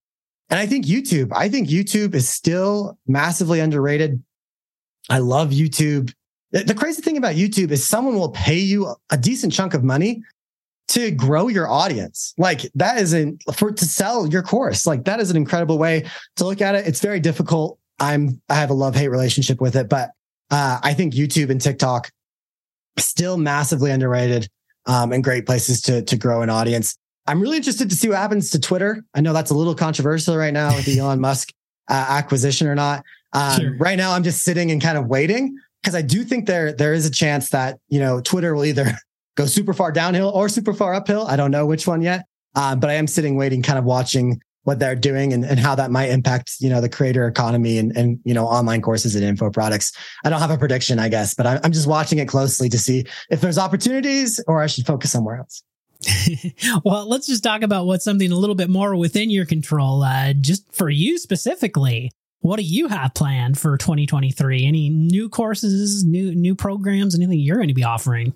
And 0.48 0.58
I 0.58 0.66
think 0.66 0.86
YouTube, 0.86 1.32
I 1.34 1.48
think 1.48 1.68
YouTube 1.68 2.14
is 2.14 2.28
still 2.28 2.98
massively 3.06 3.60
underrated. 3.60 4.22
I 5.08 5.18
love 5.18 5.50
YouTube. 5.50 6.12
The 6.52 6.74
crazy 6.74 7.02
thing 7.02 7.16
about 7.16 7.36
YouTube 7.36 7.70
is 7.70 7.86
someone 7.86 8.14
will 8.14 8.30
pay 8.30 8.58
you 8.58 8.94
a 9.10 9.16
decent 9.16 9.52
chunk 9.52 9.74
of 9.74 9.84
money 9.84 10.22
to 10.88 11.12
grow 11.12 11.46
your 11.46 11.68
audience. 11.68 12.34
Like 12.36 12.62
that 12.74 12.98
isn't 12.98 13.42
for 13.54 13.70
to 13.70 13.84
sell 13.84 14.26
your 14.26 14.42
course. 14.42 14.86
Like 14.86 15.04
that 15.04 15.20
is 15.20 15.30
an 15.30 15.36
incredible 15.36 15.78
way 15.78 16.06
to 16.36 16.44
look 16.44 16.60
at 16.60 16.74
it. 16.74 16.88
It's 16.88 17.00
very 17.00 17.20
difficult. 17.20 17.78
I'm 18.00 18.40
I 18.48 18.54
have 18.54 18.70
a 18.70 18.74
love 18.74 18.96
hate 18.96 19.08
relationship 19.08 19.60
with 19.60 19.76
it, 19.76 19.88
but 19.88 20.10
uh, 20.50 20.80
I 20.82 20.94
think 20.94 21.14
YouTube 21.14 21.50
and 21.50 21.60
TikTok 21.60 22.10
still 22.98 23.36
massively 23.36 23.92
underrated 23.92 24.48
um, 24.86 25.12
and 25.12 25.22
great 25.22 25.46
places 25.46 25.80
to 25.82 26.02
to 26.02 26.16
grow 26.16 26.42
an 26.42 26.50
audience. 26.50 26.96
I'm 27.30 27.40
really 27.40 27.58
interested 27.58 27.88
to 27.90 27.94
see 27.96 28.08
what 28.08 28.18
happens 28.18 28.50
to 28.50 28.60
Twitter. 28.60 29.04
I 29.14 29.20
know 29.20 29.32
that's 29.32 29.52
a 29.52 29.54
little 29.54 29.74
controversial 29.74 30.36
right 30.36 30.52
now 30.52 30.74
with 30.74 30.84
the 30.84 30.98
Elon 30.98 31.20
Musk 31.20 31.52
uh, 31.88 32.06
acquisition 32.08 32.66
or 32.66 32.74
not. 32.74 33.04
Um, 33.32 33.60
sure. 33.60 33.76
Right 33.78 33.96
now, 33.96 34.12
I'm 34.12 34.24
just 34.24 34.42
sitting 34.42 34.72
and 34.72 34.82
kind 34.82 34.98
of 34.98 35.06
waiting 35.06 35.56
because 35.80 35.94
I 35.94 36.02
do 36.02 36.24
think 36.24 36.46
there 36.46 36.72
there 36.72 36.92
is 36.92 37.06
a 37.06 37.10
chance 37.10 37.50
that 37.50 37.78
you 37.88 38.00
know 38.00 38.20
Twitter 38.20 38.54
will 38.54 38.64
either 38.64 38.98
go 39.36 39.46
super 39.46 39.72
far 39.72 39.92
downhill 39.92 40.30
or 40.30 40.48
super 40.48 40.74
far 40.74 40.92
uphill. 40.92 41.24
I 41.28 41.36
don't 41.36 41.52
know 41.52 41.66
which 41.66 41.86
one 41.86 42.02
yet. 42.02 42.26
Uh, 42.56 42.74
but 42.74 42.90
I 42.90 42.94
am 42.94 43.06
sitting 43.06 43.36
waiting, 43.36 43.62
kind 43.62 43.78
of 43.78 43.84
watching 43.84 44.40
what 44.64 44.80
they're 44.80 44.96
doing 44.96 45.32
and, 45.32 45.44
and 45.44 45.58
how 45.58 45.76
that 45.76 45.92
might 45.92 46.10
impact, 46.10 46.56
you 46.58 46.68
know, 46.68 46.80
the 46.80 46.88
creator 46.88 47.26
economy 47.26 47.78
and, 47.78 47.96
and, 47.96 48.18
you 48.24 48.34
know, 48.34 48.44
online 48.44 48.82
courses 48.82 49.14
and 49.14 49.24
info 49.24 49.50
products. 49.50 49.92
I 50.24 50.30
don't 50.30 50.40
have 50.40 50.50
a 50.50 50.58
prediction, 50.58 50.98
I 50.98 51.08
guess, 51.08 51.32
but 51.32 51.46
I'm 51.46 51.72
just 51.72 51.86
watching 51.86 52.18
it 52.18 52.26
closely 52.26 52.68
to 52.68 52.78
see 52.78 53.06
if 53.30 53.40
there's 53.40 53.56
opportunities 53.56 54.42
or 54.46 54.60
I 54.60 54.66
should 54.66 54.84
focus 54.84 55.12
somewhere 55.12 55.36
else. 55.36 55.62
well, 56.84 57.08
let's 57.08 57.26
just 57.26 57.42
talk 57.42 57.62
about 57.62 57.86
what's 57.86 58.04
something 58.04 58.32
a 58.32 58.36
little 58.36 58.54
bit 58.54 58.70
more 58.70 58.96
within 58.96 59.30
your 59.30 59.44
control. 59.44 60.02
Uh, 60.02 60.32
just 60.32 60.72
for 60.74 60.88
you 60.88 61.18
specifically, 61.18 62.10
what 62.40 62.56
do 62.56 62.62
you 62.62 62.88
have 62.88 63.14
planned 63.14 63.58
for 63.58 63.76
2023? 63.76 64.66
Any 64.66 64.88
new 64.88 65.28
courses, 65.28 66.04
new 66.04 66.34
new 66.34 66.54
programs, 66.54 67.14
anything 67.14 67.38
you're 67.38 67.56
going 67.56 67.68
to 67.68 67.74
be 67.74 67.84
offering? 67.84 68.32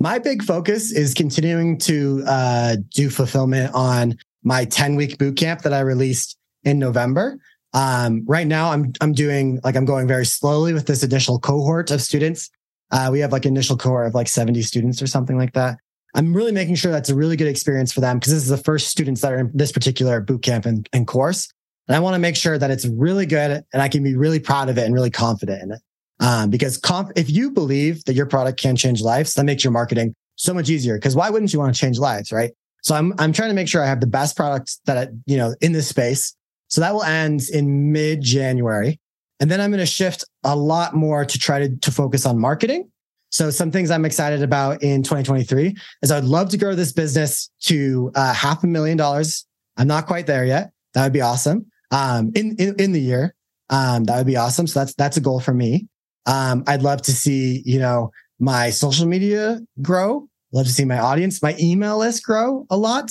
My 0.00 0.18
big 0.18 0.44
focus 0.44 0.92
is 0.92 1.12
continuing 1.12 1.76
to 1.78 2.22
uh, 2.26 2.76
do 2.94 3.10
fulfillment 3.10 3.74
on 3.74 4.16
my 4.44 4.64
10 4.64 4.94
week 4.94 5.18
boot 5.18 5.36
camp 5.36 5.62
that 5.62 5.72
I 5.72 5.80
released 5.80 6.36
in 6.62 6.78
November. 6.78 7.38
Um, 7.74 8.24
right 8.26 8.46
now, 8.46 8.70
I'm 8.70 8.92
I'm 9.00 9.12
doing 9.12 9.60
like 9.64 9.76
I'm 9.76 9.84
going 9.84 10.06
very 10.06 10.24
slowly 10.24 10.72
with 10.72 10.86
this 10.86 11.02
initial 11.02 11.38
cohort 11.38 11.90
of 11.90 12.00
students. 12.00 12.48
Uh, 12.90 13.08
we 13.12 13.20
have 13.20 13.32
like 13.32 13.44
initial 13.44 13.76
cohort 13.76 14.06
of 14.06 14.14
like 14.14 14.28
70 14.28 14.62
students 14.62 15.02
or 15.02 15.06
something 15.06 15.36
like 15.36 15.52
that. 15.52 15.78
I'm 16.14 16.34
really 16.34 16.52
making 16.52 16.76
sure 16.76 16.90
that's 16.90 17.10
a 17.10 17.14
really 17.14 17.36
good 17.36 17.48
experience 17.48 17.92
for 17.92 18.00
them 18.00 18.18
because 18.18 18.32
this 18.32 18.42
is 18.42 18.48
the 18.48 18.56
first 18.56 18.88
students 18.88 19.20
that 19.20 19.32
are 19.32 19.38
in 19.38 19.50
this 19.54 19.72
particular 19.72 20.20
boot 20.20 20.42
camp 20.42 20.66
and, 20.66 20.88
and 20.92 21.06
course. 21.06 21.52
And 21.86 21.96
I 21.96 22.00
want 22.00 22.14
to 22.14 22.18
make 22.18 22.36
sure 22.36 22.58
that 22.58 22.70
it's 22.70 22.86
really 22.86 23.26
good 23.26 23.64
and 23.72 23.82
I 23.82 23.88
can 23.88 24.02
be 24.02 24.14
really 24.14 24.40
proud 24.40 24.68
of 24.68 24.78
it 24.78 24.84
and 24.84 24.94
really 24.94 25.10
confident 25.10 25.62
in 25.62 25.72
it. 25.72 25.80
Um, 26.20 26.50
because 26.50 26.76
comp- 26.76 27.12
if 27.16 27.30
you 27.30 27.50
believe 27.50 28.04
that 28.04 28.14
your 28.14 28.26
product 28.26 28.60
can 28.60 28.74
change 28.76 29.00
lives, 29.00 29.34
that 29.34 29.44
makes 29.44 29.62
your 29.62 29.70
marketing 29.70 30.14
so 30.36 30.52
much 30.52 30.68
easier. 30.68 30.96
Because 30.96 31.14
why 31.14 31.30
wouldn't 31.30 31.52
you 31.52 31.58
want 31.58 31.74
to 31.74 31.80
change 31.80 31.98
lives, 31.98 32.32
right? 32.32 32.52
So 32.82 32.94
I'm 32.94 33.12
I'm 33.18 33.32
trying 33.32 33.50
to 33.50 33.54
make 33.54 33.68
sure 33.68 33.82
I 33.82 33.86
have 33.86 34.00
the 34.00 34.06
best 34.06 34.36
products 34.36 34.80
that 34.86 34.96
I, 34.96 35.08
you 35.26 35.36
know 35.36 35.54
in 35.60 35.72
this 35.72 35.88
space. 35.88 36.34
So 36.68 36.80
that 36.80 36.94
will 36.94 37.02
end 37.02 37.42
in 37.52 37.92
mid 37.92 38.22
January, 38.22 39.00
and 39.40 39.50
then 39.50 39.60
I'm 39.60 39.70
going 39.70 39.80
to 39.80 39.86
shift 39.86 40.24
a 40.44 40.54
lot 40.54 40.94
more 40.94 41.24
to 41.24 41.38
try 41.38 41.60
to 41.60 41.76
to 41.76 41.90
focus 41.90 42.26
on 42.26 42.38
marketing. 42.38 42.90
So 43.30 43.50
some 43.50 43.70
things 43.70 43.90
I'm 43.90 44.04
excited 44.04 44.42
about 44.42 44.82
in 44.82 45.02
2023 45.02 45.76
is 46.02 46.10
I'd 46.10 46.24
love 46.24 46.48
to 46.50 46.58
grow 46.58 46.74
this 46.74 46.92
business 46.92 47.50
to 47.62 48.10
uh, 48.14 48.32
half 48.32 48.64
a 48.64 48.66
million 48.66 48.96
dollars. 48.96 49.46
I'm 49.76 49.86
not 49.86 50.06
quite 50.06 50.26
there 50.26 50.44
yet. 50.44 50.70
That 50.94 51.04
would 51.04 51.12
be 51.12 51.20
awesome. 51.20 51.66
Um, 51.90 52.32
in, 52.34 52.56
in 52.58 52.74
in 52.78 52.92
the 52.92 53.00
year, 53.00 53.34
um, 53.70 54.04
that 54.04 54.16
would 54.16 54.26
be 54.26 54.36
awesome. 54.36 54.66
So 54.66 54.80
that's 54.80 54.94
that's 54.94 55.16
a 55.16 55.20
goal 55.20 55.40
for 55.40 55.54
me. 55.54 55.86
Um, 56.26 56.64
I'd 56.66 56.82
love 56.82 57.02
to 57.02 57.12
see, 57.12 57.62
you 57.64 57.78
know, 57.78 58.10
my 58.38 58.70
social 58.70 59.06
media 59.06 59.60
grow. 59.82 60.28
Love 60.52 60.66
to 60.66 60.72
see 60.72 60.84
my 60.84 60.98
audience, 60.98 61.42
my 61.42 61.54
email 61.60 61.98
list 61.98 62.24
grow 62.24 62.66
a 62.70 62.76
lot. 62.76 63.10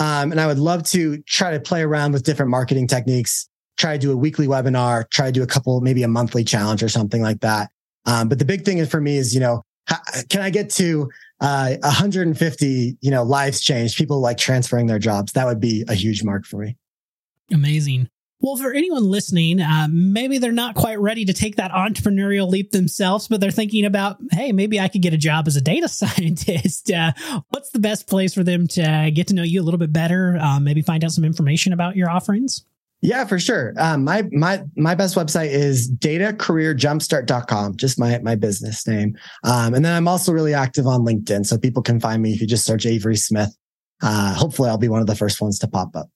Um, 0.00 0.30
and 0.30 0.40
I 0.40 0.46
would 0.46 0.58
love 0.58 0.84
to 0.84 1.20
try 1.22 1.50
to 1.50 1.60
play 1.60 1.82
around 1.82 2.12
with 2.12 2.22
different 2.22 2.50
marketing 2.50 2.86
techniques, 2.86 3.48
try 3.76 3.94
to 3.94 3.98
do 3.98 4.12
a 4.12 4.16
weekly 4.16 4.46
webinar, 4.46 5.10
try 5.10 5.26
to 5.26 5.32
do 5.32 5.42
a 5.42 5.46
couple, 5.46 5.80
maybe 5.80 6.02
a 6.02 6.08
monthly 6.08 6.44
challenge 6.44 6.82
or 6.82 6.88
something 6.88 7.20
like 7.20 7.40
that. 7.40 7.70
Um, 8.06 8.28
but 8.28 8.38
the 8.38 8.44
big 8.44 8.64
thing 8.64 8.84
for 8.86 9.00
me 9.00 9.16
is, 9.16 9.34
you 9.34 9.40
know, 9.40 9.62
how, 9.86 9.98
can 10.28 10.42
I 10.42 10.50
get 10.50 10.70
to 10.70 11.08
uh, 11.40 11.76
150, 11.82 12.98
you 13.00 13.10
know, 13.10 13.22
lives 13.22 13.60
changed, 13.60 13.96
people 13.96 14.20
like 14.20 14.38
transferring 14.38 14.86
their 14.86 14.98
jobs? 14.98 15.32
That 15.32 15.46
would 15.46 15.60
be 15.60 15.84
a 15.88 15.94
huge 15.94 16.22
mark 16.24 16.44
for 16.44 16.58
me. 16.58 16.76
Amazing. 17.52 18.08
Well, 18.40 18.56
for 18.56 18.72
anyone 18.72 19.02
listening, 19.02 19.60
uh, 19.60 19.88
maybe 19.90 20.38
they're 20.38 20.52
not 20.52 20.76
quite 20.76 21.00
ready 21.00 21.24
to 21.24 21.32
take 21.32 21.56
that 21.56 21.72
entrepreneurial 21.72 22.48
leap 22.48 22.70
themselves, 22.70 23.26
but 23.26 23.40
they're 23.40 23.50
thinking 23.50 23.84
about, 23.84 24.18
hey, 24.30 24.52
maybe 24.52 24.78
I 24.78 24.86
could 24.86 25.02
get 25.02 25.12
a 25.12 25.18
job 25.18 25.48
as 25.48 25.56
a 25.56 25.60
data 25.60 25.88
scientist. 25.88 26.90
Uh, 26.90 27.12
what's 27.48 27.70
the 27.70 27.80
best 27.80 28.06
place 28.06 28.34
for 28.34 28.44
them 28.44 28.68
to 28.68 29.10
get 29.12 29.26
to 29.28 29.34
know 29.34 29.42
you 29.42 29.60
a 29.60 29.64
little 29.64 29.78
bit 29.78 29.92
better? 29.92 30.38
Uh, 30.40 30.60
maybe 30.60 30.82
find 30.82 31.02
out 31.02 31.10
some 31.10 31.24
information 31.24 31.72
about 31.72 31.96
your 31.96 32.08
offerings? 32.08 32.64
Yeah, 33.00 33.24
for 33.26 33.38
sure. 33.38 33.74
Um, 33.78 34.04
my 34.04 34.24
my 34.32 34.62
my 34.76 34.94
best 34.94 35.14
website 35.14 35.50
is 35.50 35.90
datacareerjumpstart.com, 35.98 37.76
just 37.76 37.98
my 37.98 38.18
my 38.18 38.34
business 38.34 38.86
name. 38.86 39.16
Um, 39.44 39.74
and 39.74 39.84
then 39.84 39.94
I'm 39.94 40.08
also 40.08 40.32
really 40.32 40.54
active 40.54 40.86
on 40.86 41.04
LinkedIn, 41.04 41.46
so 41.46 41.58
people 41.58 41.82
can 41.82 42.00
find 42.00 42.20
me 42.20 42.32
if 42.32 42.40
you 42.40 42.46
just 42.46 42.64
search 42.64 42.86
Avery 42.86 43.16
Smith. 43.16 43.56
Uh, 44.02 44.34
hopefully, 44.34 44.68
I'll 44.68 44.78
be 44.78 44.88
one 44.88 45.00
of 45.00 45.06
the 45.06 45.14
first 45.14 45.40
ones 45.40 45.60
to 45.60 45.68
pop 45.68 45.94
up. 45.94 46.08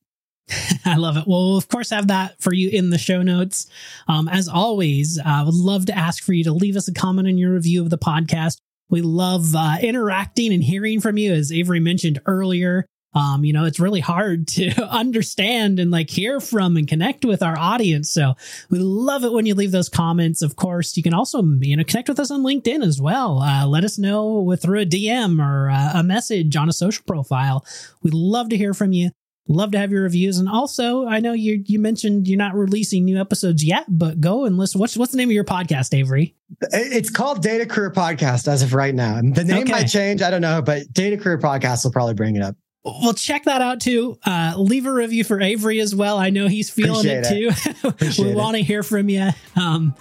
I 0.85 0.97
love 0.97 1.17
it. 1.17 1.25
Well, 1.27 1.51
we'll, 1.51 1.57
of 1.57 1.69
course, 1.69 1.91
have 1.91 2.09
that 2.09 2.41
for 2.43 2.53
you 2.53 2.69
in 2.69 2.91
the 2.91 2.99
show 2.99 3.23
notes. 3.23 3.69
Um, 4.09 4.29
as 4.29 4.49
always, 4.49 5.21
I 5.25 5.43
would 5.45 5.55
love 5.55 5.87
to 5.87 5.97
ask 5.97 6.25
for 6.25 6.33
you 6.33 6.43
to 6.45 6.53
leave 6.53 6.77
us 6.77 6.89
a 6.89 6.93
comment 6.93 7.29
on 7.29 7.39
your 7.39 7.55
review 7.55 7.81
of 7.83 7.91
the 7.91 7.99
podcast. 7.99 8.57
We 8.91 9.03
love 9.03 9.55
uh, 9.55 9.77
interacting 9.81 10.53
and 10.53 10.63
hearing 10.63 11.01
from 11.01 11.17
you, 11.17 11.33
as 11.33 11.53
Avery 11.53 11.81
mentioned 11.81 12.21
earlier. 12.27 12.87
Um, 13.15 13.45
you 13.45 13.53
know, 13.53 13.65
it's 13.65 13.81
really 13.81 14.01
hard 14.01 14.49
to 14.49 14.71
understand 14.91 15.79
and 15.79 15.91
like 15.91 16.11
hear 16.11 16.41
from 16.41 16.77
and 16.77 16.89
connect 16.89 17.25
with 17.25 17.43
our 17.43 17.59
audience. 17.59 18.11
So 18.11 18.35
we 18.71 18.79
love 18.79 19.25
it 19.25 19.33
when 19.33 19.47
you 19.47 19.55
leave 19.55 19.73
those 19.73 19.89
comments. 19.89 20.43
Of 20.43 20.57
course, 20.57 20.97
you 20.97 21.03
can 21.03 21.15
also, 21.15 21.43
you 21.61 21.77
know, 21.77 21.85
connect 21.85 22.09
with 22.09 22.21
us 22.21 22.31
on 22.31 22.43
LinkedIn 22.43 22.85
as 22.85 23.01
well. 23.01 23.41
Uh, 23.41 23.67
let 23.67 23.85
us 23.85 23.99
know 23.99 24.41
with 24.41 24.63
through 24.63 24.81
a 24.81 24.87
DM 24.87 25.41
or 25.41 25.71
uh, 25.71 25.93
a 25.95 26.03
message 26.03 26.57
on 26.57 26.69
a 26.69 26.73
social 26.73 27.05
profile. 27.07 27.65
We'd 28.03 28.15
love 28.15 28.49
to 28.51 28.57
hear 28.57 28.75
from 28.75 28.93
you. 28.93 29.11
Love 29.49 29.73
to 29.73 29.79
have 29.79 29.91
your 29.91 30.05
reviews. 30.05 30.39
And 30.39 30.49
also, 30.49 31.05
I 31.05 31.19
know 31.19 31.33
you 31.33 31.65
you 31.67 31.81
mentioned 31.81 32.29
you're 32.29 32.39
not 32.39 32.55
releasing 32.55 33.05
new 33.05 33.21
episodes 33.21 33.65
yet, 33.65 33.85
but 33.89 34.21
go 34.21 34.45
and 34.45 34.57
listen. 34.57 34.81
What's 34.81 34.97
what's 34.97 35.11
the 35.11 35.19
name 35.19 35.31
of 35.31 35.33
your 35.33 35.45
podcast, 35.45 35.99
Avery? 35.99 36.37
It's 36.71 37.11
called 37.11 37.43
Data 37.43 37.67
Career 37.67 37.91
Podcast 37.91 38.47
as 38.47 38.63
of 38.63 38.73
right 38.73 38.95
now. 38.95 39.21
The 39.21 39.43
name 39.43 39.63
okay. 39.63 39.73
might 39.73 39.87
change. 39.87 40.23
I 40.23 40.31
don't 40.31 40.43
know, 40.43 40.63
but 40.63 40.93
Data 40.93 41.17
Career 41.17 41.39
Podcast 41.39 41.85
will 41.85 41.91
probably 41.91 42.15
bring 42.15 42.37
it 42.37 42.43
up. 42.43 42.55
Well, 42.85 43.15
check 43.15 43.45
that 43.45 43.61
out 43.61 43.81
too. 43.81 44.19
Uh, 44.25 44.55
leave 44.57 44.87
a 44.87 44.93
review 44.93 45.23
for 45.23 45.41
Avery 45.41 45.81
as 45.81 45.95
well. 45.95 46.19
I 46.19 46.31
know 46.31 46.49
he's 46.49 46.69
feeling 46.69 47.07
Appreciate 47.07 47.53
it, 47.55 48.17
too. 48.17 48.23
we 48.25 48.35
want 48.35 48.57
to 48.57 48.63
hear 48.63 48.83
from 48.83 49.09
you. 49.09 49.31
Um, 49.55 49.95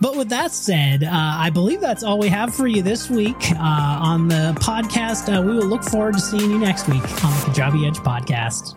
but 0.00 0.16
with 0.16 0.28
that 0.30 0.50
said, 0.50 1.04
uh, 1.04 1.10
I 1.12 1.50
believe 1.50 1.80
that's 1.80 2.02
all 2.02 2.18
we 2.18 2.28
have 2.28 2.54
for 2.54 2.66
you 2.66 2.82
this 2.82 3.08
week 3.08 3.52
uh, 3.52 3.56
on 3.58 4.28
the 4.28 4.56
podcast. 4.60 5.34
Uh, 5.34 5.42
we 5.42 5.54
will 5.54 5.66
look 5.66 5.84
forward 5.84 6.14
to 6.14 6.20
seeing 6.20 6.50
you 6.50 6.58
next 6.58 6.88
week 6.88 7.02
on 7.02 7.30
the 7.32 7.52
Kajabi 7.52 7.86
Edge 7.86 7.98
podcast. 7.98 8.74